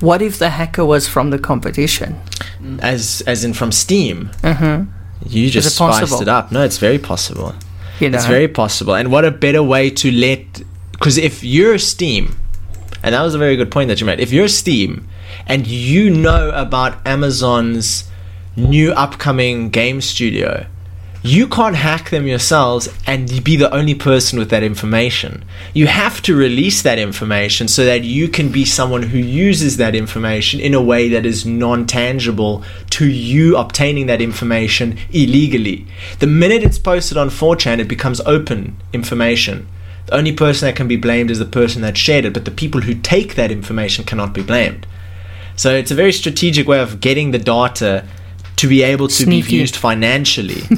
What 0.00 0.22
if 0.22 0.38
the 0.38 0.50
hacker 0.50 0.84
was 0.84 1.08
from 1.08 1.30
the 1.30 1.38
competition? 1.38 2.20
As 2.80 3.20
as 3.26 3.44
in 3.44 3.52
from 3.52 3.72
Steam, 3.72 4.30
Mm-hmm. 4.42 4.90
you 5.28 5.50
just 5.50 5.66
it 5.66 5.70
spiced 5.70 6.00
possible? 6.00 6.22
it 6.22 6.28
up. 6.28 6.52
No, 6.52 6.62
it's 6.62 6.78
very 6.78 6.98
possible. 6.98 7.54
You 7.98 8.10
know? 8.10 8.16
It's 8.18 8.26
very 8.26 8.46
possible. 8.46 8.94
And 8.94 9.10
what 9.10 9.24
a 9.24 9.30
better 9.32 9.62
way 9.62 9.90
to 9.90 10.10
let 10.12 10.62
because 10.92 11.18
if 11.18 11.42
you're 11.42 11.78
Steam, 11.78 12.36
and 13.02 13.12
that 13.14 13.22
was 13.22 13.34
a 13.34 13.38
very 13.38 13.56
good 13.56 13.70
point 13.72 13.88
that 13.88 14.00
you 14.00 14.06
made. 14.06 14.20
If 14.20 14.32
you're 14.32 14.48
Steam 14.48 15.08
and 15.46 15.66
you 15.66 16.10
know 16.10 16.50
about 16.50 17.04
Amazon's 17.06 18.08
new 18.56 18.92
upcoming 18.92 19.70
game 19.70 20.00
studio, 20.00 20.66
you 21.28 21.46
can't 21.46 21.76
hack 21.76 22.08
them 22.08 22.26
yourselves 22.26 22.88
and 23.06 23.44
be 23.44 23.56
the 23.56 23.70
only 23.74 23.94
person 23.94 24.38
with 24.38 24.48
that 24.48 24.62
information. 24.62 25.44
You 25.74 25.86
have 25.86 26.22
to 26.22 26.34
release 26.34 26.80
that 26.82 26.98
information 26.98 27.68
so 27.68 27.84
that 27.84 28.02
you 28.02 28.28
can 28.28 28.50
be 28.50 28.64
someone 28.64 29.02
who 29.02 29.18
uses 29.18 29.76
that 29.76 29.94
information 29.94 30.58
in 30.58 30.72
a 30.72 30.80
way 30.80 31.08
that 31.10 31.26
is 31.26 31.44
non 31.44 31.86
tangible 31.86 32.64
to 32.90 33.06
you 33.06 33.56
obtaining 33.58 34.06
that 34.06 34.22
information 34.22 34.98
illegally. 35.10 35.86
The 36.18 36.26
minute 36.26 36.62
it's 36.62 36.78
posted 36.78 37.18
on 37.18 37.28
4chan, 37.28 37.78
it 37.78 37.88
becomes 37.88 38.20
open 38.22 38.76
information. 38.94 39.68
The 40.06 40.16
only 40.16 40.32
person 40.32 40.66
that 40.66 40.76
can 40.76 40.88
be 40.88 40.96
blamed 40.96 41.30
is 41.30 41.38
the 41.38 41.44
person 41.44 41.82
that 41.82 41.98
shared 41.98 42.24
it, 42.24 42.32
but 42.32 42.46
the 42.46 42.50
people 42.50 42.80
who 42.80 42.94
take 42.94 43.34
that 43.34 43.50
information 43.50 44.04
cannot 44.04 44.32
be 44.32 44.42
blamed. 44.42 44.86
So 45.56 45.74
it's 45.74 45.90
a 45.90 45.96
very 45.96 46.12
strategic 46.12 46.66
way 46.66 46.80
of 46.80 47.00
getting 47.00 47.32
the 47.32 47.38
data 47.38 48.06
to 48.58 48.66
be 48.66 48.82
able 48.82 49.06
to 49.06 49.14
Sneaky. 49.14 49.48
be 49.48 49.56
used 49.56 49.76
financially. 49.76 50.60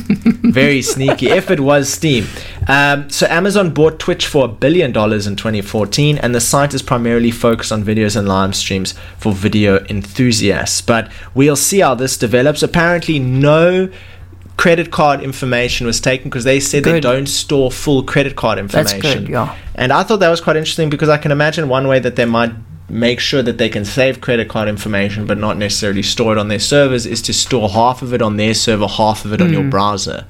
Very 0.50 0.82
sneaky. 0.82 1.30
If 1.30 1.50
it 1.50 1.60
was 1.60 1.88
Steam. 1.88 2.26
Um, 2.68 3.08
so 3.08 3.26
Amazon 3.26 3.72
bought 3.72 3.98
Twitch 3.98 4.26
for 4.26 4.44
a 4.44 4.48
billion 4.48 4.92
dollars 4.92 5.26
in 5.26 5.36
2014, 5.36 6.18
and 6.18 6.34
the 6.34 6.40
site 6.40 6.74
is 6.74 6.82
primarily 6.82 7.30
focused 7.30 7.72
on 7.72 7.82
videos 7.82 8.16
and 8.16 8.28
live 8.28 8.54
streams 8.54 8.94
for 9.16 9.32
video 9.32 9.84
enthusiasts. 9.86 10.82
But 10.82 11.10
we'll 11.34 11.56
see 11.56 11.80
how 11.80 11.94
this 11.94 12.18
develops. 12.18 12.62
Apparently, 12.62 13.18
no 13.18 13.90
credit 14.58 14.90
card 14.90 15.22
information 15.22 15.86
was 15.86 16.02
taken 16.02 16.28
because 16.28 16.44
they 16.44 16.60
said 16.60 16.84
they 16.84 17.00
don't 17.00 17.26
store 17.26 17.70
full 17.70 18.02
credit 18.02 18.36
card 18.36 18.58
information. 18.58 19.00
That's 19.00 19.14
good, 19.20 19.28
yeah. 19.30 19.56
And 19.74 19.90
I 19.90 20.02
thought 20.02 20.18
that 20.18 20.28
was 20.28 20.42
quite 20.42 20.56
interesting 20.56 20.90
because 20.90 21.08
I 21.08 21.16
can 21.16 21.32
imagine 21.32 21.70
one 21.70 21.88
way 21.88 21.98
that 21.98 22.16
they 22.16 22.26
might 22.26 22.52
make 22.90 23.20
sure 23.20 23.42
that 23.42 23.58
they 23.58 23.68
can 23.68 23.84
save 23.84 24.20
credit 24.20 24.48
card 24.48 24.68
information 24.68 25.26
but 25.26 25.38
not 25.38 25.56
necessarily 25.56 26.02
store 26.02 26.32
it 26.32 26.38
on 26.38 26.48
their 26.48 26.58
servers 26.58 27.06
is 27.06 27.22
to 27.22 27.32
store 27.32 27.68
half 27.70 28.02
of 28.02 28.12
it 28.12 28.20
on 28.20 28.36
their 28.36 28.54
server, 28.54 28.86
half 28.88 29.24
of 29.24 29.32
it 29.32 29.40
on 29.40 29.52
your 29.52 29.62
Mm. 29.62 29.70
browser. 29.70 30.24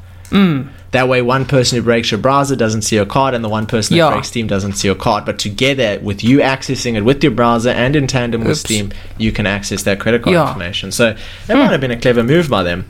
That 0.92 1.09
way, 1.09 1.23
one 1.23 1.44
person 1.44 1.77
who 1.77 1.83
breaks 1.83 2.11
your 2.11 2.18
browser 2.18 2.57
doesn't 2.57 2.83
see 2.83 2.96
your 2.96 3.05
card, 3.05 3.33
and 3.35 3.44
the 3.44 3.49
one 3.49 3.66
person 3.66 3.94
that 3.96 3.99
Yeah. 4.05 4.11
breaks 4.11 4.27
Steam 4.29 4.49
doesn't 4.49 4.73
see 4.73 4.88
your 4.88 4.96
card. 4.96 5.25
But 5.25 5.38
together, 5.38 5.99
with 6.03 6.25
you 6.25 6.38
accessing 6.38 6.96
it 6.96 7.05
with 7.05 7.23
your 7.23 7.31
browser 7.31 7.70
and 7.70 7.94
in 7.94 8.07
tandem 8.09 8.40
with 8.40 8.51
Oops. 8.51 8.61
Steam, 8.61 8.90
you 9.16 9.31
can 9.31 9.46
access 9.46 9.83
that 9.85 10.01
credit 10.01 10.23
card 10.23 10.35
Yeah. 10.35 10.49
information. 10.49 10.90
So 10.90 11.14
that 11.46 11.57
might 11.57 11.70
have 11.70 11.81
been 11.81 11.92
a 11.92 11.96
clever 11.96 12.25
move 12.25 12.49
by 12.49 12.64
them. 12.64 12.87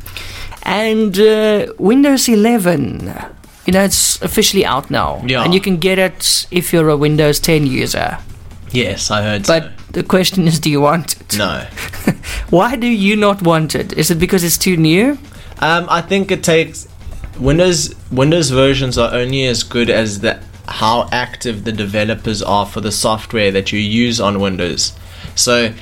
And 0.63 1.19
uh, 1.19 1.67
Windows 1.79 2.27
11, 2.29 3.13
you 3.67 3.73
know, 3.75 3.83
it's 3.85 4.21
officially 4.23 4.65
out 4.65 4.91
now. 4.91 5.23
Yeah. 5.27 5.43
And 5.45 5.53
you 5.53 5.61
can 5.61 5.77
get 5.77 5.99
it 5.99 6.47
if 6.51 6.73
you're 6.73 6.89
a 6.89 6.97
Windows 6.97 7.39
10 7.39 7.67
user. 7.67 8.17
Yes, 8.73 9.11
I 9.11 9.23
heard. 9.23 9.47
But 9.47 9.73
the 9.91 10.03
question 10.03 10.47
is, 10.47 10.61
do 10.61 10.71
you 10.71 10.81
want 10.81 11.21
it? 11.21 11.39
no. 11.39 11.67
Why 12.51 12.77
do 12.77 12.87
you 12.87 13.17
not 13.17 13.43
want 13.43 13.75
it? 13.75 13.93
Is 13.95 14.11
it 14.11 14.19
because 14.19 14.45
it's 14.45 14.59
too 14.59 14.77
new? 14.77 15.19
Um, 15.59 15.87
I 15.89 16.01
think 16.01 16.31
it 16.31 16.43
takes 16.43 16.89
Windows 17.39 17.95
Windows 18.11 18.51
versions 18.51 18.99
are 18.99 19.13
only 19.15 19.47
as 19.47 19.63
good 19.63 19.91
as 19.91 20.21
the 20.21 20.41
how 20.69 21.09
active 21.11 21.65
the 21.65 21.73
developers 21.73 22.43
are 22.43 22.67
for 22.67 22.81
the 22.81 22.93
software 22.93 23.51
that 23.51 23.73
you 23.73 23.79
use 23.79 24.21
on 24.21 24.41
Windows. 24.41 24.93
So 25.35 25.73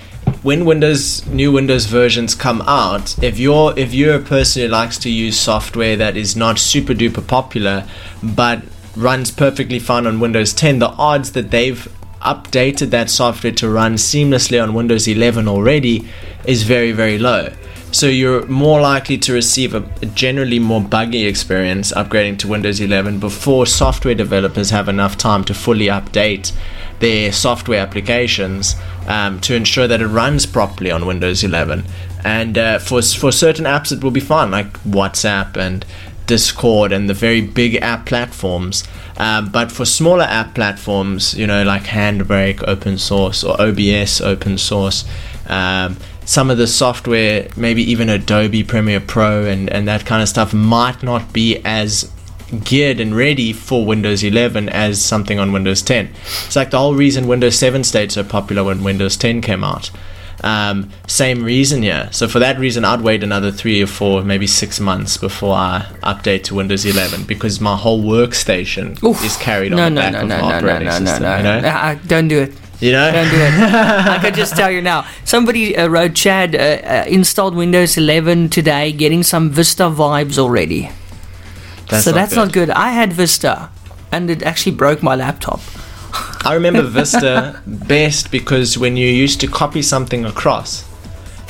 when 0.43 0.65
Windows 0.65 1.27
new 1.27 1.53
Windows 1.53 1.87
versions 1.87 2.35
come 2.35 2.63
out, 2.63 3.23
if 3.23 3.39
you're 3.39 3.79
if 3.79 3.93
you're 3.93 4.15
a 4.15 4.21
person 4.23 4.63
who 4.63 4.69
likes 4.69 4.99
to 4.99 5.11
use 5.11 5.39
software 5.39 5.97
that 5.97 6.17
is 6.17 6.37
not 6.37 6.59
super 6.59 6.95
duper 6.95 7.27
popular 7.27 7.87
but 8.23 8.63
runs 8.97 9.31
perfectly 9.31 9.79
fine 9.79 10.07
on 10.07 10.19
Windows 10.21 10.53
10, 10.53 10.81
the 10.81 10.89
odds 10.89 11.33
that 11.33 11.51
they've 11.51 11.89
updated 12.21 12.91
that 12.91 13.11
software 13.11 13.53
to 13.53 13.69
run 13.69 13.95
seamlessly 13.95 14.63
on 14.63 14.75
Windows 14.75 15.07
11 15.07 15.49
already 15.49 16.09
is 16.45 16.63
very 16.63 16.93
very 16.93 17.19
low. 17.19 17.51
So 17.91 18.07
you're 18.07 18.47
more 18.47 18.81
likely 18.83 19.17
to 19.19 19.33
receive 19.33 19.75
a, 19.75 19.81
generally 20.15 20.59
more 20.59 20.83
buggy 20.83 21.25
experience 21.25 21.91
upgrading 21.93 22.39
to 22.41 22.49
Windows 22.49 22.81
11 22.81 23.19
before 23.19 23.65
software 23.67 24.15
developers 24.15 24.69
have 24.71 24.89
enough 24.89 25.17
time 25.17 25.43
to 25.45 25.55
fully 25.55 25.87
update 25.87 26.53
their 27.01 27.33
software 27.33 27.81
applications 27.81 28.77
um, 29.07 29.41
to 29.41 29.55
ensure 29.55 29.89
that 29.89 30.03
it 30.03 30.07
runs 30.07 30.45
properly 30.45 30.91
on 30.91 31.07
Windows 31.07 31.43
11. 31.43 31.85
And 32.25 32.59
uh, 32.59 32.79
for 32.79 33.01
for 33.01 33.33
certain 33.33 33.65
apps, 33.65 33.91
it 33.91 34.03
will 34.03 34.11
be 34.11 34.21
fine, 34.21 34.51
like 34.51 34.73
WhatsApp 34.83 35.57
and 35.57 35.87
Discord 36.29 36.93
and 36.93 37.11
the 37.11 37.15
very 37.15 37.41
big 37.41 37.75
app 37.77 38.07
platforms. 38.07 38.85
Um, 39.17 39.51
but 39.51 39.73
for 39.73 39.85
smaller 39.85 40.23
app 40.23 40.55
platforms, 40.55 41.35
you 41.35 41.49
know, 41.49 41.65
like 41.65 41.83
Handbrake 41.83 42.63
open 42.69 42.99
source 42.99 43.43
or 43.43 43.61
OBS 43.61 44.21
open 44.21 44.59
source, 44.59 45.05
um, 45.49 45.97
some 46.25 46.51
of 46.51 46.59
the 46.59 46.69
software, 46.69 47.49
maybe 47.57 47.83
even 47.91 48.09
Adobe 48.09 48.63
Premiere 48.63 49.01
Pro 49.01 49.45
and, 49.45 49.69
and 49.71 49.89
that 49.89 50.07
kind 50.07 50.23
of 50.23 50.29
stuff, 50.29 50.55
might 50.55 51.03
not 51.03 51.33
be 51.33 51.57
as 51.65 52.13
geared 52.65 53.01
and 53.01 53.17
ready 53.17 53.53
for 53.53 53.85
Windows 53.85 54.23
11 54.23 54.69
as 54.69 55.03
something 55.05 55.39
on 55.39 55.53
Windows 55.53 55.83
10. 55.83 56.11
It's 56.47 56.55
like 56.57 56.71
the 56.71 56.79
whole 56.79 56.95
reason 56.95 57.27
Windows 57.27 57.59
7 57.59 57.83
stayed 57.83 58.13
so 58.13 58.23
popular 58.25 58.63
when 58.63 58.85
Windows 58.85 59.17
10 59.17 59.41
came 59.41 59.65
out. 59.65 59.91
Um, 60.45 60.91
same 61.09 61.43
reason 61.43 61.83
here. 61.83 62.09
So 62.13 62.29
for 62.29 62.39
that 62.39 62.59
reason, 62.59 62.85
I'd 62.85 63.01
wait 63.01 63.23
another 63.25 63.51
three 63.51 63.83
or 63.83 63.87
four, 63.89 64.23
maybe 64.23 64.47
six 64.47 64.79
months 64.79 65.17
before 65.17 65.55
I 65.55 65.87
update 66.03 66.45
to 66.45 66.55
Windows 66.55 66.85
11 66.85 67.25
because 67.25 67.61
my 67.61 67.77
whole 67.77 68.03
workstation 68.05 69.03
Oof. 69.03 69.25
is 69.25 69.37
carried 69.37 69.73
no, 69.73 69.83
on 69.85 69.95
the 69.95 70.01
no, 70.01 70.01
back 70.01 70.13
no, 70.13 70.21
of 70.21 70.29
no, 70.29 70.35
my 70.37 70.41
no, 70.41 70.49
no, 70.49 70.57
operating 70.57 70.87
no, 70.89 70.99
no, 70.99 71.05
system. 71.07 71.23
no. 71.23 71.37
You 71.37 71.43
know, 71.63 71.69
Uh, 71.69 71.95
don't 72.07 72.29
do 72.29 72.39
it. 72.41 72.53
you 72.81 72.93
know? 72.93 73.11
Don't 73.11 73.31
do 73.31 73.37
it. 73.37 73.53
I 74.15 74.19
can 74.21 74.35
just 74.35 74.55
tell 74.55 74.71
you 74.71 74.81
now. 74.81 75.05
Somebody 75.25 75.77
uh, 75.77 75.89
wrote, 75.89 76.15
Chad, 76.15 76.55
uh, 76.55 76.59
uh, 76.59 77.05
installed 77.09 77.57
Windows 77.57 77.97
11 77.97 78.51
today, 78.51 78.93
getting 78.93 79.25
some 79.25 79.51
Vista 79.51 79.85
vibes 79.85 80.39
already. 80.39 80.91
so 82.01 82.13
that's 82.13 82.37
not 82.37 82.53
good. 82.53 82.71
I 82.71 82.91
had 82.91 83.13
Vista, 83.13 83.71
and 84.13 84.31
it 84.31 84.43
actually 84.45 84.77
broke 84.77 85.03
my 85.03 85.17
laptop. 85.17 85.61
I 86.45 86.55
remember 86.55 86.83
Vista 86.83 87.61
best 87.67 88.31
because 88.31 88.79
when 88.79 88.97
you 88.97 89.09
used 89.09 89.41
to 89.41 89.49
copy 89.49 89.83
something 89.83 90.25
across, 90.25 90.88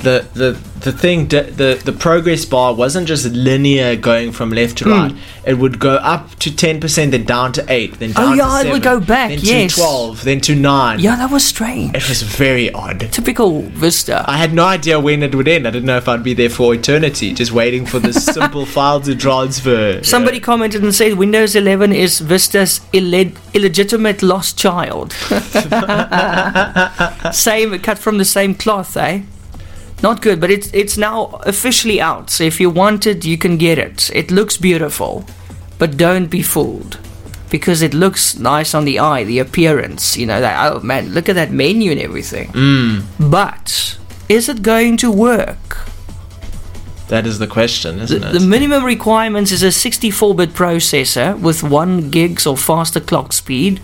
the 0.02 0.26
the 0.34 0.52
the 0.80 0.92
thing 0.92 1.26
di- 1.26 1.42
the 1.50 1.80
the 1.84 1.92
progress 1.92 2.44
bar 2.44 2.72
wasn't 2.72 3.08
just 3.08 3.26
linear 3.32 3.96
going 3.96 4.30
from 4.32 4.50
left 4.50 4.78
to 4.78 4.84
Hmm. 4.84 4.90
right. 4.90 5.14
It 5.44 5.54
would 5.58 5.78
go 5.80 5.94
up 5.96 6.37
to 6.40 6.54
ten 6.54 6.78
percent, 6.80 7.11
then 7.11 7.24
down 7.24 7.52
to 7.54 7.64
eight, 7.68 7.98
then 7.98 8.12
Oh, 8.16 8.32
yeah, 8.34 8.62
to 8.62 8.68
it 8.68 8.72
would 8.72 8.82
go 8.82 9.00
back, 9.00 9.30
then 9.30 9.38
yes. 9.42 9.74
to 9.74 9.80
twelve, 9.80 10.22
then 10.24 10.40
to 10.42 10.54
nine. 10.54 11.00
Yeah, 11.00 11.16
that 11.16 11.30
was 11.30 11.44
strange. 11.44 11.96
It 11.96 12.08
was 12.08 12.22
very 12.22 12.72
odd. 12.72 13.08
Typical 13.11 13.62
Vista. 13.62 14.24
I 14.28 14.37
had 14.37 14.52
no 14.54 14.64
idea 14.64 15.00
when 15.00 15.22
it 15.22 15.34
would 15.34 15.48
end. 15.48 15.66
I 15.66 15.70
didn't 15.70 15.87
know 15.87 15.96
if 15.96 16.08
I'd 16.08 16.22
be 16.22 16.34
there 16.34 16.50
for 16.50 16.74
eternity, 16.74 17.32
just 17.34 17.50
waiting 17.50 17.84
for 17.87 17.98
this 17.98 18.24
simple 18.37 18.66
file 18.66 19.00
to 19.00 19.16
transfer. 19.16 20.00
Somebody 20.04 20.38
commented 20.38 20.82
and 20.82 20.94
said 20.94 21.14
Windows 21.14 21.56
11 21.56 21.92
is 21.92 22.20
Vista's 22.20 22.80
ille- 22.92 23.32
illegitimate 23.52 24.22
lost 24.22 24.56
child. 24.58 25.12
same, 27.32 27.78
cut 27.80 27.98
from 27.98 28.18
the 28.18 28.24
same 28.24 28.54
cloth, 28.54 28.96
eh? 28.96 29.22
Not 30.02 30.22
good, 30.22 30.40
but 30.40 30.50
it's 30.50 30.70
it's 30.72 30.96
now 30.96 31.40
officially 31.44 32.00
out. 32.00 32.30
So 32.30 32.44
if 32.44 32.61
you 32.61 32.70
want 32.70 33.06
it, 33.06 33.24
you 33.24 33.37
can 33.37 33.56
get 33.58 33.78
it. 33.78 34.11
It 34.14 34.30
looks 34.30 34.56
beautiful, 34.56 35.24
but 35.78 35.96
don't 35.96 36.26
be 36.30 36.42
fooled, 36.42 36.98
because 37.50 37.82
it 37.82 37.94
looks 37.94 38.38
nice 38.38 38.74
on 38.74 38.84
the 38.84 38.98
eye, 39.00 39.24
the 39.24 39.40
appearance. 39.40 40.16
You 40.16 40.26
know 40.26 40.40
that. 40.40 40.72
Oh 40.72 40.80
man, 40.80 41.08
look 41.14 41.28
at 41.28 41.34
that 41.34 41.50
menu 41.50 41.90
and 41.90 42.00
everything. 42.00 42.48
Mm, 42.52 43.02
But 43.18 43.98
is 44.28 44.48
it 44.48 44.62
going 44.62 44.96
to 44.98 45.11
work? 45.11 45.84
that 47.08 47.26
is 47.26 47.38
the 47.38 47.46
question, 47.46 47.98
isn't 48.00 48.22
it? 48.22 48.32
the 48.34 48.46
minimum 48.46 48.84
requirements 48.84 49.50
is 49.50 49.62
a 49.62 49.68
64-bit 49.68 50.50
processor 50.50 51.40
with 51.40 51.62
one 51.62 52.11
gigs 52.11 52.46
or 52.46 52.54
faster 52.54 53.00
clock 53.00 53.32
speed, 53.32 53.80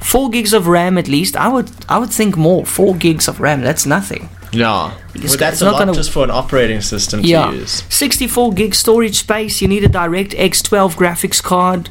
four 0.00 0.28
gigs 0.28 0.52
of 0.52 0.66
RAM 0.66 0.98
at 0.98 1.06
least. 1.06 1.36
I 1.36 1.48
would 1.48 1.70
I 1.88 1.98
would 1.98 2.10
think 2.10 2.36
more. 2.36 2.66
Four 2.66 2.96
gigs 2.96 3.28
of 3.28 3.38
RAM. 3.40 3.62
That's 3.62 3.86
nothing. 3.86 4.28
Yeah, 4.54 4.92
It's- 5.14 5.30
well, 5.30 5.38
that's 5.38 5.54
it's 5.54 5.62
a 5.62 5.64
not 5.64 5.72
lot 5.74 5.78
gonna- 5.80 5.94
just 5.94 6.10
for 6.10 6.24
an 6.24 6.30
operating 6.30 6.80
system 6.80 7.22
to 7.22 7.28
yeah, 7.28 7.52
use. 7.52 7.82
64 7.88 8.52
gig 8.52 8.74
storage 8.74 9.16
space. 9.18 9.60
You 9.60 9.68
need 9.68 9.84
a 9.84 9.88
DirectX 9.88 10.62
12 10.62 10.96
graphics 10.96 11.42
card, 11.42 11.90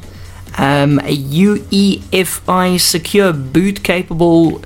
um, 0.58 0.98
a 1.04 1.14
UEFI 1.16 2.78
secure 2.80 3.32
boot 3.32 3.82
capable. 3.82 4.62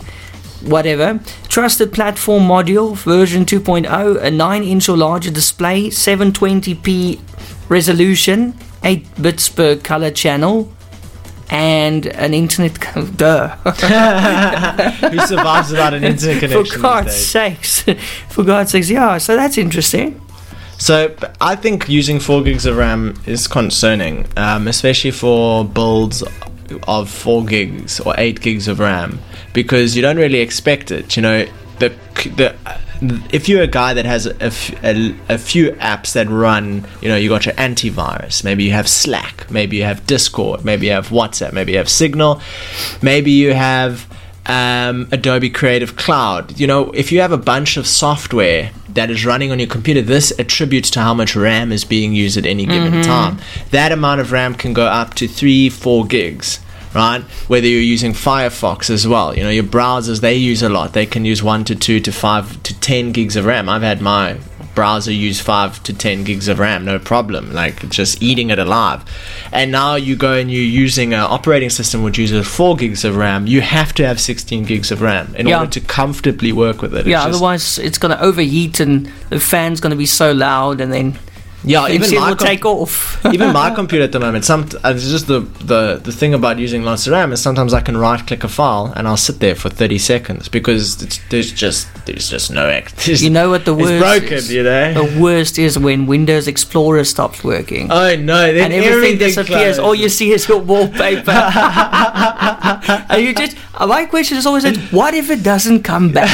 Whatever. 0.64 1.20
Trusted 1.48 1.92
platform 1.92 2.42
module 2.48 2.96
version 2.96 3.44
2.0, 3.44 4.16
a 4.20 4.28
9 4.30 4.64
inch 4.64 4.88
or 4.88 4.96
larger 4.96 5.30
display, 5.30 5.88
720p 5.88 7.20
resolution, 7.68 8.54
8 8.82 9.06
bits 9.22 9.48
per 9.48 9.76
color 9.76 10.10
channel, 10.10 10.72
and 11.50 12.06
an 12.06 12.34
internet. 12.34 12.78
Duh. 13.16 13.48
Who 13.56 15.18
survives 15.26 15.70
without 15.70 15.94
an 15.94 16.04
internet 16.04 16.40
connection? 16.40 16.64
For 16.64 16.82
God's 16.82 17.16
sakes. 17.16 17.82
For 18.28 18.44
God's 18.44 18.72
sakes, 18.72 18.90
yeah, 18.90 19.18
so 19.18 19.36
that's 19.36 19.58
interesting. 19.58 20.20
So 20.78 21.14
I 21.40 21.56
think 21.56 21.88
using 21.88 22.20
four 22.20 22.42
gigs 22.42 22.64
of 22.64 22.76
RAM 22.76 23.20
is 23.26 23.48
concerning, 23.48 24.26
um, 24.36 24.68
especially 24.68 25.10
for 25.10 25.64
builds 25.64 26.22
of 26.86 27.10
four 27.10 27.44
gigs 27.44 27.98
or 27.98 28.14
eight 28.16 28.40
gigs 28.40 28.68
of 28.68 28.78
RAM, 28.78 29.18
because 29.54 29.96
you 29.96 30.02
don't 30.02 30.18
really 30.18 30.38
expect 30.38 30.92
it. 30.92 31.16
You 31.16 31.22
know, 31.22 31.46
the 31.80 31.88
the 32.36 32.54
if 33.00 33.48
you're 33.48 33.62
a 33.62 33.66
guy 33.68 33.94
that 33.94 34.04
has 34.04 34.26
a, 34.26 34.42
f- 34.42 34.84
a- 34.84 35.14
a 35.28 35.38
few 35.38 35.70
apps 35.72 36.12
that 36.14 36.28
run, 36.28 36.86
you 37.00 37.08
know, 37.08 37.16
you 37.16 37.28
got 37.28 37.46
your 37.46 37.54
antivirus, 37.54 38.42
maybe 38.44 38.64
you 38.64 38.72
have 38.72 38.88
Slack, 38.88 39.50
maybe 39.50 39.76
you 39.76 39.84
have 39.84 40.06
Discord, 40.06 40.64
maybe 40.64 40.86
you 40.86 40.92
have 40.92 41.08
WhatsApp, 41.08 41.52
maybe 41.52 41.72
you 41.72 41.78
have 41.78 41.88
Signal, 41.88 42.40
maybe 43.02 43.30
you 43.30 43.54
have 43.54 44.06
um, 44.46 45.08
Adobe 45.12 45.50
Creative 45.50 45.94
Cloud. 45.96 46.58
You 46.58 46.66
know, 46.66 46.90
if 46.92 47.12
you 47.12 47.20
have 47.20 47.32
a 47.32 47.36
bunch 47.38 47.76
of 47.76 47.86
software 47.86 48.70
that 48.90 49.10
is 49.10 49.24
running 49.24 49.52
on 49.52 49.58
your 49.58 49.68
computer, 49.68 50.00
this 50.02 50.32
attributes 50.38 50.90
to 50.92 51.00
how 51.00 51.14
much 51.14 51.36
RAM 51.36 51.70
is 51.70 51.84
being 51.84 52.14
used 52.14 52.36
at 52.38 52.46
any 52.46 52.64
given 52.66 53.02
time. 53.02 53.38
That 53.70 53.92
amount 53.92 54.20
of 54.22 54.32
RAM 54.32 54.54
can 54.54 54.72
go 54.72 54.86
up 54.86 55.14
to 55.14 55.28
three, 55.28 55.68
four 55.68 56.06
gigs. 56.06 56.60
Right, 56.94 57.22
whether 57.48 57.66
you're 57.66 57.80
using 57.80 58.12
Firefox 58.12 58.88
as 58.90 59.06
well, 59.06 59.36
you 59.36 59.42
know 59.42 59.50
your 59.50 59.64
browsers 59.64 60.20
they 60.20 60.34
use 60.34 60.62
a 60.62 60.68
lot. 60.68 60.94
They 60.94 61.06
can 61.06 61.24
use 61.24 61.42
one 61.42 61.64
to 61.64 61.74
two 61.74 62.00
to 62.00 62.10
five 62.12 62.62
to 62.62 62.78
ten 62.80 63.12
gigs 63.12 63.36
of 63.36 63.44
RAM. 63.44 63.68
I've 63.68 63.82
had 63.82 64.00
my 64.00 64.38
browser 64.74 65.10
use 65.12 65.40
five 65.40 65.82
to 65.82 65.92
ten 65.92 66.24
gigs 66.24 66.46
of 66.48 66.58
RAM, 66.60 66.84
no 66.84 66.98
problem. 66.98 67.52
Like 67.52 67.88
just 67.90 68.22
eating 68.22 68.50
it 68.50 68.58
alive. 68.58 69.04
And 69.52 69.70
now 69.72 69.96
you 69.96 70.14
go 70.16 70.34
and 70.34 70.50
you're 70.50 70.62
using 70.62 71.12
an 71.12 71.20
operating 71.20 71.68
system 71.70 72.02
which 72.04 72.16
uses 72.16 72.46
four 72.46 72.76
gigs 72.76 73.04
of 73.04 73.16
RAM. 73.16 73.46
You 73.46 73.60
have 73.60 73.92
to 73.94 74.06
have 74.06 74.20
sixteen 74.20 74.64
gigs 74.64 74.90
of 74.90 75.02
RAM 75.02 75.34
in 75.36 75.46
Yeah. 75.48 75.58
order 75.60 75.70
to 75.72 75.80
comfortably 75.80 76.52
work 76.52 76.80
with 76.80 76.94
it. 76.94 77.00
It's 77.00 77.08
yeah, 77.08 77.24
otherwise 77.24 77.78
it's 77.78 77.98
going 77.98 78.16
to 78.16 78.22
overheat 78.22 78.80
and 78.80 79.10
the 79.30 79.40
fan's 79.40 79.80
going 79.80 79.90
to 79.90 79.96
be 79.96 80.06
so 80.06 80.32
loud 80.32 80.80
and 80.80 80.92
then 80.92 81.18
yeah, 81.64 81.88
even 81.88 82.14
my 82.14 82.30
will 82.30 82.36
com- 82.36 82.46
take 82.46 82.64
off. 82.64 83.24
even 83.32 83.52
my 83.52 83.70
computer 83.70 84.04
at 84.04 84.12
the 84.12 84.20
moment, 84.20 84.44
some 84.44 84.68
uh, 84.84 84.92
it's 84.94 85.08
just 85.08 85.26
the, 85.26 85.40
the 85.40 86.00
the 86.02 86.12
thing 86.12 86.34
about 86.34 86.58
using 86.58 86.82
lots 86.82 87.06
of 87.06 87.12
RAM 87.12 87.32
is 87.32 87.42
sometimes 87.42 87.74
I 87.74 87.80
can 87.80 87.96
right 87.96 88.24
click 88.26 88.44
a 88.44 88.48
file 88.48 88.92
and 88.96 89.08
I'll 89.08 89.16
sit 89.16 89.40
there 89.40 89.54
for 89.54 89.68
thirty 89.68 89.98
seconds 89.98 90.48
because 90.48 91.02
it's, 91.02 91.20
there's 91.30 91.52
just 91.52 91.88
there's 92.06 92.28
just 92.28 92.50
no 92.50 92.68
act. 92.68 93.08
you 93.08 93.30
know 93.30 93.50
what 93.50 93.64
the 93.64 93.74
worst 93.74 93.92
it's 93.92 94.02
broken, 94.02 94.38
is? 94.38 94.52
you 94.52 94.62
know. 94.62 94.94
The 94.94 95.20
worst 95.20 95.58
is 95.58 95.78
when 95.78 96.06
Windows 96.06 96.48
Explorer 96.48 97.04
stops 97.04 97.42
working. 97.42 97.90
Oh 97.90 98.16
no! 98.16 98.52
Then 98.52 98.72
and 98.72 98.84
everything, 98.84 99.18
disappears. 99.18 99.46
closes. 99.46 99.78
All 99.78 99.94
you 99.94 100.08
see 100.08 100.32
is 100.32 100.48
your 100.48 100.58
wallpaper. 100.58 101.30
and 103.08 103.22
you 103.22 103.34
just, 103.34 103.56
uh, 103.74 103.86
my 103.86 104.04
question 104.06 104.38
is 104.38 104.46
always, 104.46 104.64
like, 104.64 104.78
what 104.90 105.14
if 105.14 105.30
it 105.30 105.42
doesn't 105.42 105.82
come 105.82 106.12
back? 106.12 106.28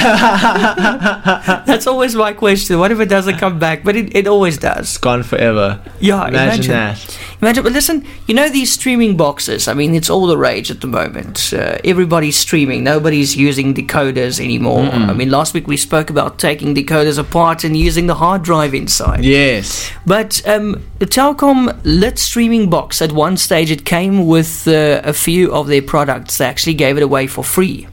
That's 1.66 1.86
always 1.86 2.14
my 2.14 2.32
question. 2.32 2.78
What 2.78 2.92
if 2.92 3.00
it 3.00 3.08
doesn't 3.08 3.38
come 3.38 3.58
back? 3.58 3.84
But 3.84 3.96
it, 3.96 4.14
it 4.14 4.26
always 4.26 4.58
does. 4.58 4.80
It's 4.80 4.98
gone 4.98 5.22
forever. 5.24 5.80
Yeah, 6.00 6.28
Imagine 6.28 6.34
imagine, 6.34 6.70
that. 6.72 7.18
Imagine, 7.40 7.62
but 7.64 7.72
listen, 7.72 8.06
you 8.26 8.34
know 8.34 8.48
these 8.48 8.72
streaming 8.72 9.16
boxes. 9.16 9.68
I 9.68 9.74
mean, 9.74 9.94
it's 9.94 10.08
all 10.08 10.26
the 10.26 10.38
rage 10.38 10.70
at 10.70 10.80
the 10.80 10.86
moment. 10.86 11.52
Uh, 11.52 11.78
everybody's 11.84 12.36
streaming. 12.36 12.84
Nobody's 12.84 13.36
using 13.36 13.74
decoders 13.74 14.38
anymore. 14.40 14.84
I 14.84 15.12
mean, 15.12 15.30
last 15.30 15.54
week 15.54 15.66
we 15.66 15.76
spoke 15.76 16.10
about 16.10 16.38
taking 16.38 16.74
decoders 16.74 17.18
apart 17.18 17.64
and 17.64 17.76
using 17.76 18.06
the 18.06 18.14
hard 18.14 18.42
drive 18.42 18.74
inside. 18.74 19.24
Yes. 19.24 19.90
But 20.06 20.46
um, 20.46 20.82
the 20.98 21.06
Telkom 21.06 21.78
Lit 21.84 22.18
streaming 22.18 22.70
box, 22.70 23.02
at 23.02 23.12
one 23.12 23.36
stage, 23.36 23.70
it 23.70 23.84
came 23.84 24.26
with 24.26 24.66
uh, 24.68 25.00
a 25.04 25.12
few 25.12 25.52
of 25.52 25.66
their 25.66 25.82
products. 25.82 26.38
They 26.38 26.46
actually 26.46 26.74
gave 26.74 26.96
it 26.96 27.02
away 27.02 27.26
for 27.26 27.44
free. 27.44 27.86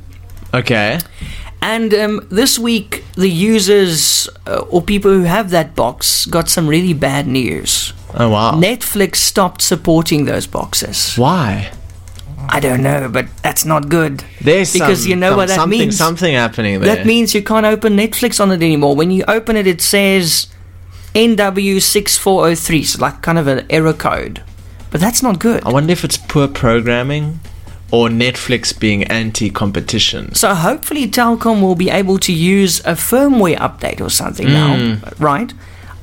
Okay. 0.53 0.99
And 1.61 1.93
um, 1.93 2.27
this 2.31 2.57
week, 2.57 3.03
the 3.15 3.29
users 3.29 4.27
uh, 4.47 4.59
or 4.69 4.81
people 4.81 5.11
who 5.11 5.23
have 5.23 5.51
that 5.51 5.75
box 5.75 6.25
got 6.25 6.49
some 6.49 6.67
really 6.67 6.93
bad 6.93 7.27
news. 7.27 7.93
Oh 8.15 8.29
wow. 8.29 8.51
Netflix 8.53 9.17
stopped 9.17 9.61
supporting 9.61 10.25
those 10.25 10.47
boxes. 10.47 11.15
Why? 11.17 11.71
I 12.49 12.59
don't 12.59 12.81
know, 12.81 13.07
but 13.07 13.27
that's 13.43 13.63
not 13.63 13.87
good. 13.89 14.23
There's 14.41 14.73
Because 14.73 15.01
some- 15.03 15.09
you 15.11 15.15
know 15.15 15.29
some- 15.29 15.37
what 15.37 15.47
that 15.49 15.55
something, 15.55 15.79
means. 15.79 15.97
Something 15.97 16.33
happening 16.33 16.79
there. 16.81 16.95
That 16.95 17.05
means 17.05 17.35
you 17.35 17.43
can't 17.43 17.65
open 17.65 17.95
Netflix 17.95 18.39
on 18.41 18.49
it 18.51 18.55
anymore. 18.63 18.95
When 18.95 19.11
you 19.11 19.23
open 19.27 19.55
it, 19.55 19.67
it 19.67 19.79
says 19.81 20.47
NW6403, 21.13 22.85
so 22.85 22.99
like 23.01 23.21
kind 23.21 23.37
of 23.37 23.47
an 23.47 23.65
error 23.69 23.93
code. 23.93 24.41
But 24.89 24.99
that's 24.99 25.21
not 25.23 25.39
good. 25.39 25.63
I 25.63 25.69
wonder 25.71 25.91
if 25.93 26.03
it's 26.03 26.17
poor 26.17 26.47
programming 26.47 27.39
or 27.91 28.07
Netflix 28.09 28.77
being 28.77 29.03
anti-competition. 29.05 30.33
So 30.35 30.53
hopefully 30.55 31.07
Telkom 31.07 31.61
will 31.61 31.75
be 31.75 31.89
able 31.89 32.17
to 32.19 32.31
use 32.31 32.79
a 32.81 32.93
firmware 32.93 33.57
update 33.57 33.99
or 34.01 34.09
something 34.09 34.47
Hmm. 34.47 34.53
now, 34.53 34.97
right? 35.19 35.53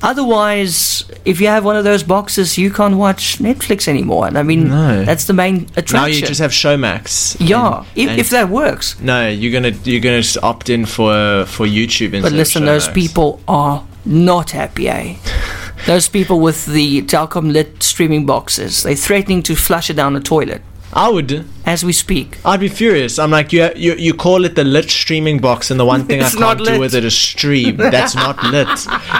Otherwise, 0.01 1.03
if 1.25 1.41
you 1.41 1.47
have 1.47 1.65
one 1.65 1.75
of 1.75 1.83
those 1.83 2.03
boxes, 2.03 2.57
you 2.57 2.71
can't 2.71 2.95
watch 2.95 3.39
Netflix 3.39 3.87
anymore. 3.87 4.27
And 4.27 4.37
I 4.37 4.43
mean, 4.43 4.69
No. 4.69 5.03
that's 5.03 5.25
the 5.25 5.33
main 5.33 5.67
attraction. 5.75 5.95
Now 5.97 6.05
you 6.05 6.21
just 6.25 6.39
have 6.39 6.51
Showmax. 6.51 7.35
yeah, 7.39 7.77
and- 7.79 7.85
if, 7.95 8.09
and- 8.09 8.19
if 8.19 8.29
that 8.29 8.49
works. 8.49 8.95
no, 9.01 9.27
you're 9.27 9.51
gonna 9.51 9.75
you're 9.83 9.99
gonna 10.01 10.21
just 10.21 10.37
opt 10.43 10.69
in 10.69 10.85
for 10.85 11.45
for 11.47 11.65
YouTube 11.67 12.13
instead. 12.13 12.21
But 12.23 12.31
listen, 12.33 12.65
those 12.65 12.87
people 12.87 13.41
are 13.47 13.83
not 14.05 14.51
happy, 14.51 14.87
eh? 14.89 15.15
those 15.85 16.07
people 16.07 16.39
with 16.39 16.65
the 16.65 17.01
Telkom 17.03 17.51
lit 17.51 17.81
streaming 17.83 18.25
boxes, 18.25 18.83
they're 18.83 18.95
threatening 18.95 19.43
to 19.43 19.55
flush 19.55 19.89
it 19.89 19.95
down 19.95 20.13
the 20.13 20.19
toilet 20.21 20.61
I 20.93 21.09
would. 21.09 21.45
as 21.65 21.83
we 21.85 21.93
speak. 21.93 22.39
I'd 22.43 22.59
be 22.59 22.67
furious. 22.67 23.19
I'm 23.19 23.31
like, 23.31 23.53
you, 23.53 23.69
you, 23.75 23.93
you 23.93 24.13
call 24.13 24.43
it 24.45 24.55
the 24.55 24.63
lit 24.63 24.89
streaming 24.89 25.39
box, 25.39 25.69
and 25.69 25.79
the 25.79 25.85
one 25.85 26.05
thing 26.05 26.21
I 26.21 26.25
It's 26.25 26.39
not 26.39 26.57
can't 26.57 26.69
do 26.69 26.79
with 26.79 26.95
it 26.95 27.05
is 27.05 27.15
stream. 27.17 27.77
That's 27.95 28.15
not 28.15 28.41
lit. 28.43 28.67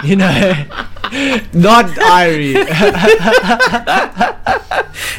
You 0.04 0.16
know, 0.16 0.52
not 1.52 1.86
Irie. 1.86 2.56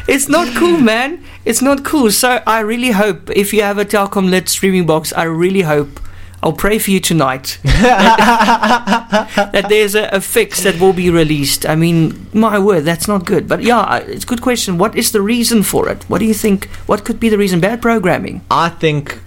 It's 0.08 0.28
not 0.28 0.54
cool, 0.56 0.78
man. 0.78 1.24
It's 1.44 1.62
not 1.62 1.84
cool. 1.84 2.10
So 2.10 2.42
I 2.46 2.60
really 2.60 2.90
hope 2.90 3.30
if 3.30 3.52
you 3.52 3.62
have 3.62 3.78
a 3.78 3.84
Telkom 3.84 4.30
lit 4.30 4.48
streaming 4.48 4.86
box, 4.86 5.12
I 5.12 5.24
really 5.24 5.62
hope. 5.62 6.00
I'll 6.42 6.52
pray 6.52 6.80
for 6.80 6.90
you 6.90 6.98
tonight 6.98 7.60
that 7.62 9.66
there's 9.68 9.94
a, 9.94 10.08
a 10.08 10.20
fix 10.20 10.64
that 10.64 10.80
will 10.80 10.92
be 10.92 11.08
released. 11.08 11.64
I 11.64 11.76
mean, 11.76 12.26
my 12.32 12.58
word, 12.58 12.84
that's 12.84 13.06
not 13.06 13.24
good. 13.24 13.46
But 13.46 13.62
yeah, 13.62 13.98
it's 13.98 14.24
a 14.24 14.26
good 14.26 14.42
question. 14.42 14.76
What 14.76 14.96
is 14.96 15.12
the 15.12 15.22
reason 15.22 15.62
for 15.62 15.88
it? 15.88 16.02
What 16.10 16.18
do 16.18 16.24
you 16.24 16.34
think? 16.34 16.66
What 16.86 17.04
could 17.04 17.20
be 17.20 17.28
the 17.28 17.38
reason? 17.38 17.60
Bad 17.60 17.80
programming. 17.80 18.40
I 18.50 18.70
think 18.70 19.20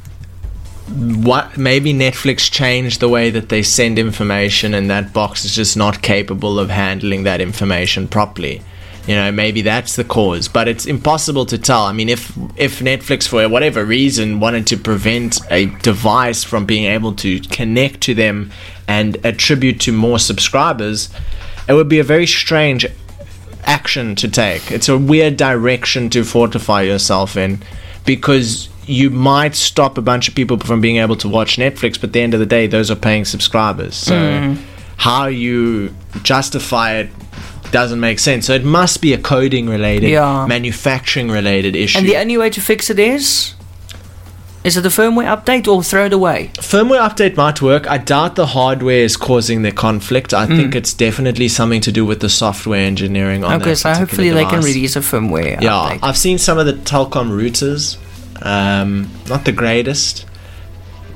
what 0.88 1.58
maybe 1.58 1.94
Netflix 1.94 2.52
changed 2.52 3.00
the 3.00 3.10
way 3.10 3.30
that 3.30 3.48
they 3.48 3.64
send 3.64 3.98
information, 3.98 4.74
and 4.74 4.90
that 4.90 5.14
box 5.14 5.46
is 5.46 5.56
just 5.56 5.78
not 5.78 6.02
capable 6.02 6.60
of 6.60 6.70
handling 6.70 7.24
that 7.24 7.40
information 7.40 8.10
properly. 8.10 8.62
You 9.08 9.16
know, 9.16 9.32
maybe 9.32 9.62
that's 9.62 9.96
the 9.96 10.04
cause, 10.04 10.48
but 10.48 10.68
it's 10.68 10.86
impossible 10.86 11.46
to 11.48 11.58
tell. 11.58 11.84
I 11.84 11.94
mean, 11.94 12.10
if 12.10 12.36
if 12.58 12.80
Netflix, 12.80 13.28
for 13.28 13.48
whatever 13.48 13.86
reason, 13.86 14.40
wanted 14.40 14.66
to 14.68 14.78
prevent 14.78 15.40
a 15.52 15.68
device 15.84 16.44
from 16.44 16.66
being 16.66 16.86
able 16.86 17.14
to 17.16 17.40
connect 17.42 18.02
to 18.02 18.16
them 18.16 18.52
and 18.88 19.24
attribute 19.24 19.80
to 19.82 19.92
more 19.92 20.18
subscribers, 20.18 21.10
it 21.68 21.74
would 21.74 21.90
be 21.90 22.00
a 22.00 22.04
very 22.04 22.26
strange 22.26 22.86
action 23.66 24.16
to 24.16 24.28
take. 24.28 24.72
It's 24.72 24.90
a 24.90 24.98
weird 24.98 25.38
direction 25.38 26.10
to 26.12 26.24
fortify 26.24 26.84
yourself 26.84 27.38
in 27.38 27.62
because 28.06 28.70
you 28.88 29.10
might 29.10 29.56
stop 29.56 29.98
a 29.98 30.02
bunch 30.02 30.28
of 30.28 30.36
people 30.36 30.60
from 30.60 30.82
being 30.82 30.98
able 30.98 31.16
to 31.18 31.28
watch 31.28 31.58
Netflix, 31.58 32.00
but 32.00 32.06
at 32.06 32.14
the 32.14 32.22
end 32.22 32.34
of 32.34 32.40
the 32.40 32.46
day, 32.46 32.68
those 32.68 32.92
are 32.92 32.96
paying 32.96 33.26
subscribers. 33.26 33.96
So 33.96 34.16
mm. 34.16 34.58
how 34.98 35.26
you 35.26 35.94
justify 36.22 36.98
it 36.98 37.10
doesn't 37.72 38.00
make 38.00 38.20
sense. 38.20 38.46
So 38.48 38.54
it 38.54 38.64
must 38.64 39.02
be 39.02 39.14
a 39.14 39.18
coding 39.18 39.68
related, 39.70 40.10
Yeah. 40.10 40.46
manufacturing 40.48 41.30
related 41.30 41.76
issue. 41.76 42.00
And 42.00 42.08
the 42.08 42.18
only 42.18 42.38
way 42.38 42.50
to 42.50 42.62
fix 42.62 42.90
it 42.90 43.00
is. 43.00 43.54
Is 44.64 44.76
it 44.78 44.84
a 44.86 44.90
firmware 44.90 45.28
update 45.28 45.68
or 45.68 45.84
throw 45.84 46.06
it 46.06 46.14
away? 46.14 46.50
firmware 46.58 47.00
update 47.08 47.36
might 47.38 47.62
work. 47.62 47.88
I 47.88 48.00
doubt 48.00 48.36
the 48.36 48.48
hardware 48.48 49.04
is 49.04 49.16
causing 49.16 49.62
the 49.62 49.72
conflict. 49.72 50.34
I 50.34 50.48
think 50.48 50.74
it's 50.74 50.92
definitely 50.92 51.50
something 51.50 51.82
to 51.82 51.92
do 51.92 52.04
with 52.04 52.20
the 52.20 52.30
software 52.30 52.82
engineering 52.82 53.44
on. 53.44 53.62
Okay, 53.62 53.72
that 53.72 53.76
so 53.78 53.94
hopefully 53.94 54.32
they 54.32 54.44
can 54.46 54.62
release 54.62 54.96
a 54.96 55.02
firmware 55.02 55.62
Yeah, 55.62 55.70
update. 55.70 56.00
I've 56.02 56.18
seen 56.18 56.40
some 56.40 56.58
of 56.58 56.66
the 56.66 56.74
Telkom 56.74 57.30
routers. 57.30 57.98
Um, 58.42 59.12
not 59.30 59.46
the 59.46 59.52
greatest 59.52 60.26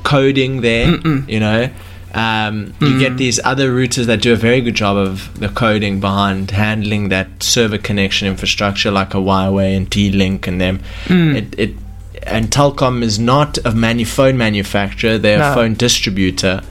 coding 0.03 0.61
there. 0.61 0.95
You 1.27 1.39
know, 1.39 1.69
um, 2.13 2.73
you 2.81 2.97
get 2.99 3.13
mm. 3.13 3.17
these 3.17 3.39
other 3.43 3.71
routers 3.71 4.05
that 4.07 4.21
do 4.21 4.33
a 4.33 4.35
very 4.35 4.61
good 4.61 4.73
job 4.75 4.97
of 4.97 5.39
the 5.39 5.49
coding 5.49 5.99
behind 5.99 6.49
handling 6.51 7.09
that 7.09 7.43
server 7.43 7.77
connection 7.77 8.27
infrastructure, 8.27 8.89
like 8.89 9.13
a 9.13 9.17
Huawei 9.17 9.77
and 9.77 9.91
T-Link 9.91 10.47
and 10.47 10.59
them. 10.59 10.79
Mm. 11.05 11.35
It, 11.35 11.59
it 11.59 11.75
and 12.23 12.49
Telkom 12.49 13.03
is 13.03 13.19
not 13.19 13.57
a 13.63 13.71
manu- 13.71 14.05
phone 14.05 14.37
manufacturer; 14.37 15.17
they're 15.17 15.39
No. 15.39 15.51
a 15.51 15.53
phone 15.53 15.75
distributor. 15.75 16.61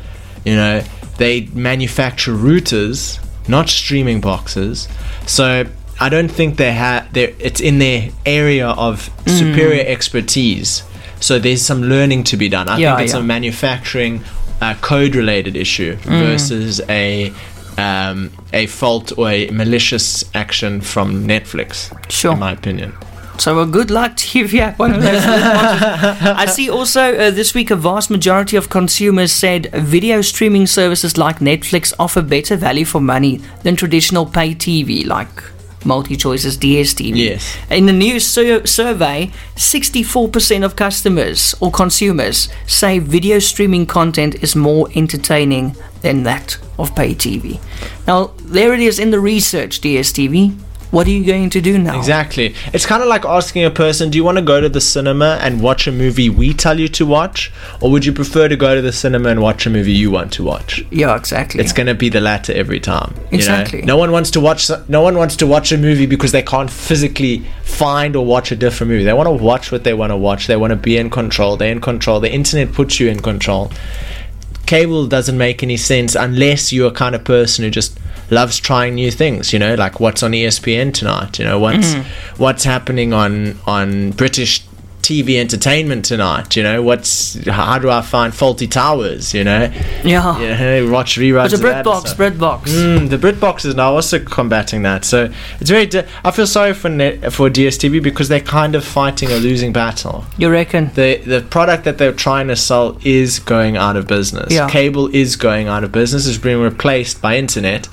You 0.45 0.57
know, 0.57 0.83
they 1.19 1.43
manufacture 1.53 2.33
routers, 2.33 3.19
not 3.49 3.69
streaming 3.69 4.21
boxes. 4.21 4.89
So 5.27 5.67
I 6.01 6.09
don't 6.09 6.31
think 6.31 6.57
they 6.57 6.73
have. 6.73 7.09
It's 7.17 7.61
in 7.61 7.79
their 7.79 8.11
area 8.27 8.69
of 8.69 9.09
mm. 9.25 9.39
superior 9.39 9.85
expertise. 9.87 10.83
So 11.21 11.39
there's 11.39 11.63
some 11.63 11.83
learning 11.83 12.25
to 12.25 12.37
be 12.37 12.49
done. 12.49 12.69
I 12.69 12.79
Yeah, 12.79 12.97
think 12.97 13.07
it's 13.07 13.15
yeah. 13.15 13.21
a 13.21 13.25
manufacturing 13.25 14.23
uh, 14.61 14.75
code-related 14.81 15.57
issue 15.57 15.97
versus 15.97 16.81
a 16.89 17.33
um, 17.77 18.31
a 18.53 18.67
fault 18.67 19.17
or 19.17 19.31
a 19.31 19.49
malicious 19.51 20.25
action 20.35 20.81
from 20.81 21.27
Netflix. 21.27 21.93
Sure. 22.11 22.33
in 22.33 22.41
my 22.41 22.53
opinion. 22.53 22.93
So 23.39 23.55
well, 23.55 23.67
good 23.67 23.93
luck 23.93 24.17
to 24.17 24.39
you 24.39 24.45
if 24.45 24.53
you 24.53 24.63
have 24.63 24.79
one 24.81 24.95
of 24.95 25.01
those. 25.01 25.23
I 25.25 26.47
see 26.47 26.69
also 26.69 27.17
uh, 27.17 27.31
this 27.31 27.55
week 27.55 27.71
a 27.71 27.77
vast 27.77 28.11
majority 28.11 28.57
of 28.57 28.69
consumers 28.69 29.31
said 29.31 29.71
video 29.73 30.23
streaming 30.23 30.67
services 30.67 31.17
like 31.17 31.39
Netflix 31.39 31.93
offer 32.01 32.21
better 32.21 32.57
value 32.57 32.85
for 32.85 33.01
money 33.01 33.41
than 33.63 33.77
traditional 33.77 34.27
pay 34.27 34.57
TV 34.57 35.07
like 35.07 35.31
MultiChoice's 35.81 36.57
DSTV. 36.59 37.17
Yes. 37.17 37.57
In 37.71 37.87
the 37.87 37.93
new 37.93 38.21
sur- 38.21 38.67
survey, 38.67 39.31
64% 39.57 40.65
of 40.65 40.77
customers 40.77 41.55
or 41.61 41.71
consumers 41.71 42.49
say 42.67 42.99
video 42.99 43.39
streaming 43.39 43.87
content 43.87 44.43
is 44.43 44.57
more 44.57 44.89
entertaining 44.95 45.77
than 46.03 46.23
that 46.25 46.59
of 46.79 46.95
pay 46.95 47.15
TV. 47.15 47.61
Now, 48.07 48.33
there 48.39 48.73
it 48.73 48.81
is 48.81 48.99
in 48.99 49.11
the 49.11 49.21
research, 49.21 49.81
DSTV. 49.81 50.57
What 50.91 51.07
are 51.07 51.11
you 51.11 51.25
going 51.25 51.51
to 51.51 51.61
do 51.61 51.77
now? 51.79 51.99
Exactly. 51.99 52.55
It's 52.73 52.87
kind 52.87 53.03
of 53.03 53.09
like 53.09 53.27
asking 53.27 53.65
a 53.65 53.71
person, 53.71 54.09
do 54.09 54.17
you 54.17 54.25
want 54.25 54.39
to 54.39 54.43
go 54.43 54.59
to 54.61 54.71
the 54.71 54.81
cinema 54.81 55.39
and 55.43 55.61
watch 55.61 55.87
a 55.87 55.93
movie 55.93 56.31
we 56.31 56.55
tell 56.55 56.81
you 56.81 56.89
to 56.89 57.05
watch? 57.05 57.53
Or 57.83 57.91
would 57.91 58.07
you 58.07 58.13
prefer 58.13 58.49
to 58.49 58.57
go 58.57 58.75
to 58.75 58.81
the 58.81 58.93
cinema 58.93 59.29
and 59.29 59.43
watch 59.43 59.67
a 59.67 59.71
movie 59.71 59.93
you 59.93 60.11
want 60.11 60.33
to 60.35 60.45
watch? 60.45 60.83
Yeah, 60.91 61.15
exactly. 61.15 61.61
It's 61.61 61.75
going 61.75 61.89
to 61.89 61.95
be 61.95 62.09
the 62.09 62.23
latter 62.23 62.55
every 62.55 62.81
time. 62.81 63.13
you 63.17 63.23
know? 63.23 63.37
Exactly. 63.37 63.83
No 63.83 63.99
one 63.99 64.13
wants 64.13 64.31
to 64.33 64.41
watch 64.41 64.71
no 64.89 65.03
one 65.03 65.19
wants 65.19 65.37
to 65.37 65.47
watch 65.47 65.73
a 65.73 65.77
movie 65.77 66.07
because 66.07 66.33
they 66.33 66.43
can't 66.43 66.71
physically 66.71 67.45
find 67.65 68.17
or 68.17 68.25
watch 68.25 68.51
a 68.51 68.57
different 68.57 68.91
movie. 68.91 69.05
They 69.05 69.13
want 69.13 69.27
to 69.27 69.33
watch 69.45 69.71
what 69.71 69.85
they 69.85 69.93
want 69.93 70.11
to 70.11 70.17
watch. 70.17 70.47
They 70.47 70.57
want 70.57 70.71
to 70.71 70.77
be 70.77 70.97
in 70.97 71.11
control. 71.11 71.59
They're 71.59 71.71
in 71.73 71.83
control. 71.83 72.19
The 72.21 72.33
internet 72.33 72.73
puts 72.73 72.99
you 72.99 73.09
in 73.09 73.21
control. 73.21 73.71
Cable 74.67 75.07
doesn't 75.07 75.37
make 75.39 75.63
any 75.63 75.77
sense 75.77 76.15
unless 76.15 76.73
you're 76.73 76.89
a 76.89 76.93
kind 76.95 77.15
of 77.15 77.25
person 77.25 77.65
who 77.65 77.71
just 77.71 77.99
loves 78.31 78.59
trying 78.59 78.95
new 78.95 79.11
things, 79.11 79.53
you 79.53 79.59
know, 79.59 79.75
like 79.75 80.01
what's 80.01 80.23
on 80.23 80.33
ESPN 80.33 80.93
tonight, 80.93 81.39
you 81.39 81.45
know, 81.45 81.59
what's 81.59 81.95
mm-hmm. 81.95 82.43
what's 82.43 82.65
happening 82.65 83.13
on 83.13 83.59
on 83.67 84.11
British 84.13 84.68
TV 85.03 85.39
entertainment 85.39 86.05
tonight, 86.05 86.57
you 86.57 86.63
know, 86.63 86.83
what's 86.83 87.35
how 87.47 87.79
do 87.79 87.89
I 87.89 88.03
find 88.03 88.33
Fawlty 88.33 88.71
Towers, 88.71 89.33
you 89.33 89.45
know? 89.45 89.73
yeah. 90.05 90.39
Yeah, 90.39 90.91
watch 90.91 91.17
reruns. 91.17 91.53
It's 91.53 91.55
a 91.55 91.57
of 91.57 91.63
that 91.63 91.87
and 91.87 91.87
BritBox. 91.87 92.15
BritBox. 92.39 92.63
Mm, 92.65 93.11
the 93.11 93.17
BritBox 93.19 93.65
is 93.65 93.75
now 93.75 93.93
also 93.95 94.19
combating 94.19 94.83
that. 94.83 95.05
So 95.05 95.33
it's 95.61 95.71
very. 95.71 95.87
Di- 95.87 96.07
I 96.25 96.31
feel 96.31 96.47
sorry 96.47 96.75
for 96.75 96.89
net- 96.89 97.33
for 97.33 97.49
DSTV 97.49 98.03
because 98.03 98.29
they're 98.29 98.41
kind 98.41 98.75
of 98.75 98.85
fighting 98.85 99.31
a 99.31 99.37
losing 99.37 99.73
battle. 99.73 100.25
You 100.37 100.51
reckon? 100.51 100.91
The 100.95 101.17
the 101.19 101.41
product 101.43 101.85
that 101.85 101.99
they're 101.99 102.13
trying 102.13 102.49
to 102.49 102.57
sell 102.57 102.99
is 103.03 103.39
going 103.39 103.77
out 103.77 103.97
of 103.97 104.07
business. 104.07 104.53
Yeah. 104.53 104.69
Cable 104.69 105.09
is 105.15 105.37
going 105.37 105.69
out 105.69 105.85
of 105.85 105.93
business. 105.93 106.27
It's 106.27 106.39
being 106.39 106.61
replaced 106.61 107.23
by 107.23 107.37
internet. 107.39 107.89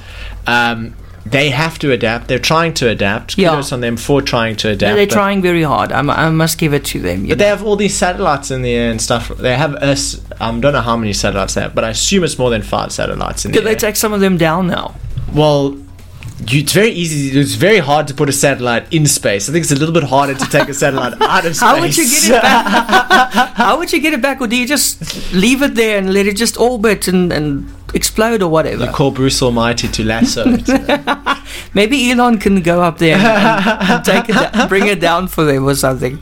Um, 0.48 0.96
they 1.26 1.50
have 1.50 1.80
to 1.80 1.92
adapt. 1.92 2.28
They're 2.28 2.38
trying 2.38 2.74
to 2.76 2.90
adapt. 2.90 3.38
Yeah. 3.38 3.50
Kudos 3.50 3.72
on 3.72 3.82
them 3.82 3.98
for 3.98 4.22
trying 4.22 4.56
to 4.58 4.70
adapt. 4.70 4.96
They're 4.96 5.08
trying 5.08 5.42
very 5.42 5.64
hard. 5.64 5.92
I, 5.92 6.02
mu- 6.02 6.14
I 6.14 6.30
must 6.30 6.60
give 6.60 6.74
it 6.74 6.86
to 6.86 7.00
them. 7.00 7.28
but 7.28 7.40
they 7.40 7.48
have 7.48 7.64
all 7.64 7.76
these 7.76 7.96
satellites 7.96 8.52
in 8.52 8.62
the 8.62 8.72
air 8.72 8.92
and 8.92 9.02
stuff. 9.02 9.30
They 9.30 9.56
have 9.56 9.74
us. 9.76 10.22
I 10.40 10.50
um, 10.50 10.62
don't 10.62 10.74
know 10.74 10.82
how 10.82 10.96
many 10.96 11.14
satellites 11.14 11.56
they 11.56 11.62
have, 11.62 11.74
but 11.74 11.84
I 11.84 11.90
assume 11.90 12.24
it's 12.24 12.38
more 12.38 12.52
than 12.52 12.62
five 12.62 12.92
satellites 12.92 13.44
in 13.44 13.52
there. 13.52 13.60
Could 13.60 13.66
the 13.66 13.70
they 13.70 13.76
air. 13.76 13.80
take 13.80 13.96
some 13.96 14.14
of 14.14 14.20
them 14.20 14.38
down 14.38 14.68
now? 14.68 14.96
Well, 15.34 15.78
you, 16.40 16.62
it's 16.62 16.74
very 16.74 16.90
easy. 16.90 17.40
It's 17.40 17.56
very 17.56 17.80
hard 17.80 18.08
to 18.10 18.14
put 18.14 18.28
a 18.28 18.34
satellite 18.34 18.94
in 18.94 19.06
space. 19.06 19.50
I 19.50 19.54
think 19.54 19.64
it's 19.64 19.72
a 19.72 19.76
little 19.76 19.94
bit 19.94 20.04
harder 20.04 20.34
to 20.36 20.46
take 20.46 20.68
a 20.68 20.74
satellite 20.74 21.14
out 21.22 21.46
of 21.46 21.56
space. 21.56 21.60
How 21.60 21.80
would 21.80 21.96
you 21.96 22.04
get 22.04 22.24
it 22.26 22.42
back? 22.42 22.66
How 23.56 23.78
would 23.78 23.94
you 23.94 24.02
get 24.02 24.14
it 24.14 24.22
back? 24.22 24.42
Or 24.42 24.48
do 24.48 24.56
you 24.56 24.68
just 24.68 25.34
leave 25.34 25.62
it 25.62 25.76
there 25.76 25.98
and 25.98 26.14
let 26.14 26.28
it 26.28 26.36
just 26.36 26.60
orbit 26.60 27.08
and, 27.08 27.32
and 27.32 27.70
explode 27.94 28.42
or 28.42 28.50
whatever? 28.50 28.86
You 28.86 28.92
call 28.92 29.12
Bruce 29.12 29.42
Almighty 29.42 29.88
to 29.88 30.04
lasso 30.04 30.44
it. 30.48 31.40
Maybe 31.74 32.12
Elon 32.12 32.38
can 32.40 32.62
go 32.62 32.82
up 32.82 32.98
there 32.98 33.16
and, 33.16 33.82
and 33.90 34.06
take 34.06 34.26
it, 34.28 34.70
bring 34.70 34.88
it 34.88 35.00
down 35.00 35.28
for 35.28 35.46
them 35.46 35.66
or 35.66 35.76
something. 35.76 36.22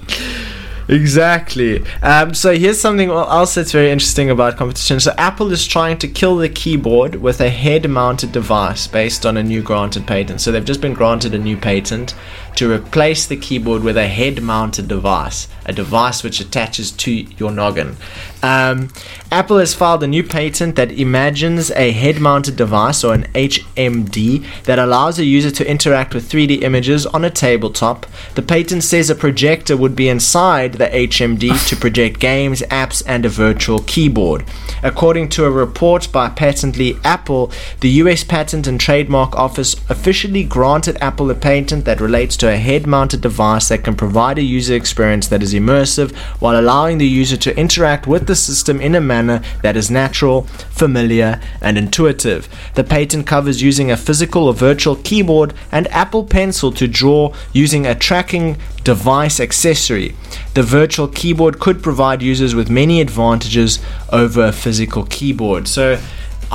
Exactly. 0.88 1.84
Um, 2.02 2.34
so 2.34 2.56
here's 2.56 2.80
something 2.80 3.10
else 3.10 3.56
that's 3.56 3.72
very 3.72 3.92
interesting 3.92 4.30
about 4.30 4.58
competition. 4.58 5.00
So 5.00 5.14
Apple 5.18 5.52
is 5.52 5.66
trying 5.66 5.98
to 6.00 6.08
kill 6.08 6.38
the 6.38 6.50
keyboard 6.50 7.16
with 7.16 7.42
a 7.42 7.50
head-mounted 7.50 8.32
device 8.32 8.88
based 8.88 9.26
on 9.26 9.38
a 9.38 9.44
new 9.44 9.62
granted 9.62 10.06
patent. 10.08 10.42
So 10.42 10.52
they've 10.52 10.66
just 10.66 10.82
been 10.82 10.94
granted 10.94 11.34
a 11.34 11.40
new 11.40 11.58
patent 11.58 12.16
to 12.56 12.72
replace 12.72 13.26
the 13.26 13.38
keyboard 13.38 13.84
with 13.84 13.98
a 13.98 14.08
head-mounted 14.08 14.88
device, 14.88 15.48
a 15.66 15.74
device 15.74 16.24
which 16.24 16.40
attaches 16.40 16.92
to 16.92 17.12
your 17.12 17.52
noggin. 17.52 17.96
Um, 18.42 18.90
Apple 19.32 19.58
has 19.58 19.74
filed 19.74 20.04
a 20.04 20.08
new 20.08 20.22
patent 20.22 20.76
that 20.76 20.92
imagines 20.92 21.72
a 21.72 21.92
head-mounted 21.92 22.56
device 22.56 23.04
or 23.04 23.14
an 23.14 23.24
HMD 23.34 24.46
that 24.66 24.78
allows 24.78 25.18
a 25.18 25.26
user 25.26 25.50
to 25.52 25.70
interact 25.70 26.14
with 26.14 26.30
3D 26.30 26.62
images 26.62 27.06
on 27.06 27.24
a 27.24 27.30
tabletop. 27.30 28.06
The 28.36 28.42
patent 28.42 28.84
says 28.84 29.10
a 29.10 29.16
projector 29.16 29.78
would 29.78 29.96
be 29.96 30.10
inside 30.10 30.74
the 30.74 30.88
HMD 30.88 31.68
to 31.70 31.76
project 31.78 32.20
games, 32.20 32.62
apps, 32.64 33.02
and 33.08 33.26
a 33.26 33.30
virtual 33.30 33.80
keyboard. 33.80 34.44
According 34.84 35.30
to 35.30 35.46
a 35.46 35.52
report 35.52 36.12
by 36.12 36.30
Patently 36.30 36.98
Apple, 37.04 37.52
the 37.80 37.90
US 38.02 38.24
Patent 38.24 38.68
and 38.68 38.80
Trademark 38.80 39.36
Office 39.36 39.76
officially 39.90 40.44
granted 40.44 40.98
Apple 41.00 41.32
a 41.32 41.36
patent 41.36 41.86
that 41.86 42.02
relates 42.02 42.36
to 42.38 42.43
a 42.50 42.58
head 42.58 42.88
mounted 42.88 43.22
device 43.22 43.70
that 43.70 43.84
can 43.84 43.96
provide 43.96 44.38
a 44.38 44.44
user 44.44 44.76
experience 44.76 45.28
that 45.28 45.44
is 45.44 45.54
immersive 45.54 46.16
while 46.40 46.60
allowing 46.60 46.98
the 46.98 47.08
user 47.08 47.38
to 47.38 47.58
interact 47.58 48.08
with 48.08 48.28
the 48.28 48.36
system 48.36 48.82
in 48.82 48.96
a 48.96 49.02
manner 49.02 49.42
that 49.62 49.78
is 49.78 49.92
natural, 49.92 50.44
familiar, 50.70 51.40
and 51.62 51.78
intuitive. 51.78 52.48
The 52.76 52.84
patent 52.84 53.28
covers 53.28 53.62
using 53.62 53.92
a 53.92 53.98
physical 53.98 54.48
or 54.48 54.54
virtual 54.54 54.96
keyboard 54.98 55.54
and 55.72 55.88
Apple 55.88 56.24
Pencil 56.26 56.72
to 56.74 56.88
draw 56.88 57.34
using 57.52 57.86
a 57.86 57.96
tracking 57.96 58.58
device 58.84 59.40
accessory. 59.40 60.16
The 60.54 60.64
virtual 60.64 61.08
keyboard 61.08 61.60
could 61.60 61.82
provide 61.82 62.22
users 62.22 62.54
with 62.54 62.70
many 62.70 63.02
advantages 63.02 63.80
over 64.12 64.46
a 64.46 64.52
physical 64.52 65.06
keyboard. 65.06 65.68
So 65.68 66.00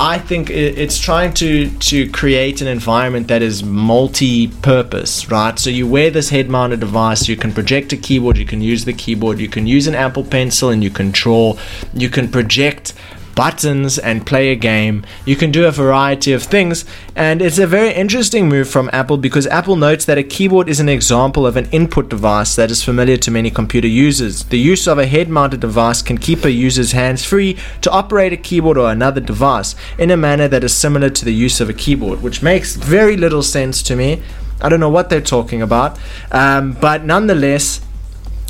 I 0.01 0.17
think 0.17 0.49
it's 0.49 0.97
trying 0.97 1.33
to 1.33 1.69
to 1.69 2.09
create 2.11 2.61
an 2.61 2.67
environment 2.67 3.27
that 3.27 3.41
is 3.41 3.63
multi-purpose, 3.63 5.29
right? 5.29 5.59
So 5.59 5.69
you 5.69 5.87
wear 5.87 6.09
this 6.09 6.29
head-mounted 6.29 6.79
device, 6.79 7.27
you 7.27 7.35
can 7.35 7.51
project 7.51 7.91
a 7.91 7.97
keyboard, 7.97 8.37
you 8.37 8.45
can 8.45 8.61
use 8.61 8.85
the 8.85 8.93
keyboard, 8.93 9.39
you 9.39 9.49
can 9.49 9.67
use 9.67 9.87
an 9.87 9.95
Apple 9.95 10.23
Pencil, 10.23 10.69
and 10.69 10.81
you 10.81 10.89
can 10.89 11.11
draw. 11.11 11.57
You 11.93 12.09
can 12.09 12.31
project 12.31 12.93
buttons 13.39 13.97
and 13.97 14.27
play 14.27 14.49
a 14.51 14.55
game. 14.55 15.01
You 15.23 15.37
can 15.37 15.49
do 15.49 15.65
a 15.65 15.71
variety 15.71 16.33
of 16.33 16.43
things, 16.43 16.83
and 17.15 17.41
it's 17.41 17.57
a 17.57 17.65
very 17.65 17.93
interesting 17.93 18.49
move 18.49 18.67
from 18.67 18.89
Apple 18.91 19.15
because 19.15 19.47
Apple 19.47 19.77
notes 19.77 20.03
that 20.03 20.17
a 20.17 20.23
keyboard 20.23 20.67
is 20.67 20.81
an 20.81 20.89
example 20.89 21.47
of 21.47 21.55
an 21.55 21.69
input 21.71 22.09
device 22.09 22.57
that 22.57 22.69
is 22.69 22.83
familiar 22.83 23.15
to 23.15 23.31
many 23.31 23.49
computer 23.49 23.87
users. 23.87 24.43
The 24.43 24.59
use 24.59 24.89
of 24.89 24.99
a 24.99 25.07
head 25.07 25.29
mounted 25.29 25.61
device 25.61 26.01
can 26.01 26.17
keep 26.17 26.43
a 26.43 26.51
user's 26.51 26.91
hands 26.91 27.23
free 27.23 27.57
to 27.79 27.89
operate 27.91 28.33
a 28.33 28.37
keyboard 28.47 28.77
or 28.77 28.91
another 28.91 29.21
device 29.21 29.73
in 29.97 30.11
a 30.11 30.17
manner 30.17 30.49
that 30.49 30.65
is 30.65 30.73
similar 30.73 31.09
to 31.09 31.23
the 31.23 31.33
use 31.33 31.61
of 31.61 31.69
a 31.69 31.73
keyboard, 31.73 32.21
which 32.21 32.43
makes 32.43 32.75
very 32.75 33.15
little 33.15 33.41
sense 33.41 33.81
to 33.83 33.95
me. 33.95 34.21
I 34.61 34.67
don't 34.67 34.81
know 34.81 34.89
what 34.89 35.09
they're 35.09 35.21
talking 35.21 35.61
about, 35.61 35.97
um, 36.33 36.73
but 36.73 37.05
nonetheless, 37.05 37.79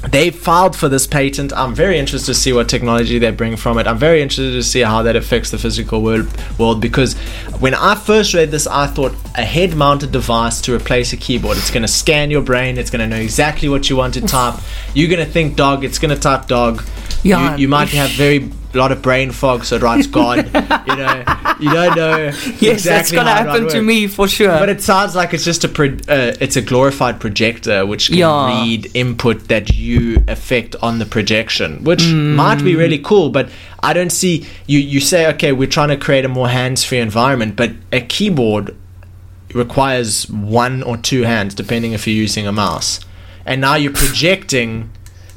they 0.07 0.29
filed 0.29 0.75
for 0.75 0.87
this 0.87 1.05
patent. 1.05 1.51
I'm 1.53 1.75
very 1.75 1.99
interested 1.99 2.27
to 2.27 2.39
see 2.39 2.53
what 2.53 2.69
technology 2.69 3.19
they 3.19 3.31
bring 3.31 3.57
from 3.57 3.77
it. 3.77 3.85
I'm 3.85 3.97
very 3.97 4.21
interested 4.21 4.51
to 4.53 4.63
see 4.63 4.79
how 4.79 5.01
that 5.03 5.15
affects 5.15 5.51
the 5.51 5.57
physical 5.57 6.01
world, 6.01 6.27
world 6.57 6.81
because 6.81 7.15
when 7.59 7.73
I 7.73 7.95
first 7.95 8.33
read 8.33 8.49
this, 8.49 8.65
I 8.65 8.87
thought 8.87 9.13
a 9.35 9.43
head 9.43 9.75
mounted 9.75 10.11
device 10.11 10.61
to 10.61 10.73
replace 10.73 11.11
a 11.11 11.17
keyboard. 11.17 11.57
It's 11.57 11.71
going 11.71 11.81
to 11.81 11.87
scan 11.89 12.31
your 12.31 12.41
brain, 12.41 12.77
it's 12.77 12.89
going 12.89 13.01
to 13.01 13.13
know 13.13 13.21
exactly 13.21 13.67
what 13.67 13.89
you 13.89 13.97
want 13.97 14.13
to 14.13 14.21
type. 14.21 14.55
You're 14.93 15.09
going 15.09 15.25
to 15.25 15.31
think 15.31 15.57
dog, 15.57 15.83
it's 15.83 15.99
going 15.99 16.15
to 16.15 16.21
type 16.21 16.47
dog. 16.47 16.81
Yeah. 17.23 17.55
You, 17.55 17.63
you 17.63 17.67
might 17.67 17.89
have 17.89 18.11
very 18.11 18.49
lot 18.77 18.91
of 18.91 19.01
brain 19.01 19.31
fog, 19.31 19.65
so 19.65 19.77
it 19.77 19.81
writes 19.81 20.05
God. 20.07 20.45
you 20.87 20.95
know, 20.95 21.23
you 21.59 21.71
don't 21.73 21.95
know 21.95 22.31
Yes, 22.59 22.83
that's 22.83 23.11
gonna 23.11 23.31
how 23.33 23.41
it 23.41 23.45
might 23.45 23.51
happen 23.53 23.69
to 23.69 23.81
me 23.81 24.07
for 24.07 24.27
sure. 24.27 24.49
But 24.59 24.69
it 24.69 24.81
sounds 24.81 25.15
like 25.15 25.33
it's 25.33 25.43
just 25.43 25.63
a 25.63 25.67
pro- 25.67 25.97
uh, 26.07 26.35
it's 26.39 26.55
a 26.55 26.61
glorified 26.61 27.19
projector 27.19 27.85
which 27.85 28.09
can 28.09 28.17
Yeah. 28.17 28.61
read 28.63 28.91
input 28.93 29.47
that 29.47 29.73
you 29.75 30.23
affect 30.27 30.75
on 30.81 30.99
the 30.99 31.05
projection, 31.05 31.83
which 31.83 32.03
Mm. 32.03 32.35
might 32.35 32.63
be 32.63 32.75
really 32.75 32.99
cool. 32.99 33.29
But 33.29 33.49
I 33.81 33.93
don't 33.93 34.11
see 34.11 34.45
you. 34.67 34.79
You 34.79 34.99
say 34.99 35.27
okay, 35.33 35.51
we're 35.51 35.67
trying 35.67 35.89
to 35.89 35.97
create 35.97 36.25
a 36.25 36.29
more 36.29 36.49
hands-free 36.49 36.99
environment, 36.99 37.55
but 37.55 37.71
a 37.91 38.01
keyboard 38.01 38.75
requires 39.53 40.29
one 40.29 40.83
or 40.83 40.97
two 40.97 41.23
hands 41.23 41.55
depending 41.55 41.93
if 41.93 42.05
you're 42.07 42.15
using 42.15 42.45
a 42.47 42.51
mouse, 42.51 42.99
and 43.45 43.61
now 43.61 43.75
you're 43.75 43.91
projecting. 43.93 44.89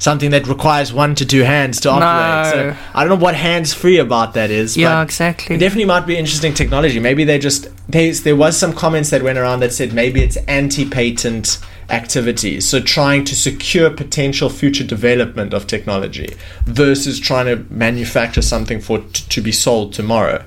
Something 0.03 0.31
that 0.31 0.47
requires 0.47 0.91
one 0.91 1.15
to 1.15 1.25
two 1.25 1.43
hands 1.43 1.79
to 1.79 1.89
operate. 1.89 2.55
No. 2.57 2.73
So 2.73 2.77
I 2.93 3.05
don't 3.05 3.17
know 3.17 3.23
what 3.23 3.35
hands-free 3.35 3.99
about 3.99 4.33
that 4.33 4.51
is. 4.51 4.75
yeah, 4.75 5.01
exactly. 5.01 5.55
it 5.55 5.59
definitely 5.59 5.85
might 5.85 6.05
be 6.05 6.17
interesting 6.17 6.53
technology. 6.53 6.99
Maybe 6.99 7.23
they 7.23 7.39
just 7.39 7.69
there's, 7.87 8.23
there 8.23 8.35
was 8.35 8.57
some 8.57 8.73
comments 8.73 9.11
that 9.11 9.23
went 9.23 9.37
around 9.37 9.61
that 9.61 9.71
said 9.71 9.93
maybe 9.93 10.21
it's 10.21 10.35
anti-patent 10.35 11.57
activities, 11.89 12.67
so 12.67 12.81
trying 12.81 13.23
to 13.23 13.33
secure 13.33 13.89
potential 13.89 14.49
future 14.49 14.83
development 14.83 15.53
of 15.53 15.67
technology 15.67 16.35
versus 16.65 17.17
trying 17.17 17.45
to 17.45 17.73
manufacture 17.73 18.41
something 18.41 18.81
for 18.81 18.99
t- 18.99 19.23
to 19.29 19.39
be 19.39 19.53
sold 19.53 19.93
tomorrow. 19.93 20.43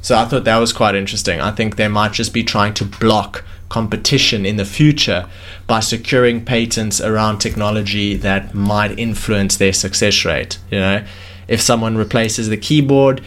So 0.00 0.18
I 0.18 0.24
thought 0.24 0.42
that 0.46 0.58
was 0.58 0.72
quite 0.72 0.96
interesting. 0.96 1.40
I 1.40 1.52
think 1.52 1.76
they 1.76 1.86
might 1.86 2.12
just 2.12 2.32
be 2.32 2.42
trying 2.42 2.74
to 2.74 2.84
block 2.84 3.44
competition 3.74 4.46
in 4.46 4.56
the 4.56 4.64
future 4.64 5.28
by 5.66 5.80
securing 5.80 6.44
patents 6.44 7.00
around 7.00 7.40
technology 7.40 8.14
that 8.16 8.54
might 8.54 8.96
influence 8.96 9.56
their 9.56 9.72
success 9.72 10.24
rate. 10.24 10.58
You 10.70 10.78
know, 10.78 11.04
if 11.48 11.60
someone 11.60 11.96
replaces 11.96 12.48
the 12.48 12.56
keyboard, 12.56 13.20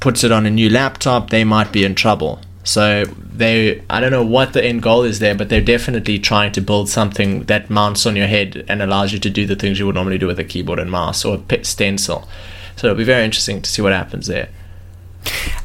puts 0.00 0.22
it 0.22 0.30
on 0.30 0.44
a 0.44 0.50
new 0.50 0.68
laptop, 0.68 1.30
they 1.30 1.42
might 1.42 1.72
be 1.72 1.84
in 1.84 1.94
trouble. 1.94 2.38
So 2.64 3.04
they, 3.06 3.82
I 3.88 4.00
don't 4.00 4.10
know 4.10 4.26
what 4.26 4.52
the 4.52 4.62
end 4.62 4.82
goal 4.82 5.04
is 5.04 5.20
there, 5.20 5.34
but 5.34 5.48
they're 5.48 5.62
definitely 5.62 6.18
trying 6.18 6.52
to 6.52 6.60
build 6.60 6.90
something 6.90 7.44
that 7.44 7.70
mounts 7.70 8.04
on 8.04 8.14
your 8.14 8.26
head 8.26 8.62
and 8.68 8.82
allows 8.82 9.10
you 9.14 9.18
to 9.20 9.30
do 9.30 9.46
the 9.46 9.56
things 9.56 9.78
you 9.78 9.86
would 9.86 9.94
normally 9.94 10.18
do 10.18 10.26
with 10.26 10.38
a 10.38 10.44
keyboard 10.44 10.80
and 10.80 10.90
mouse 10.90 11.24
or 11.24 11.42
a 11.48 11.64
stencil. 11.64 12.28
So 12.76 12.88
it'll 12.88 12.98
be 12.98 13.04
very 13.04 13.24
interesting 13.24 13.62
to 13.62 13.70
see 13.70 13.80
what 13.80 13.92
happens 13.92 14.26
there. 14.26 14.50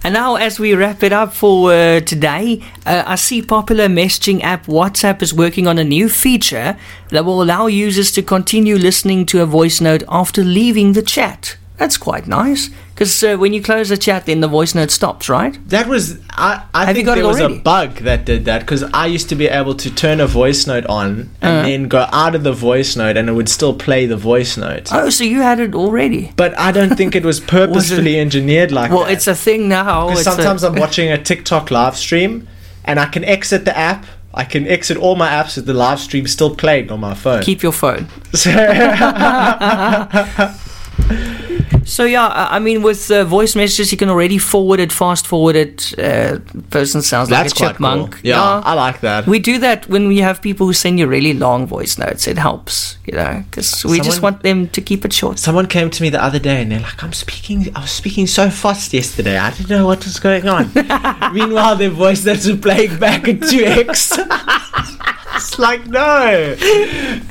And 0.03 0.13
now, 0.13 0.35
as 0.35 0.59
we 0.59 0.73
wrap 0.73 1.03
it 1.03 1.11
up 1.11 1.33
for 1.33 1.73
uh, 1.73 1.99
today, 1.99 2.61
uh, 2.85 3.03
I 3.05 3.15
see 3.15 3.41
popular 3.41 3.87
messaging 3.87 4.41
app 4.41 4.65
WhatsApp 4.65 5.21
is 5.21 5.33
working 5.33 5.67
on 5.67 5.77
a 5.77 5.83
new 5.83 6.07
feature 6.07 6.77
that 7.09 7.25
will 7.25 7.41
allow 7.41 7.67
users 7.67 8.11
to 8.13 8.21
continue 8.21 8.77
listening 8.77 9.25
to 9.27 9.41
a 9.41 9.45
voice 9.45 9.81
note 9.81 10.03
after 10.07 10.43
leaving 10.43 10.93
the 10.93 11.01
chat. 11.01 11.57
That's 11.77 11.97
quite 11.97 12.27
nice 12.27 12.69
because 12.99 13.23
uh, 13.23 13.37
when 13.37 13.53
you 13.53 13.63
close 13.63 13.87
the 13.87 13.95
chat, 13.97 14.25
then 14.25 14.41
the 14.41 14.47
voice 14.49 14.75
note 14.75 14.91
stops, 14.91 15.29
right? 15.29 15.57
That 15.69 15.87
was 15.87 16.19
I. 16.31 16.65
I 16.73 16.85
Have 16.87 16.95
think 16.95 17.05
there 17.07 17.17
it 17.17 17.23
was 17.25 17.39
already? 17.39 17.55
a 17.55 17.59
bug 17.61 17.95
that 17.99 18.25
did 18.25 18.43
that 18.43 18.59
because 18.59 18.83
I 18.83 19.05
used 19.05 19.29
to 19.29 19.35
be 19.35 19.47
able 19.47 19.73
to 19.75 19.89
turn 19.89 20.19
a 20.19 20.27
voice 20.27 20.67
note 20.67 20.85
on 20.87 21.29
and 21.41 21.59
Uh. 21.59 21.63
then 21.63 21.87
go 21.87 22.07
out 22.11 22.35
of 22.35 22.43
the 22.43 22.51
voice 22.51 22.97
note 22.97 23.15
and 23.15 23.29
it 23.29 23.31
would 23.31 23.47
still 23.47 23.73
play 23.73 24.05
the 24.05 24.17
voice 24.17 24.57
note. 24.57 24.89
Oh, 24.91 25.09
so 25.09 25.23
you 25.23 25.39
had 25.41 25.61
it 25.61 25.73
already? 25.75 26.33
But 26.35 26.59
I 26.59 26.73
don't 26.73 26.97
think 26.97 27.15
it 27.15 27.23
was 27.23 27.39
purposefully 27.57 28.19
engineered 28.19 28.73
like 28.73 28.91
Well, 28.91 29.05
that. 29.05 29.13
it's 29.13 29.27
a 29.27 29.35
thing 29.35 29.69
now. 29.69 30.09
Because 30.09 30.25
sometimes 30.25 30.63
I'm 30.65 30.75
watching 30.85 31.09
a 31.09 31.17
TikTok 31.17 31.71
live 31.71 31.95
stream 31.95 32.49
and 32.83 32.99
I 32.99 33.05
can 33.05 33.23
exit 33.23 33.63
the 33.63 33.77
app. 33.77 34.05
I 34.33 34.43
can 34.43 34.67
exit 34.67 34.97
all 34.97 35.15
my 35.15 35.29
apps 35.29 35.55
with 35.55 35.67
the 35.67 35.73
live 35.73 36.01
stream 36.01 36.27
still 36.27 36.53
playing 36.53 36.91
on 36.91 36.99
my 36.99 37.13
phone. 37.15 37.43
keep 37.43 37.63
your 37.63 37.71
phone. 37.71 38.09
So- 41.89 42.05
yeah, 42.05 42.27
I 42.57 42.59
mean, 42.59 42.81
with 42.81 43.11
uh, 43.11 43.23
voice 43.25 43.55
messages, 43.55 43.91
you 43.91 43.97
can 43.97 44.09
already 44.09 44.37
forward 44.37 44.79
it, 44.79 44.91
fast 44.91 45.27
forward 45.27 45.55
it. 45.55 45.93
Uh, 45.99 46.39
person 46.69 47.01
sounds 47.01 47.29
like 47.29 47.43
That's 47.43 47.53
a 47.61 47.67
chipmunk. 47.67 48.11
cool. 48.13 48.21
Yeah, 48.23 48.61
I 48.63 48.73
like 48.73 49.01
that. 49.01 49.27
We 49.27 49.39
do 49.39 49.57
that 49.59 49.87
when 49.89 50.07
we 50.07 50.17
have 50.19 50.41
people 50.41 50.65
who 50.67 50.73
send 50.73 50.99
you 50.99 51.07
really 51.07 51.33
long 51.33 51.67
voice 51.67 51.97
notes. 51.97 52.27
It 52.27 52.37
helps, 52.37 52.97
you 53.05 53.13
know, 53.13 53.43
because 53.49 53.83
we 53.85 53.99
just 53.99 54.21
want 54.21 54.43
them 54.43 54.67
to 54.69 54.81
keep 54.81 55.05
it 55.05 55.13
short. 55.13 55.39
Someone 55.39 55.67
came 55.67 55.89
to 55.89 56.01
me 56.01 56.09
the 56.09 56.23
other 56.23 56.39
day 56.39 56.61
and 56.61 56.71
they're 56.71 56.79
like, 56.79 57.03
I'm 57.03 57.13
speaking, 57.13 57.67
I 57.75 57.81
was 57.81 57.91
speaking 57.91 58.27
so 58.27 58.49
fast 58.49 58.93
yesterday. 58.93 59.37
I 59.37 59.51
didn't 59.51 59.69
know 59.69 59.85
what 59.85 60.03
was 60.05 60.19
going 60.19 60.47
on. 60.47 60.71
Meanwhile, 61.33 61.75
their 61.77 61.89
voice 61.89 62.25
notes 62.25 62.47
were 62.47 62.57
playing 62.57 62.97
back 62.99 63.27
at 63.27 63.39
2x. 63.39 64.97
it's 65.35 65.57
like, 65.59 65.85
no. 65.87 66.55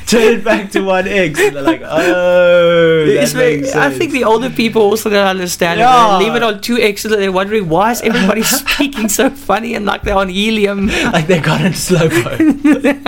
Turn 0.06 0.38
it 0.38 0.44
back 0.44 0.70
to 0.72 0.80
1x. 0.80 1.38
And 1.38 1.56
they're 1.56 1.62
like, 1.62 1.82
oh, 1.84 3.04
very- 3.32 3.70
I 3.72 3.90
think 3.90 4.12
the 4.12 4.24
older 4.24 4.50
people 4.50 4.82
also 4.82 5.10
don't 5.10 5.26
understand 5.26 5.80
it. 5.80 5.82
Yeah. 5.82 6.18
They 6.18 6.24
leave 6.26 6.34
it 6.34 6.42
on 6.42 6.60
two 6.60 6.78
X 6.78 7.04
and 7.04 7.14
they're 7.14 7.32
wondering 7.32 7.68
why 7.68 7.92
is 7.92 8.00
everybody 8.02 8.42
speaking 8.44 9.08
so 9.08 9.30
funny 9.30 9.74
and 9.74 9.84
like 9.86 10.02
they're 10.02 10.16
on 10.16 10.28
helium. 10.28 10.86
like 11.12 11.26
they 11.26 11.40
got 11.40 11.60
in 11.64 11.74
slow. 11.74 12.08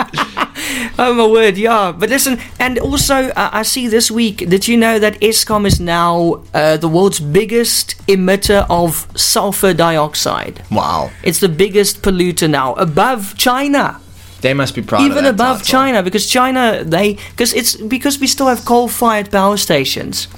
Oh 0.99 1.15
my 1.15 1.27
word, 1.27 1.57
yeah. 1.57 1.93
But 1.93 2.11
listen, 2.11 2.39
and 2.59 2.79
also 2.79 3.15
uh, 3.31 3.49
I 3.53 3.63
see 3.63 3.89
this 3.89 4.11
week. 4.11 4.39
Did 4.49 4.69
you 4.69 4.77
know 4.77 4.99
that 4.99 5.19
Eskom 5.21 5.67
is 5.67 5.81
now 5.81 6.43
uh, 6.53 6.77
the 6.77 6.89
world's 6.89 7.21
biggest 7.21 7.97
emitter 8.07 8.67
of 8.69 9.07
sulfur 9.19 9.73
dioxide? 9.73 10.63
wow. 10.71 11.11
It's 11.23 11.41
the 11.41 11.49
biggest 11.49 12.03
polluter 12.03 12.51
now, 12.51 12.75
above 12.75 13.35
China. 13.39 13.99
They 14.41 14.55
must 14.55 14.75
be 14.75 14.83
proud 14.83 15.03
of 15.03 15.11
even 15.11 15.25
above 15.27 15.59
title. 15.59 15.73
China 15.73 16.03
because 16.03 16.27
China 16.27 16.83
they 16.85 17.15
because 17.31 17.53
it's 17.53 17.77
because 17.77 18.19
we 18.19 18.27
still 18.27 18.47
have 18.47 18.65
coal-fired 18.65 19.31
power 19.31 19.57
stations. 19.57 20.29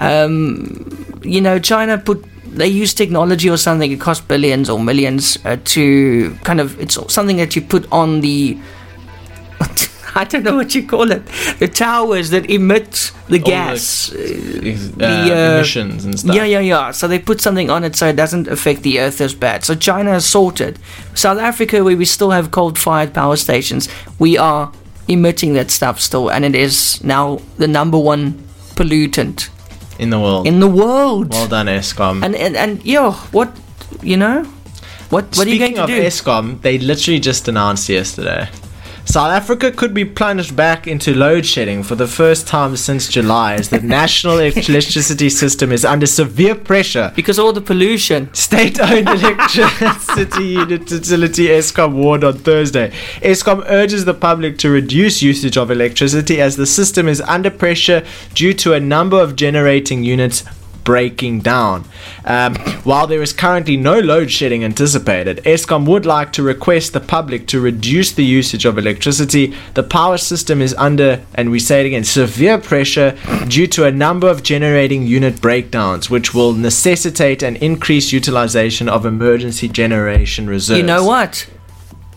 Um, 0.00 1.20
you 1.22 1.40
know, 1.40 1.58
China 1.58 1.98
put 1.98 2.24
they 2.44 2.68
use 2.68 2.94
technology 2.94 3.48
or 3.48 3.56
something. 3.56 3.90
It 3.90 4.00
costs 4.00 4.24
billions 4.24 4.68
or 4.68 4.78
millions 4.78 5.38
uh, 5.44 5.56
to 5.64 6.34
kind 6.44 6.60
of 6.60 6.78
it's 6.80 6.98
something 7.12 7.36
that 7.38 7.56
you 7.56 7.62
put 7.62 7.90
on 7.90 8.20
the. 8.20 8.58
I 10.14 10.24
don't 10.24 10.42
know 10.42 10.56
what 10.56 10.74
you 10.74 10.86
call 10.86 11.10
it. 11.10 11.22
The 11.58 11.68
towers 11.68 12.30
that 12.30 12.50
emit 12.50 13.12
the 13.28 13.38
All 13.38 13.44
gas. 13.44 14.08
the, 14.10 14.72
uh, 14.74 14.96
the, 14.96 15.34
uh, 15.34 15.54
emissions 15.56 16.04
and 16.04 16.18
stuff. 16.18 16.34
Yeah, 16.34 16.44
yeah, 16.44 16.60
yeah. 16.60 16.90
So 16.90 17.08
they 17.08 17.18
put 17.18 17.40
something 17.40 17.70
on 17.70 17.84
it 17.84 17.96
so 17.96 18.08
it 18.08 18.16
doesn't 18.16 18.48
affect 18.48 18.82
the 18.82 19.00
earth 19.00 19.20
as 19.20 19.34
bad. 19.34 19.64
So 19.64 19.74
China 19.74 20.10
has 20.12 20.26
sorted. 20.26 20.78
South 21.14 21.38
Africa, 21.38 21.82
where 21.82 21.96
we 21.96 22.04
still 22.04 22.30
have 22.30 22.50
coal 22.50 22.74
fired 22.74 23.14
power 23.14 23.36
stations, 23.36 23.88
we 24.18 24.36
are 24.36 24.72
emitting 25.08 25.54
that 25.54 25.70
stuff 25.70 26.00
still, 26.00 26.30
and 26.30 26.44
it 26.44 26.54
is 26.54 27.02
now 27.02 27.40
the 27.58 27.66
number 27.68 27.98
one 27.98 28.34
pollutant 28.76 29.48
In 29.98 30.10
the 30.10 30.18
world. 30.20 30.46
in 30.46 30.60
the 30.60 30.68
world. 30.68 31.30
well 31.30 31.48
done, 31.48 31.66
Eskom. 31.66 32.24
and, 32.24 32.34
and, 32.34 32.56
and, 32.56 32.84
yo, 32.84 33.12
what, 33.32 33.50
you 34.02 34.16
know? 34.16 34.44
What, 35.10 35.36
what 35.36 35.46
are 35.46 35.50
you 35.50 35.58
going 35.58 35.74
to 35.74 35.86
do? 35.86 35.92
Speaking 35.92 36.06
of? 36.06 36.12
Eskom, 36.12 36.62
they 36.62 36.78
literally 36.78 37.20
just 37.20 37.46
announced 37.48 37.88
yesterday. 37.88 38.48
South 39.12 39.30
Africa 39.30 39.70
could 39.70 39.92
be 39.92 40.06
plunged 40.06 40.56
back 40.56 40.86
into 40.86 41.12
load 41.12 41.44
shedding 41.44 41.82
for 41.82 41.94
the 41.94 42.06
first 42.06 42.46
time 42.46 42.78
since 42.78 43.08
July 43.08 43.52
as 43.52 43.68
the 43.68 43.78
national 44.00 44.38
electricity 44.38 45.28
system 45.28 45.70
is 45.70 45.84
under 45.84 46.06
severe 46.06 46.54
pressure. 46.54 47.12
because 47.14 47.38
all 47.38 47.52
the 47.52 47.60
pollution. 47.60 48.32
State 48.32 48.80
owned 48.80 49.06
electricity 49.20 50.44
unit 50.44 50.90
utility 50.90 51.48
Eskom 51.48 51.92
warned 51.92 52.24
on 52.24 52.38
Thursday. 52.38 52.88
Eskom 53.20 53.62
urges 53.68 54.06
the 54.06 54.14
public 54.14 54.56
to 54.56 54.70
reduce 54.70 55.20
usage 55.20 55.58
of 55.58 55.70
electricity 55.70 56.40
as 56.40 56.56
the 56.56 56.64
system 56.64 57.06
is 57.06 57.20
under 57.20 57.50
pressure 57.50 58.02
due 58.32 58.54
to 58.54 58.72
a 58.72 58.80
number 58.80 59.20
of 59.20 59.36
generating 59.36 60.02
units 60.02 60.42
breaking 60.84 61.40
down. 61.40 61.84
Um, 62.24 62.56
while 62.84 63.06
there 63.06 63.22
is 63.22 63.32
currently 63.32 63.76
no 63.76 63.98
load 63.98 64.30
shedding 64.30 64.64
anticipated, 64.64 65.38
Eskom 65.44 65.86
would 65.86 66.06
like 66.06 66.32
to 66.34 66.42
request 66.42 66.92
the 66.92 67.00
public 67.00 67.46
to 67.48 67.60
reduce 67.60 68.12
the 68.12 68.24
usage 68.24 68.64
of 68.64 68.78
electricity. 68.78 69.54
The 69.74 69.82
power 69.82 70.18
system 70.18 70.60
is 70.60 70.74
under, 70.74 71.22
and 71.34 71.50
we 71.50 71.58
say 71.58 71.80
it 71.80 71.86
again, 71.86 72.04
severe 72.04 72.58
pressure 72.58 73.16
due 73.48 73.66
to 73.68 73.84
a 73.84 73.92
number 73.92 74.28
of 74.28 74.42
generating 74.42 75.06
unit 75.06 75.40
breakdowns, 75.40 76.10
which 76.10 76.34
will 76.34 76.52
necessitate 76.52 77.42
an 77.42 77.56
increased 77.56 78.12
utilization 78.12 78.88
of 78.88 79.06
emergency 79.06 79.68
generation 79.68 80.46
reserves. 80.48 80.78
You 80.78 80.86
know 80.86 81.04
what? 81.04 81.48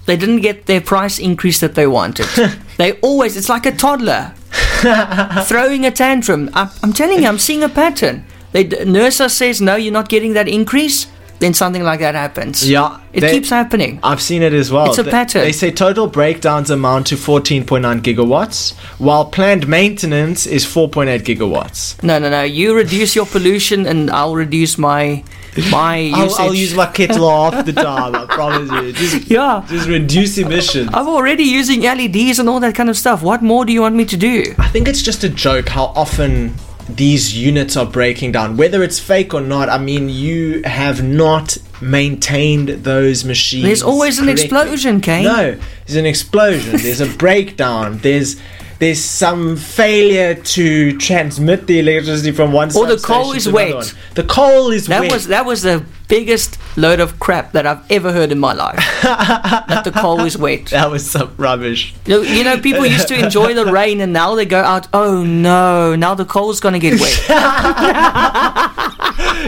They 0.06 0.18
didn't 0.18 0.42
get 0.42 0.68
their 0.68 0.82
price 0.82 1.18
increase 1.18 1.60
that 1.62 1.76
they 1.76 1.88
wanted. 1.88 2.28
they 2.78 2.94
always, 3.00 3.36
it's 3.36 3.50
like 3.50 3.66
a 3.66 3.72
toddler 3.72 4.34
throwing 5.46 5.86
a 5.86 5.92
tantrum. 5.92 6.50
I, 6.54 6.72
I'm 6.84 6.94
telling 6.94 7.24
you, 7.24 7.28
I'm 7.28 7.40
seeing 7.40 7.64
a 7.64 7.70
pattern. 7.70 8.26
They, 8.56 8.64
NERSA 8.64 9.30
says, 9.30 9.60
no, 9.60 9.76
you're 9.76 9.92
not 9.92 10.08
getting 10.08 10.32
that 10.34 10.48
increase, 10.48 11.08
then 11.40 11.54
something 11.54 11.84
like 11.84 12.00
that 12.00 12.16
happens. 12.16 12.68
Yeah, 12.70 13.00
It 13.12 13.20
they- 13.20 13.34
keeps 13.34 13.50
happening. 13.50 14.00
I've 14.02 14.22
seen 14.22 14.42
it 14.42 14.54
as 14.54 14.72
well. 14.72 14.86
It's 14.88 14.98
a 14.98 15.04
Th- 15.04 15.12
pattern. 15.12 15.42
They 15.42 15.52
say 15.52 15.72
total 15.72 16.08
breakdowns 16.08 16.70
amount 16.72 17.08
to 17.08 17.16
14.9 17.18 18.00
gigawatts, 18.02 18.74
while 18.98 19.26
planned 19.26 19.68
maintenance 19.68 20.46
is 20.48 20.64
4.8 20.66 21.24
gigawatts. 21.24 22.02
No, 22.02 22.18
no, 22.20 22.30
no. 22.30 22.44
You 22.44 22.74
reduce 22.74 23.14
your 23.14 23.26
pollution 23.26 23.86
and 23.86 24.10
I'll 24.10 24.36
reduce 24.36 24.78
my 24.78 25.24
my 25.72 25.98
usage. 25.98 26.40
I'll, 26.40 26.48
I'll 26.48 26.54
use 26.54 26.74
my 26.74 26.86
kettle 26.86 27.30
half 27.30 27.66
the 27.70 27.74
time. 27.74 28.16
I 28.16 28.26
promise 28.28 28.72
you. 28.72 28.94
Just, 28.94 29.30
Yeah. 29.30 29.66
just 29.70 29.88
reduce 29.90 30.38
emissions. 30.38 30.90
I'm 30.94 31.08
already 31.10 31.44
using 31.44 31.82
LEDs 31.82 32.40
and 32.40 32.48
all 32.50 32.60
that 32.62 32.76
kind 32.76 32.90
of 32.90 32.98
stuff. 32.98 33.22
What 33.22 33.42
more 33.42 33.66
do 33.66 33.72
you 33.74 33.82
want 33.82 33.96
me 33.96 34.06
to 34.06 34.18
do? 34.18 34.56
I 34.58 34.68
think 34.70 34.88
it's 34.88 35.02
just 35.02 35.24
a 35.26 35.30
joke 35.30 35.68
how 35.70 35.86
often 36.04 36.56
these 36.88 37.36
units 37.36 37.76
are 37.76 37.86
breaking 37.86 38.32
down. 38.34 38.58
Whether 38.58 38.84
it's 38.84 39.00
fake 39.00 39.34
or 39.34 39.42
not, 39.42 39.70
I 39.70 39.78
mean, 39.78 40.10
you 40.10 40.62
have 40.64 41.04
not 41.04 41.58
maintained 41.82 42.70
those 42.70 43.26
machines. 43.26 43.64
There's 43.64 43.84
always 43.84 44.20
an 44.20 44.26
correctly. 44.26 44.44
explosion, 44.46 45.02
Kaine. 45.02 45.24
No, 45.26 45.58
there's 45.86 45.96
an 45.98 46.06
explosion. 46.06 46.78
there's 46.78 47.02
a 47.02 47.08
breakdown. 47.18 47.98
There's 48.00 48.40
there's 48.78 49.04
some 49.04 49.56
failure 49.56 50.36
to 50.36 50.98
transmit 50.98 51.66
the 51.66 51.80
electricity 51.80 52.32
from 52.32 52.52
one 52.52 52.76
Or 52.76 52.86
the 52.86 52.98
coal 52.98 53.32
is 53.32 53.50
wet. 53.50 53.94
The 54.16 54.24
coal 54.24 54.72
is 54.72 54.88
That 54.88 55.02
wet. 55.02 55.12
was 55.12 55.28
that 55.28 55.46
was 55.46 55.62
the 55.62 55.84
biggest 56.08 56.58
load 56.76 57.00
of 57.00 57.20
crap 57.20 57.52
that 57.54 57.66
I've 57.66 57.90
ever 57.92 58.12
heard 58.12 58.32
in 58.32 58.40
my 58.40 58.54
life. 58.54 58.76
that 59.04 59.82
the 59.84 59.92
coal 59.92 60.22
is 60.22 60.38
wet. 60.38 60.66
that 60.68 60.90
was 60.92 61.10
some 61.10 61.34
rubbish. 61.38 61.94
You 62.06 62.44
know, 62.44 62.60
people 62.60 62.86
used 62.86 63.08
to 63.10 63.18
enjoy 63.18 63.54
the 63.54 63.66
rain, 63.72 64.02
and 64.02 64.14
now 64.14 64.36
they 64.36 64.46
go 64.46 64.62
out. 64.62 64.88
Oh 64.94 65.24
no! 65.24 65.96
Now 65.96 66.16
the 66.16 66.26
coal's 66.26 66.60
gonna 66.60 66.80
get 66.80 67.00
wet. 67.00 67.26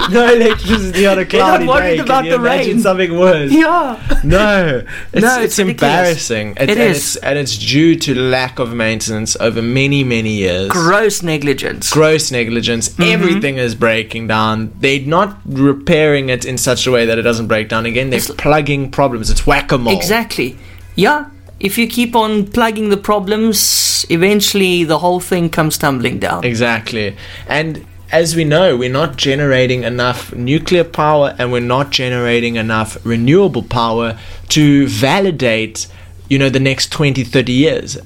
No 0.09 0.33
electricity 0.33 1.05
on 1.05 1.19
a 1.19 1.25
cloudy 1.25 1.67
worried 1.67 1.97
day. 1.97 2.03
about 2.03 2.23
Can 2.23 2.25
you 2.25 2.31
the 2.31 2.37
imagine 2.37 2.71
rain. 2.73 2.79
something 2.81 3.17
worse? 3.19 3.51
yeah. 3.51 4.19
No, 4.23 4.83
it's, 5.11 5.21
No, 5.21 5.41
it's, 5.41 5.59
it's 5.59 5.59
embarrassing. 5.59 6.51
It's, 6.51 6.61
It 6.61 6.69
and 6.69 6.79
is. 6.79 6.97
It's, 6.97 7.15
and 7.17 7.37
it's 7.37 7.57
due 7.57 7.95
to 7.97 8.15
lack 8.15 8.59
of 8.59 8.73
maintenance 8.73 9.35
over 9.39 9.61
many, 9.61 10.03
many 10.03 10.33
years. 10.35 10.69
Gross 10.69 11.23
negligence. 11.23 11.91
Gross 11.91 12.31
negligence. 12.31 12.89
Mm-hmm. 12.89 13.03
Everything 13.03 13.57
is 13.57 13.75
breaking 13.75 14.27
down. 14.27 14.71
They're 14.79 15.01
not 15.01 15.39
repairing 15.45 16.29
it 16.29 16.45
in 16.45 16.57
such 16.57 16.87
a 16.87 16.91
way 16.91 17.05
that 17.05 17.16
it 17.17 17.23
doesn't 17.23 17.47
break 17.47 17.69
down 17.69 17.85
again. 17.85 18.09
They're 18.09 18.19
plugging 18.37 18.91
problems. 18.91 19.29
It's 19.29 19.45
whack 19.45 19.71
a 19.71 19.77
mole. 19.77 19.95
Exactly. 19.95 20.57
yeah, 20.95 21.29
if 21.59 21.77
you 21.77 21.87
keep 21.87 22.15
on 22.15 22.47
plugging 22.51 22.89
the 22.89 22.97
problems, 22.97 24.05
eventually 24.09 24.83
the 24.83 24.99
whole 24.99 25.19
thing 25.19 25.49
comes 25.49 25.77
tumbling 25.77 26.19
down. 26.19 26.43
Exactly. 26.43 27.17
And 27.47 27.85
as 28.11 28.35
we 28.35 28.43
know, 28.43 28.77
we're 28.77 28.91
not 28.91 29.17
generating 29.17 29.83
enough 29.83 30.33
nuclear 30.33 30.83
power 30.83 31.35
and 31.37 31.51
we're 31.51 31.59
not 31.59 31.89
generating 31.89 32.55
enough 32.55 32.97
renewable 33.05 33.63
power 33.63 34.17
to 34.49 34.87
validate, 34.87 35.87
you 36.29 36.37
know, 36.39 36.49
the 36.49 36.59
next 36.59 36.91
20, 36.91 37.23
30 37.23 37.51
years. 37.51 37.97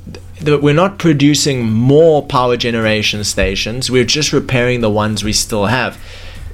We're 0.43 0.73
not 0.73 0.97
producing 0.97 1.69
more 1.69 2.25
power 2.25 2.57
generation 2.57 3.23
stations. 3.23 3.91
We're 3.91 4.05
just 4.05 4.33
repairing 4.33 4.81
the 4.81 4.89
ones 4.89 5.23
we 5.23 5.33
still 5.33 5.67
have. 5.67 5.99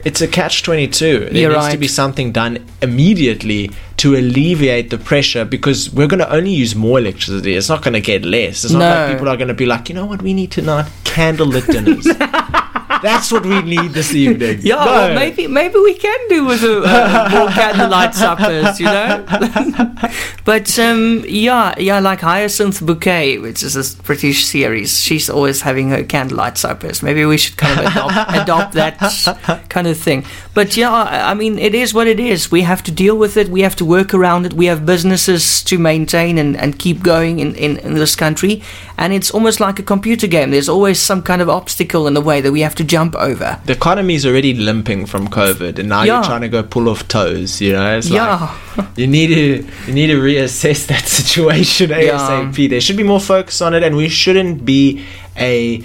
It's 0.07 0.21
a 0.21 0.27
catch 0.27 0.63
22. 0.63 1.19
There 1.19 1.33
You're 1.35 1.51
needs 1.51 1.67
to 1.73 1.77
be 1.77 1.87
something 1.89 2.31
done 2.31 2.65
immediately 2.81 3.71
to 3.97 4.15
alleviate 4.15 4.89
the 4.89 4.97
pressure 4.97 5.43
because 5.43 5.91
we're 5.91 6.07
going 6.07 6.21
to 6.21 6.31
only 6.33 6.51
use 6.53 6.75
more 6.75 6.97
electricity. 6.97 7.55
It's 7.55 7.67
not 7.67 7.83
going 7.83 7.93
to 7.93 7.99
get 7.99 8.23
less. 8.23 8.63
It's 8.63 8.71
not 8.71 8.79
No. 8.79 8.85
like 8.89 9.11
people 9.11 9.27
are 9.27 9.35
going 9.35 9.49
to 9.49 9.53
be 9.53 9.65
like, 9.65 9.89
you 9.89 9.95
know 9.95 10.05
what, 10.05 10.21
we 10.21 10.33
need 10.33 10.51
to 10.51 10.61
not 10.61 10.85
candlelit 11.03 11.67
dinners. 11.67 12.07
That's 13.01 13.31
what 13.31 13.45
we 13.45 13.61
need 13.61 13.91
this 13.91 14.13
evening. 14.25 14.59
Yeah, 14.61 14.75
No. 14.75 14.85
well, 14.85 15.15
maybe 15.15 15.47
maybe 15.47 15.79
we 15.79 15.93
can 15.95 16.19
do 16.29 16.45
with 16.45 16.63
a 16.63 16.81
uh, 16.83 17.29
more 17.31 17.49
candlelight 17.49 18.13
suppers, 18.15 18.79
you 18.79 18.85
know. 18.85 19.25
but 20.45 20.77
um, 20.79 21.23
yeah, 21.27 21.73
yeah, 21.77 21.99
like 21.99 22.21
Hyacinth 22.21 22.85
Bouquet, 22.85 23.37
which 23.39 23.63
is 23.63 23.75
a 23.75 24.03
British 24.03 24.45
series. 24.45 24.99
She's 24.99 25.29
always 25.29 25.61
having 25.61 25.89
her 25.89 26.03
candlelight 26.03 26.57
suppers. 26.57 27.03
Maybe 27.03 27.25
we 27.25 27.37
should 27.37 27.57
kind 27.57 27.79
of 27.79 27.85
adopt, 27.87 28.35
adopt 28.41 28.73
that 28.73 29.65
kind 29.69 29.87
of 29.87 29.97
thing. 29.97 30.25
But 30.53 30.75
yeah, 30.77 30.91
I 30.91 31.31
I 31.31 31.33
mean, 31.33 31.59
it 31.59 31.75
is 31.75 31.93
what 31.93 32.07
it 32.07 32.19
is. 32.19 32.51
We 32.51 32.61
have 32.63 32.81
to 32.83 32.91
deal 32.91 33.15
with 33.17 33.37
it. 33.37 33.47
We 33.49 33.61
have 33.61 33.75
to 33.75 33.85
work 33.85 34.13
around 34.13 34.45
it. 34.45 34.53
We 34.53 34.65
have 34.67 34.85
businesses 34.85 35.61
to 35.63 35.77
maintain 35.77 36.37
and, 36.37 36.57
and 36.57 36.79
keep 36.79 37.03
going 37.03 37.39
in, 37.39 37.53
in, 37.55 37.77
in 37.77 37.93
this 37.93 38.15
country. 38.15 38.61
And 38.97 39.13
it's 39.13 39.29
almost 39.31 39.59
like 39.59 39.77
a 39.79 39.83
computer 39.83 40.27
game. 40.27 40.49
There's 40.51 40.69
always 40.69 40.99
some 40.99 41.21
kind 41.21 41.41
of 41.41 41.49
obstacle 41.49 42.07
in 42.07 42.13
the 42.13 42.21
way 42.21 42.41
that 42.41 42.51
we 42.51 42.61
have 42.61 42.73
to 42.75 42.83
jump 42.83 42.96
over. 43.15 43.59
the 43.65 43.73
economy 43.73 44.15
is 44.15 44.25
already 44.25 44.53
limping 44.53 45.05
from 45.05 45.27
COVID, 45.27 45.79
and 45.79 45.89
now 45.89 46.03
Yeah. 46.03 46.15
you're 46.15 46.23
trying 46.23 46.41
to 46.41 46.49
go 46.49 46.63
pull 46.63 46.89
off 46.89 47.07
toes. 47.07 47.61
You 47.61 47.73
know, 47.73 47.97
it's 47.97 48.09
Yeah. 48.09 48.49
like 48.77 48.87
you 48.97 49.07
need 49.07 49.27
to 49.27 49.65
you 49.87 49.93
need 49.93 50.07
to 50.07 50.17
reassess 50.19 50.87
that 50.87 51.07
situation 51.19 51.89
asap. 51.91 52.69
There 52.69 52.81
should 52.81 52.97
be 52.97 53.03
more 53.03 53.19
focus 53.21 53.61
on 53.61 53.73
it, 53.73 53.83
and 53.83 53.95
we 53.95 54.09
shouldn't 54.09 54.65
be 54.65 55.03
a. 55.37 55.81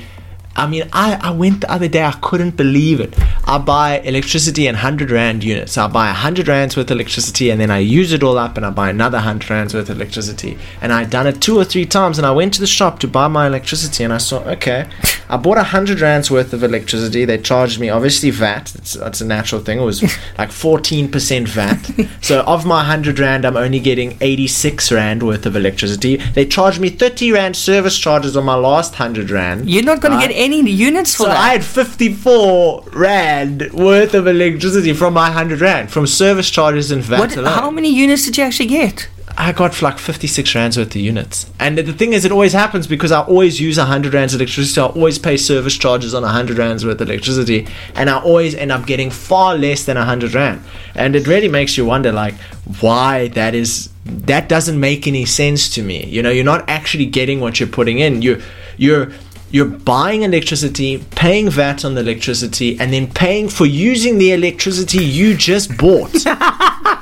I 0.55 0.67
mean, 0.67 0.89
I, 0.93 1.19
I 1.23 1.31
went 1.31 1.63
the 1.63 1.73
other 1.73 1.89
day, 1.89 2.05
I 2.05 2.13
couldn't 2.13 2.57
believe 2.57 3.01
it. 3.01 3.15
I 3.47 3.59
buy 3.59 3.99
electricity 4.01 4.67
in 4.67 4.75
100 4.75 5.11
Rand 5.11 5.43
units. 5.43 5.79
I 5.79 5.89
buy 5.89 6.07
100 6.07 6.47
Rands 6.47 6.77
worth 6.77 6.91
of 6.91 6.97
electricity 6.97 7.51
and 7.51 7.61
then 7.61 7.71
I 7.71 7.79
use 7.79 8.13
it 8.13 8.23
all 8.23 8.37
up 8.39 8.57
and 8.57 8.67
I 8.67 8.71
buy 8.71 8.91
another 8.91 9.17
100 9.17 9.49
Rands 9.51 9.75
worth 9.75 9.89
of 9.91 9.97
electricity. 9.97 10.59
And 10.81 10.93
I'd 10.93 11.11
done 11.11 11.27
it 11.27 11.41
two 11.41 11.59
or 11.59 11.65
three 11.65 11.87
times 11.87 12.19
and 12.19 12.27
I 12.27 12.31
went 12.33 12.53
to 12.55 12.61
the 12.61 12.67
shop 12.67 12.99
to 13.01 13.09
buy 13.09 13.29
my 13.29 13.47
electricity 13.47 14.05
and 14.05 14.13
I 14.13 14.19
saw, 14.19 14.41
okay, 14.51 14.89
I 15.29 15.37
bought 15.39 15.57
100 15.57 16.01
Rands 16.01 16.31
worth 16.31 16.53
of 16.53 16.63
electricity. 16.63 17.25
They 17.25 17.39
charged 17.39 17.81
me, 17.81 17.89
obviously, 17.89 18.31
VAT. 18.31 18.75
It's, 18.75 18.93
that's 18.93 19.21
a 19.23 19.27
natural 19.27 19.61
thing. 19.63 19.81
It 19.81 19.85
was 19.85 20.03
like 20.39 20.51
14% 20.51 21.49
VAT. 21.49 22.09
so 22.23 22.41
of 22.43 22.67
my 22.67 22.77
100 22.77 23.19
Rand, 23.19 23.45
I'm 23.45 23.57
only 23.57 23.81
getting 23.81 24.19
86 24.21 24.93
Rand 24.93 25.23
worth 25.23 25.47
of 25.47 25.57
electricity. 25.57 26.17
They 26.17 26.45
charged 26.47 26.79
me 26.81 26.91
30 26.91 27.33
Rand 27.33 27.57
service 27.57 27.99
charges 27.99 28.37
on 28.37 28.45
my 28.45 28.55
last 28.55 28.93
100 28.93 29.31
Rand. 29.31 29.69
You're 29.71 29.83
not 29.83 30.01
going 30.01 30.13
Right. 30.13 30.29
to 30.29 30.29
get 30.35 30.42
any 30.43 30.71
units 30.71 31.15
for 31.15 31.25
So 31.25 31.29
that. 31.29 31.37
I 31.37 31.53
had 31.53 31.65
54 31.65 32.85
Rand 32.93 33.73
worth 33.73 34.15
of 34.15 34.27
electricity 34.27 34.93
from 34.93 35.15
my 35.15 35.29
100 35.29 35.61
Rand, 35.61 35.91
from 35.91 36.07
service 36.07 36.51
charges 36.51 36.91
and 36.91 37.03
VAT 37.03 37.37
what, 37.37 37.47
how 37.47 37.71
many 37.71 37.89
units 37.89 38.25
did 38.25 38.37
you 38.37 38.45
actually 38.45 38.67
get? 38.67 39.09
I 39.37 39.53
got 39.53 39.81
like 39.81 39.99
56 39.99 40.55
rands 40.55 40.77
worth 40.77 40.89
of 40.89 40.97
units. 40.97 41.51
And 41.59 41.79
the 41.79 41.93
thing 41.93 42.13
is, 42.13 42.25
it 42.25 42.33
always 42.33 42.53
happens 42.53 42.87
because 42.87 43.13
I 43.13 43.23
always 43.23 43.61
use 43.61 43.79
100 43.79 44.13
rands 44.13 44.35
of 44.35 44.41
electricity. 44.41 44.81
I 44.81 44.85
always 44.85 45.19
pay 45.19 45.37
service 45.37 45.77
charges 45.77 46.15
on 46.15 46.23
100 46.23 46.59
rands 46.59 46.85
worth 46.85 47.01
of 47.01 47.09
electricity. 47.09 47.67
And 47.95 48.11
I 48.11 48.21
always 48.21 48.55
end 48.55 48.73
up 48.73 48.87
getting 48.87 49.11
far 49.11 49.57
less 49.57 49.85
than 49.85 49.97
100 49.97 50.35
rand. 50.35 50.63
And 50.95 51.17
it 51.17 51.27
really 51.27 51.49
makes 51.49 51.77
you 51.79 51.87
wonder, 51.87 52.13
like, 52.13 52.35
why 52.81 53.29
that 53.29 53.55
is. 53.55 53.89
That 54.05 54.49
doesn't 54.49 54.79
make 54.79 55.07
any 55.07 55.25
sense 55.25 55.71
to 55.75 55.83
me. 55.83 56.05
You 56.07 56.23
know, 56.23 56.31
you're 56.31 56.45
not 56.45 56.69
actually 56.69 57.07
getting 57.07 57.41
what 57.41 57.61
you're 57.61 57.69
putting 57.69 58.01
in. 58.01 58.21
You're, 58.21 58.41
you're, 58.77 59.13
you're 59.53 59.67
buying 59.67 60.23
electricity, 60.23 61.05
paying 61.11 61.51
VAT 61.51 61.85
on 61.85 61.95
the 61.95 62.01
electricity, 62.01 62.81
and 62.81 62.93
then 62.93 63.07
paying 63.07 63.49
for 63.49 63.67
using 63.67 64.19
the 64.19 64.33
electricity 64.33 65.05
you 65.05 65.37
just 65.37 65.77
bought. 65.77 66.13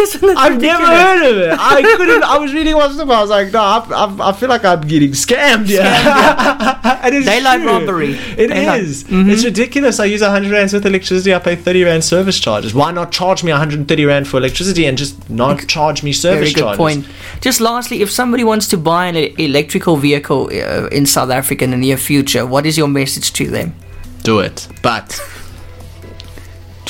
Isn't 0.00 0.22
it 0.30 0.36
I've 0.36 0.60
never 0.60 0.84
heard 0.86 1.30
of 1.30 1.36
it. 1.38 1.56
I 1.58 1.82
couldn't. 1.96 2.22
I 2.22 2.38
was 2.38 2.54
reading 2.54 2.76
one 2.76 2.92
stuff. 2.92 3.08
I 3.10 3.20
was 3.20 3.30
like, 3.30 3.52
no, 3.52 3.60
I, 3.60 3.78
I, 3.90 4.28
I 4.28 4.32
feel 4.32 4.48
like 4.48 4.64
I'm 4.64 4.80
getting 4.82 5.10
scammed. 5.10 5.68
Yeah, 5.68 7.00
and 7.02 7.14
it's 7.14 7.26
Daylight 7.26 7.60
true. 7.62 7.70
robbery. 7.70 8.14
It 8.36 8.48
Daylight. 8.48 8.80
is. 8.82 9.04
It's 9.08 9.44
ridiculous. 9.44 9.98
I 10.00 10.04
use 10.06 10.20
100 10.22 10.50
rands 10.52 10.72
worth 10.72 10.82
of 10.84 10.86
electricity. 10.86 11.34
I 11.34 11.38
pay 11.40 11.56
30 11.56 11.84
rand 11.84 12.04
service 12.04 12.38
charges. 12.38 12.74
Why 12.74 12.92
not 12.92 13.10
charge 13.12 13.42
me 13.42 13.50
130 13.52 14.04
rand 14.04 14.28
for 14.28 14.36
electricity 14.36 14.86
and 14.86 14.96
just 14.96 15.28
not 15.28 15.66
charge 15.66 16.02
me 16.02 16.12
service 16.12 16.52
charges? 16.52 16.54
Very 16.54 16.54
good 16.54 16.76
charges? 16.76 17.04
point. 17.06 17.42
Just 17.42 17.60
lastly, 17.60 18.02
if 18.02 18.10
somebody 18.10 18.44
wants 18.44 18.68
to 18.68 18.76
buy 18.76 19.06
an 19.06 19.16
e- 19.16 19.34
electrical 19.38 19.96
vehicle 19.96 20.50
uh, 20.52 20.86
in 20.88 21.06
South 21.06 21.30
Africa 21.30 21.64
in 21.64 21.70
the 21.72 21.76
near 21.76 21.96
future, 21.96 22.46
what 22.46 22.66
is 22.66 22.78
your 22.78 22.88
message 22.88 23.32
to 23.34 23.46
them? 23.48 23.74
Do 24.22 24.40
it, 24.40 24.68
but 24.82 25.20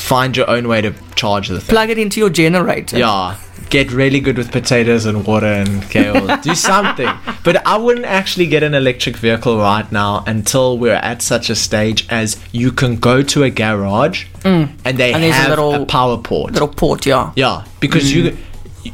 find 0.09 0.37
your 0.37 0.49
own 0.49 0.67
way 0.69 0.81
to 0.81 0.93
charge 1.15 1.49
the 1.49 1.61
thing. 1.61 1.69
Plug 1.75 1.91
it 1.91 1.99
into 1.99 2.19
your 2.21 2.31
generator. 2.31 2.99
Yeah. 2.99 3.37
Get 3.71 3.93
really 3.93 4.21
good 4.21 4.39
with 4.39 4.51
potatoes 4.51 5.05
and 5.05 5.27
water 5.27 5.47
and 5.47 5.83
kale. 5.91 6.27
Do 6.39 6.55
something. 6.71 7.11
But 7.45 7.67
I 7.67 7.77
wouldn't 7.77 8.07
actually 8.07 8.47
get 8.47 8.63
an 8.63 8.73
electric 8.75 9.17
vehicle 9.19 9.59
right 9.59 9.91
now 9.93 10.25
until 10.27 10.79
we're 10.79 10.95
at 11.13 11.21
such 11.21 11.51
a 11.51 11.55
stage 11.55 12.07
as 12.09 12.41
you 12.53 12.73
can 12.73 12.97
go 12.97 13.23
to 13.23 13.43
a 13.45 13.51
garage 13.51 14.25
and 14.45 14.69
they 14.85 15.13
Mm. 15.13 15.15
And 15.15 15.23
there's 15.23 15.23
a 15.23 15.33
have 15.33 15.59
a, 15.59 15.63
little- 15.67 15.87
power 15.87 16.17
port. 16.17 16.53
Little 16.55 16.69
port, 16.69 17.05
yeah. 17.05 17.33
yeah, 17.37 17.65
because 17.81 18.11
you 18.15 18.37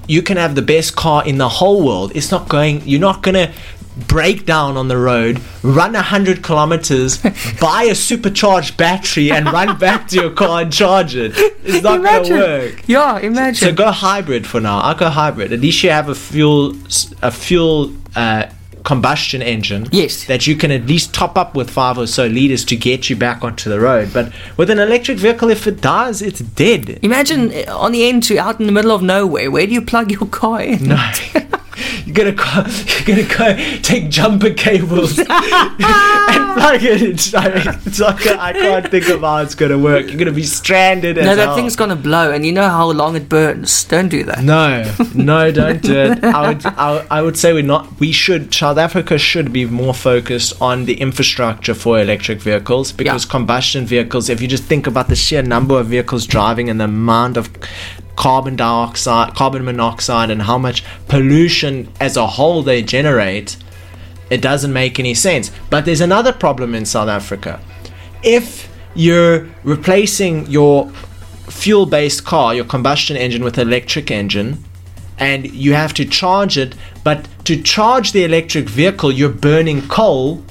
you 0.08 0.22
can 0.22 0.36
have 0.38 0.54
the 0.56 0.62
best 0.62 0.96
car 0.96 1.24
in 1.24 1.38
the 1.38 1.48
whole 1.48 1.84
world. 1.86 2.10
It's 2.16 2.30
not 2.32 2.48
going. 2.48 2.82
You're 2.84 3.00
not 3.10 3.22
gonna 3.22 3.52
break 3.96 4.44
down 4.44 4.76
on 4.76 4.88
the 4.88 4.96
road, 4.96 5.40
run 5.62 5.94
a 5.94 6.02
hundred 6.02 6.42
kilometers, 6.42 7.18
buy 7.60 7.84
a 7.84 7.94
supercharged 7.94 8.76
battery, 8.76 9.30
and 9.30 9.46
run 9.46 9.78
back 9.86 10.08
to 10.08 10.16
your 10.16 10.30
car 10.30 10.62
and 10.62 10.72
charge 10.72 11.14
it. 11.16 11.32
It's 11.64 11.82
not 11.82 12.00
imagine. 12.00 12.36
gonna 12.36 12.46
work. 12.46 12.82
Yeah, 12.86 13.18
imagine. 13.18 13.68
So 13.68 13.72
go 13.74 13.90
hybrid 13.90 14.46
for 14.46 14.60
now. 14.60 14.80
I'll 14.80 14.94
go 14.94 15.08
hybrid. 15.08 15.52
At 15.52 15.60
least 15.60 15.82
you 15.82 15.90
have 15.90 16.08
a 16.08 16.14
fuel 16.14 16.76
a 17.22 17.30
fuel 17.30 17.92
uh, 18.16 18.46
combustion 18.84 19.42
engine. 19.42 19.88
Yes. 19.90 20.24
That 20.26 20.46
you 20.46 20.56
can 20.56 20.70
at 20.70 20.86
least 20.86 21.14
top 21.14 21.36
up 21.36 21.54
with 21.54 21.70
five 21.70 21.98
or 21.98 22.06
so 22.06 22.26
liters 22.26 22.64
to 22.66 22.76
get 22.76 23.10
you 23.10 23.16
back 23.16 23.42
onto 23.42 23.68
the 23.70 23.80
road. 23.80 24.12
But 24.12 24.32
with 24.56 24.70
an 24.70 24.78
electric 24.78 25.18
vehicle, 25.18 25.50
if 25.50 25.66
it 25.66 25.80
dies, 25.80 26.22
it's 26.22 26.40
dead. 26.40 27.00
Imagine 27.02 27.52
uh, 27.52 27.76
on 27.76 27.92
the 27.92 28.00
N2 28.00 28.36
out 28.36 28.60
in 28.60 28.66
the 28.66 28.72
middle 28.72 28.92
of 28.92 29.02
nowhere. 29.02 29.50
Where 29.50 29.66
do 29.66 29.72
you 29.72 29.82
plug 29.82 30.10
your 30.12 30.26
car 30.26 30.60
in? 30.60 30.88
No. 30.88 31.12
You're 32.06 32.14
gonna 32.14 32.32
go, 32.32 32.44
you're 32.64 33.06
gonna 33.26 33.36
go 33.36 33.80
take 33.82 34.08
jumper 34.10 34.50
cables 34.50 35.18
and 35.18 35.28
plug 35.28 36.82
it. 36.82 37.02
It's 37.02 37.32
like, 37.32 37.52
it's 37.86 38.00
like 38.00 38.26
I 38.26 38.52
can't 38.52 38.90
think 38.90 39.08
of 39.08 39.20
how 39.20 39.38
it's 39.38 39.54
gonna 39.54 39.78
work. 39.78 40.08
You're 40.08 40.18
gonna 40.18 40.32
be 40.32 40.42
stranded. 40.44 41.16
No, 41.16 41.34
that 41.34 41.38
hell. 41.38 41.56
thing's 41.56 41.76
gonna 41.76 41.96
blow, 41.96 42.30
and 42.32 42.44
you 42.46 42.52
know 42.52 42.68
how 42.68 42.90
long 42.90 43.16
it 43.16 43.28
burns. 43.28 43.84
Don't 43.84 44.08
do 44.08 44.24
that. 44.24 44.42
No, 44.42 44.92
no, 45.14 45.50
don't 45.50 45.82
do 45.82 45.94
it. 45.96 46.22
I 46.24 46.48
would, 46.48 46.66
I, 46.66 47.06
I 47.10 47.22
would 47.22 47.36
say 47.36 47.52
we're 47.52 47.62
not. 47.62 47.98
We 48.00 48.12
should. 48.12 48.52
South 48.54 48.78
Africa 48.78 49.18
should 49.18 49.52
be 49.52 49.66
more 49.66 49.94
focused 49.94 50.60
on 50.60 50.84
the 50.84 51.00
infrastructure 51.00 51.74
for 51.74 52.00
electric 52.00 52.40
vehicles 52.40 52.92
because 52.92 53.24
Yeah. 53.24 53.30
combustion 53.30 53.86
vehicles. 53.86 54.28
If 54.28 54.40
you 54.40 54.48
just 54.48 54.64
think 54.64 54.86
about 54.86 55.08
the 55.08 55.16
sheer 55.16 55.42
number 55.42 55.78
of 55.78 55.86
vehicles 55.86 56.26
driving 56.26 56.68
and 56.70 56.80
the 56.80 56.84
amount 56.84 57.36
of 57.36 57.50
carbon 58.16 58.56
dioxide, 58.56 59.34
carbon 59.34 59.64
monoxide, 59.64 60.30
and 60.30 60.42
how 60.42 60.58
much 60.58 60.84
pollution 61.08 61.92
as 62.00 62.16
a 62.16 62.26
whole 62.26 62.62
they 62.62 62.82
generate, 62.82 63.56
it 64.30 64.40
doesn't 64.40 64.72
make 64.72 64.98
any 64.98 65.14
sense. 65.14 65.50
But 65.70 65.84
there's 65.84 66.00
another 66.00 66.32
problem 66.32 66.74
in 66.74 66.84
South 66.84 67.08
Africa. 67.08 67.60
If 68.22 68.68
you're 68.94 69.48
replacing 69.64 70.46
your 70.46 70.88
fuel 71.48 71.86
based 71.86 72.24
car, 72.24 72.54
your 72.54 72.64
combustion 72.64 73.16
engine, 73.16 73.44
with 73.44 73.58
an 73.58 73.68
electric 73.68 74.10
engine, 74.10 74.64
and 75.18 75.50
you 75.52 75.74
have 75.74 75.94
to 75.94 76.04
charge 76.04 76.56
it, 76.58 76.74
but 77.04 77.28
to 77.44 77.60
charge 77.60 78.12
the 78.12 78.24
electric 78.24 78.68
vehicle, 78.68 79.12
you're 79.12 79.28
burning 79.28 79.86
coal, 79.88 80.42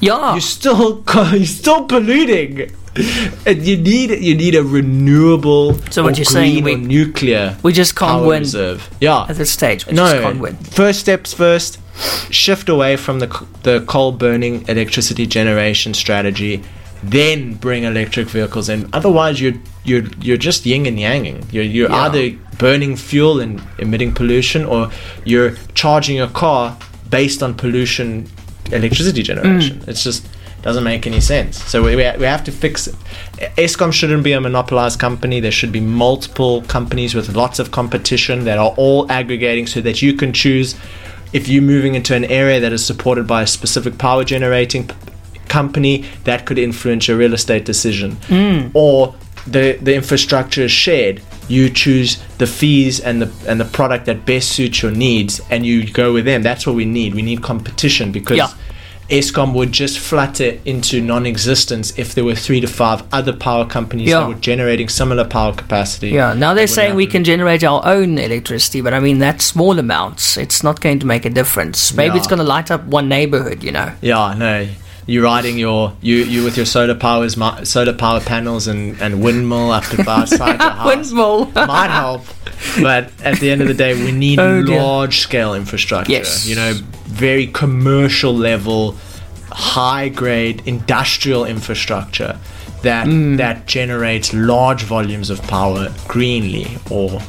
Yeah. 0.00 0.32
you're 0.32 0.40
still 0.40 1.04
you're 1.32 1.44
still 1.46 1.84
polluting. 1.84 2.70
And 3.46 3.62
you 3.66 3.76
need 3.76 4.10
you 4.22 4.34
need 4.34 4.54
a 4.54 4.62
renewable 4.62 5.74
So 5.90 6.02
what 6.04 6.16
you're 6.18 6.24
saying, 6.24 6.64
we- 6.64 6.76
nuclear 6.76 7.56
we 7.62 7.72
just 7.72 7.94
can't 7.96 8.24
win 8.24 8.40
reserve. 8.40 8.88
Yeah. 9.00 9.26
at 9.28 9.36
this 9.36 9.50
stage. 9.50 9.86
We 9.86 9.94
just 9.94 10.14
can't 10.16 10.40
win. 10.40 10.56
First 10.56 11.00
steps 11.00 11.32
first. 11.34 11.78
Shift 12.30 12.68
away 12.68 12.96
from 12.96 13.18
the 13.20 13.28
the 13.62 13.80
coal 13.86 14.12
burning 14.12 14.64
electricity 14.68 15.26
generation 15.26 15.94
strategy. 15.94 16.62
Then 17.02 17.54
bring 17.54 17.84
electric 17.84 18.28
vehicles 18.28 18.68
in. 18.68 18.88
Otherwise, 18.92 19.40
you're 19.40 19.54
you're 19.84 20.04
you're 20.20 20.38
just 20.38 20.64
yin 20.66 20.86
and 20.86 20.98
yanging. 20.98 21.44
You're 21.52 21.64
you're 21.64 21.90
Yeah. 21.90 22.04
either 22.06 22.36
burning 22.58 22.96
fuel 22.96 23.40
and 23.40 23.60
emitting 23.78 24.12
pollution, 24.14 24.64
or 24.64 24.90
you're 25.24 25.52
charging 25.74 26.16
your 26.16 26.28
car 26.28 26.76
based 27.10 27.42
on 27.42 27.54
pollution 27.54 28.26
electricity 28.72 29.22
generation. 29.22 29.80
Mm. 29.80 29.88
It's 29.88 30.02
just 30.02 30.26
doesn't 30.64 30.82
make 30.82 31.06
any 31.06 31.20
sense. 31.20 31.62
So 31.64 31.82
we, 31.82 31.94
we 31.94 32.10
we 32.18 32.24
have 32.24 32.42
to 32.44 32.52
fix 32.52 32.86
it. 32.86 32.94
Eskom 33.56 33.92
shouldn't 33.92 34.24
be 34.24 34.32
a 34.32 34.40
monopolized 34.40 34.98
company. 34.98 35.38
There 35.38 35.52
should 35.52 35.72
be 35.72 35.80
multiple 35.80 36.62
companies 36.62 37.14
with 37.14 37.36
lots 37.36 37.58
of 37.58 37.70
competition 37.70 38.44
that 38.44 38.56
are 38.58 38.72
all 38.78 39.10
aggregating 39.12 39.66
so 39.66 39.80
that 39.82 40.00
you 40.00 40.14
can 40.14 40.32
choose 40.32 40.74
if 41.34 41.48
you're 41.48 41.62
moving 41.62 41.94
into 41.94 42.14
an 42.14 42.24
area 42.24 42.60
that 42.60 42.72
is 42.72 42.84
supported 42.84 43.26
by 43.26 43.42
a 43.42 43.46
specific 43.46 43.98
power 43.98 44.24
generating 44.24 44.86
p- 44.88 44.94
company 45.48 46.04
that 46.24 46.46
could 46.46 46.58
influence 46.58 47.08
your 47.08 47.18
real 47.18 47.34
estate 47.34 47.64
decision 47.66 48.12
mm. 48.28 48.70
or 48.72 49.14
the 49.46 49.76
the 49.82 49.94
infrastructure 49.94 50.62
is 50.62 50.70
shared 50.72 51.20
you 51.48 51.68
choose 51.68 52.16
the 52.38 52.46
fees 52.46 53.00
and 53.00 53.20
the 53.20 53.30
and 53.50 53.60
the 53.60 53.64
product 53.66 54.06
that 54.06 54.24
best 54.24 54.48
suits 54.52 54.82
your 54.82 54.90
needs 54.92 55.40
and 55.50 55.66
you 55.66 55.90
go 55.92 56.12
with 56.14 56.24
them 56.24 56.42
that's 56.42 56.66
what 56.66 56.74
we 56.74 56.86
need 56.86 57.14
we 57.14 57.20
need 57.22 57.42
competition 57.42 58.10
because 58.10 58.38
Yeah. 58.38 58.48
Eskom 59.10 59.52
would 59.54 59.70
just 59.72 59.98
flutter 59.98 60.58
into 60.64 61.00
non-existence 61.00 61.92
if 61.98 62.14
there 62.14 62.24
were 62.24 62.34
three 62.34 62.60
to 62.60 62.66
five 62.66 63.02
other 63.12 63.32
power 63.32 63.64
companies 63.66 64.08
Yeah. 64.08 64.20
that 64.20 64.28
were 64.28 64.34
generating 64.34 64.88
similar 64.88 65.24
power 65.24 65.52
capacity. 65.52 66.10
Yeah, 66.10 66.32
now 66.32 66.54
they're 66.54 66.66
saying 66.66 66.94
we 66.94 67.06
can 67.06 67.22
generate 67.24 67.62
our 67.64 67.82
own 67.84 68.18
electricity, 68.18 68.80
but 68.80 68.94
I 68.94 69.00
mean, 69.00 69.18
that's 69.18 69.44
small 69.44 69.78
amounts. 69.78 70.36
It's 70.36 70.62
not 70.62 70.80
going 70.80 70.98
to 71.00 71.06
make 71.06 71.24
a 71.24 71.30
difference. 71.30 71.92
Maybe 71.94 72.16
it's 72.16 72.26
going 72.26 72.38
to 72.38 72.44
light 72.44 72.70
up 72.70 72.84
one 72.84 73.08
neighborhood, 73.08 73.62
you 73.62 73.72
know. 73.72 73.92
Yeah, 74.00 74.34
no. 74.36 74.66
You 75.06 75.22
riding 75.22 75.58
your 75.58 75.92
you 76.00 76.16
you 76.16 76.44
with 76.44 76.56
your 76.56 76.66
solar 76.66 76.94
powers 76.94 77.36
solar 77.64 77.92
power 77.92 78.20
panels 78.20 78.66
and 78.66 79.00
and 79.02 79.22
windmill 79.22 79.70
up 79.70 79.84
the 79.86 80.02
your 80.02 80.70
house 80.72 80.86
Windmill. 80.86 81.46
might 81.54 81.90
help, 81.90 82.22
but 82.80 83.10
at 83.22 83.38
the 83.40 83.50
end 83.50 83.60
of 83.60 83.68
the 83.68 83.74
day, 83.74 83.92
we 83.94 84.12
need 84.12 84.38
Oh, 84.40 84.60
large 84.60 85.18
scale 85.18 85.54
infrastructure. 85.54 86.12
Yes. 86.12 86.46
you 86.46 86.56
know, 86.56 86.72
very 87.04 87.46
commercial 87.48 88.34
level, 88.34 88.96
high 89.50 90.08
grade 90.08 90.62
industrial 90.66 91.44
infrastructure 91.44 92.38
that 92.82 93.06
Mm. 93.06 93.36
that 93.38 93.66
generates 93.66 94.32
large 94.34 94.82
volumes 94.84 95.28
of 95.30 95.40
power 95.42 95.92
greenly 96.08 96.78
or 96.90 97.20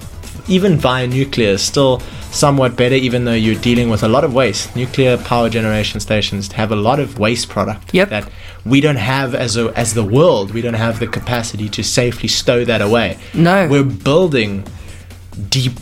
even 0.48 0.78
via 0.78 1.08
nuclear 1.08 1.50
is 1.50 1.62
still 1.62 2.00
somewhat 2.32 2.76
better 2.76 2.96
even 2.96 3.26
though 3.26 3.34
you're 3.34 3.60
dealing 3.62 3.90
with 3.90 4.04
a 4.04 4.08
lot 4.08 4.24
of 4.24 4.34
waste 4.34 4.76
nuclear 4.76 5.18
power 5.18 5.50
generation 5.50 6.00
stations 6.00 6.52
have 6.52 6.72
a 6.72 6.76
lot 6.76 7.00
of 7.00 7.18
waste 7.18 7.50
product 7.50 7.94
Yep. 7.94 8.10
that 8.10 8.30
we 8.66 8.82
don't 8.82 8.98
have 8.98 9.34
as 9.34 9.58
a 9.58 9.72
as 9.78 9.94
the 9.94 10.04
world 10.04 10.52
we 10.54 10.62
don't 10.62 10.74
have 10.76 11.00
the 11.00 11.08
capacity 11.08 11.70
to 11.70 11.84
safely 11.84 12.28
stow 12.30 12.64
that 12.66 12.82
away 12.82 13.18
No. 13.34 13.68
we're 13.68 13.84
building 13.84 14.66
deep 15.50 15.74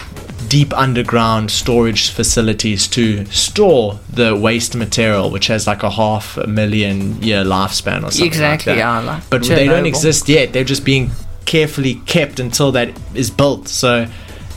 deep 0.48 0.72
underground 0.78 1.50
storage 1.50 2.10
facilities 2.12 2.88
to 2.88 3.26
store 3.26 4.00
the 4.10 4.36
waste 4.36 4.76
material 4.76 5.30
which 5.32 5.48
has 5.48 5.66
like 5.66 5.82
a 5.84 5.90
half 5.90 6.38
a 6.38 6.46
million 6.48 7.22
year 7.24 7.44
lifespan 7.44 8.04
or 8.04 8.12
something 8.12 8.28
Exactly, 8.28 8.74
like 8.74 8.78
that. 8.78 8.78
yeah, 8.78 9.00
like 9.00 9.30
but 9.30 9.44
they 9.44 9.66
don't 9.66 9.86
exist 9.88 10.30
yet 10.30 10.54
they're 10.54 10.64
just 10.64 10.86
being 10.86 11.10
carefully 11.46 11.96
kept 12.06 12.40
until 12.40 12.72
that 12.72 12.90
is 13.16 13.30
built 13.32 13.68
so 13.68 14.06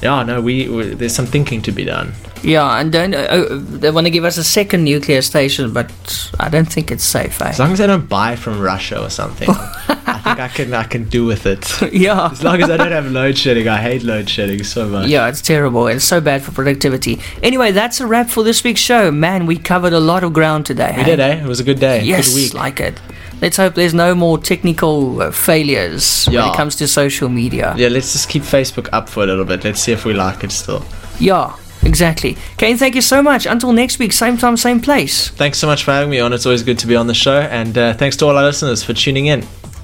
yeah 0.02 0.22
no 0.22 0.40
we, 0.40 0.68
we 0.68 0.94
there's 0.94 1.14
some 1.14 1.26
thinking 1.26 1.62
to 1.62 1.72
be 1.72 1.84
done 1.84 2.12
Yeah, 2.42 2.78
and 2.78 2.92
don't, 2.92 3.14
uh, 3.14 3.18
uh, 3.18 3.58
they 3.80 3.90
want 3.90 4.06
to 4.06 4.10
give 4.10 4.24
us 4.24 4.36
a 4.38 4.44
second 4.44 4.84
nuclear 4.84 5.22
station, 5.22 5.72
but 5.72 5.90
I 6.38 6.48
don't 6.48 6.70
think 6.70 6.90
it's 6.90 7.02
safe, 7.02 7.40
eh? 7.40 7.48
as 7.48 7.58
long 7.58 7.72
as 7.72 7.80
I 7.80 7.86
don't 7.86 8.08
buy 8.08 8.36
from 8.36 8.60
Russia 8.60 9.02
or 9.02 9.10
something 9.10 9.48
I 10.06 10.20
think 10.22 10.38
I 10.38 10.48
can 10.48 10.74
I 10.74 10.84
can 10.84 11.04
do 11.08 11.24
with 11.24 11.46
it 11.46 11.64
yeah. 11.92 12.30
as 12.30 12.42
long 12.44 12.62
as 12.62 12.70
I 12.70 12.76
don't 12.76 12.92
have 12.92 13.10
load 13.10 13.36
shedding 13.38 13.66
I 13.68 13.78
hate 13.78 14.02
load 14.02 14.28
shedding 14.28 14.62
so 14.64 14.88
much 14.88 15.08
Yeah, 15.08 15.28
it's 15.28 15.42
terrible. 15.42 15.88
It's 15.88 16.04
so 16.04 16.20
bad 16.20 16.42
for 16.42 16.52
productivity. 16.52 17.20
Anyway, 17.42 17.72
that's 17.72 18.00
a 18.00 18.06
wrap 18.06 18.28
for 18.28 18.44
this 18.44 18.62
week's 18.62 18.80
show. 18.80 19.10
Man, 19.10 19.46
we 19.46 19.56
covered 19.56 19.92
a 19.92 20.00
lot 20.00 20.22
of 20.22 20.32
ground 20.32 20.66
today. 20.66 20.94
we 20.96 21.04
did 21.04 21.20
eh 21.20 21.42
it 21.44 21.48
was 21.48 21.60
a 21.60 21.64
good 21.64 21.80
day 21.80 22.02
Yes, 22.04 22.28
good 22.28 22.36
week 22.40 22.54
like 22.54 22.80
it. 22.80 23.00
Let's 23.40 23.56
hope 23.56 23.74
there's 23.74 23.94
no 23.94 24.14
more 24.14 24.38
technical 24.38 25.20
uh, 25.20 25.30
failures 25.30 26.26
when 26.26 26.48
it 26.48 26.56
comes 26.56 26.76
to 26.76 26.88
social 26.88 27.28
media. 27.28 27.74
Yeah, 27.76 27.88
let's 27.88 28.12
just 28.12 28.28
keep 28.28 28.42
Facebook 28.42 28.88
up 28.92 29.08
for 29.08 29.22
a 29.22 29.26
little 29.26 29.44
bit. 29.44 29.64
Let's 29.64 29.80
see 29.80 29.92
if 29.92 30.04
we 30.04 30.14
like 30.14 30.42
it 30.44 30.52
still. 30.52 30.84
Yeah, 31.18 31.54
exactly. 31.82 32.36
Kaine, 32.56 32.76
thank 32.76 32.94
you 32.94 33.02
so 33.02 33.22
much. 33.22 33.46
Until 33.46 33.72
next 33.72 33.98
week, 33.98 34.12
same 34.12 34.36
time, 34.36 34.56
same 34.56 34.80
place. 34.80 35.28
Thanks 35.28 35.58
so 35.58 35.66
much 35.66 35.84
for 35.84 35.92
having 35.92 36.10
me 36.10 36.20
on. 36.20 36.32
It's 36.32 36.46
always 36.46 36.62
good 36.62 36.78
to 36.80 36.86
be 36.86 36.96
on 36.96 37.06
the 37.06 37.14
show. 37.14 37.40
And 37.40 37.76
uh, 37.76 37.94
thanks 37.94 38.16
to 38.18 38.26
all 38.26 38.36
our 38.36 38.44
listeners 38.44 38.82
for 38.82 38.94
tuning 38.94 39.26
in. 39.26 39.40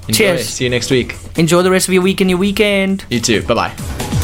Enjoy. 0.07 0.13
Cheers. 0.13 0.49
See 0.49 0.63
you 0.65 0.69
next 0.69 0.91
week. 0.91 1.15
Enjoy 1.37 1.61
the 1.61 1.71
rest 1.71 1.87
of 1.87 1.93
your 1.93 2.03
week 2.03 2.21
and 2.21 2.29
your 2.29 2.39
weekend. 2.39 3.05
You 3.09 3.19
too. 3.19 3.43
Bye 3.43 3.53
bye. 3.53 4.22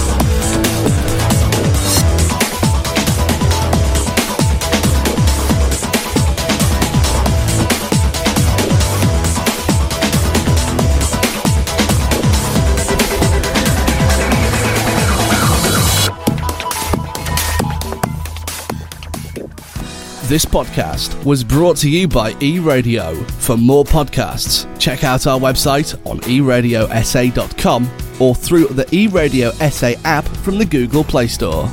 This 20.29 20.45
podcast 20.45 21.25
was 21.25 21.43
brought 21.43 21.75
to 21.77 21.89
you 21.89 22.07
by 22.07 22.33
eRadio. 22.33 23.27
For 23.41 23.57
more 23.57 23.83
podcasts, 23.83 24.67
check 24.77 25.03
out 25.03 25.25
our 25.25 25.39
website 25.39 25.99
on 26.05 26.19
eradiosa.com 26.19 27.89
or 28.19 28.35
through 28.35 28.67
the 28.67 28.85
eRadio 28.85 29.51
SA 29.71 29.99
app 30.05 30.27
from 30.27 30.59
the 30.59 30.65
Google 30.65 31.03
Play 31.03 31.25
Store. 31.25 31.67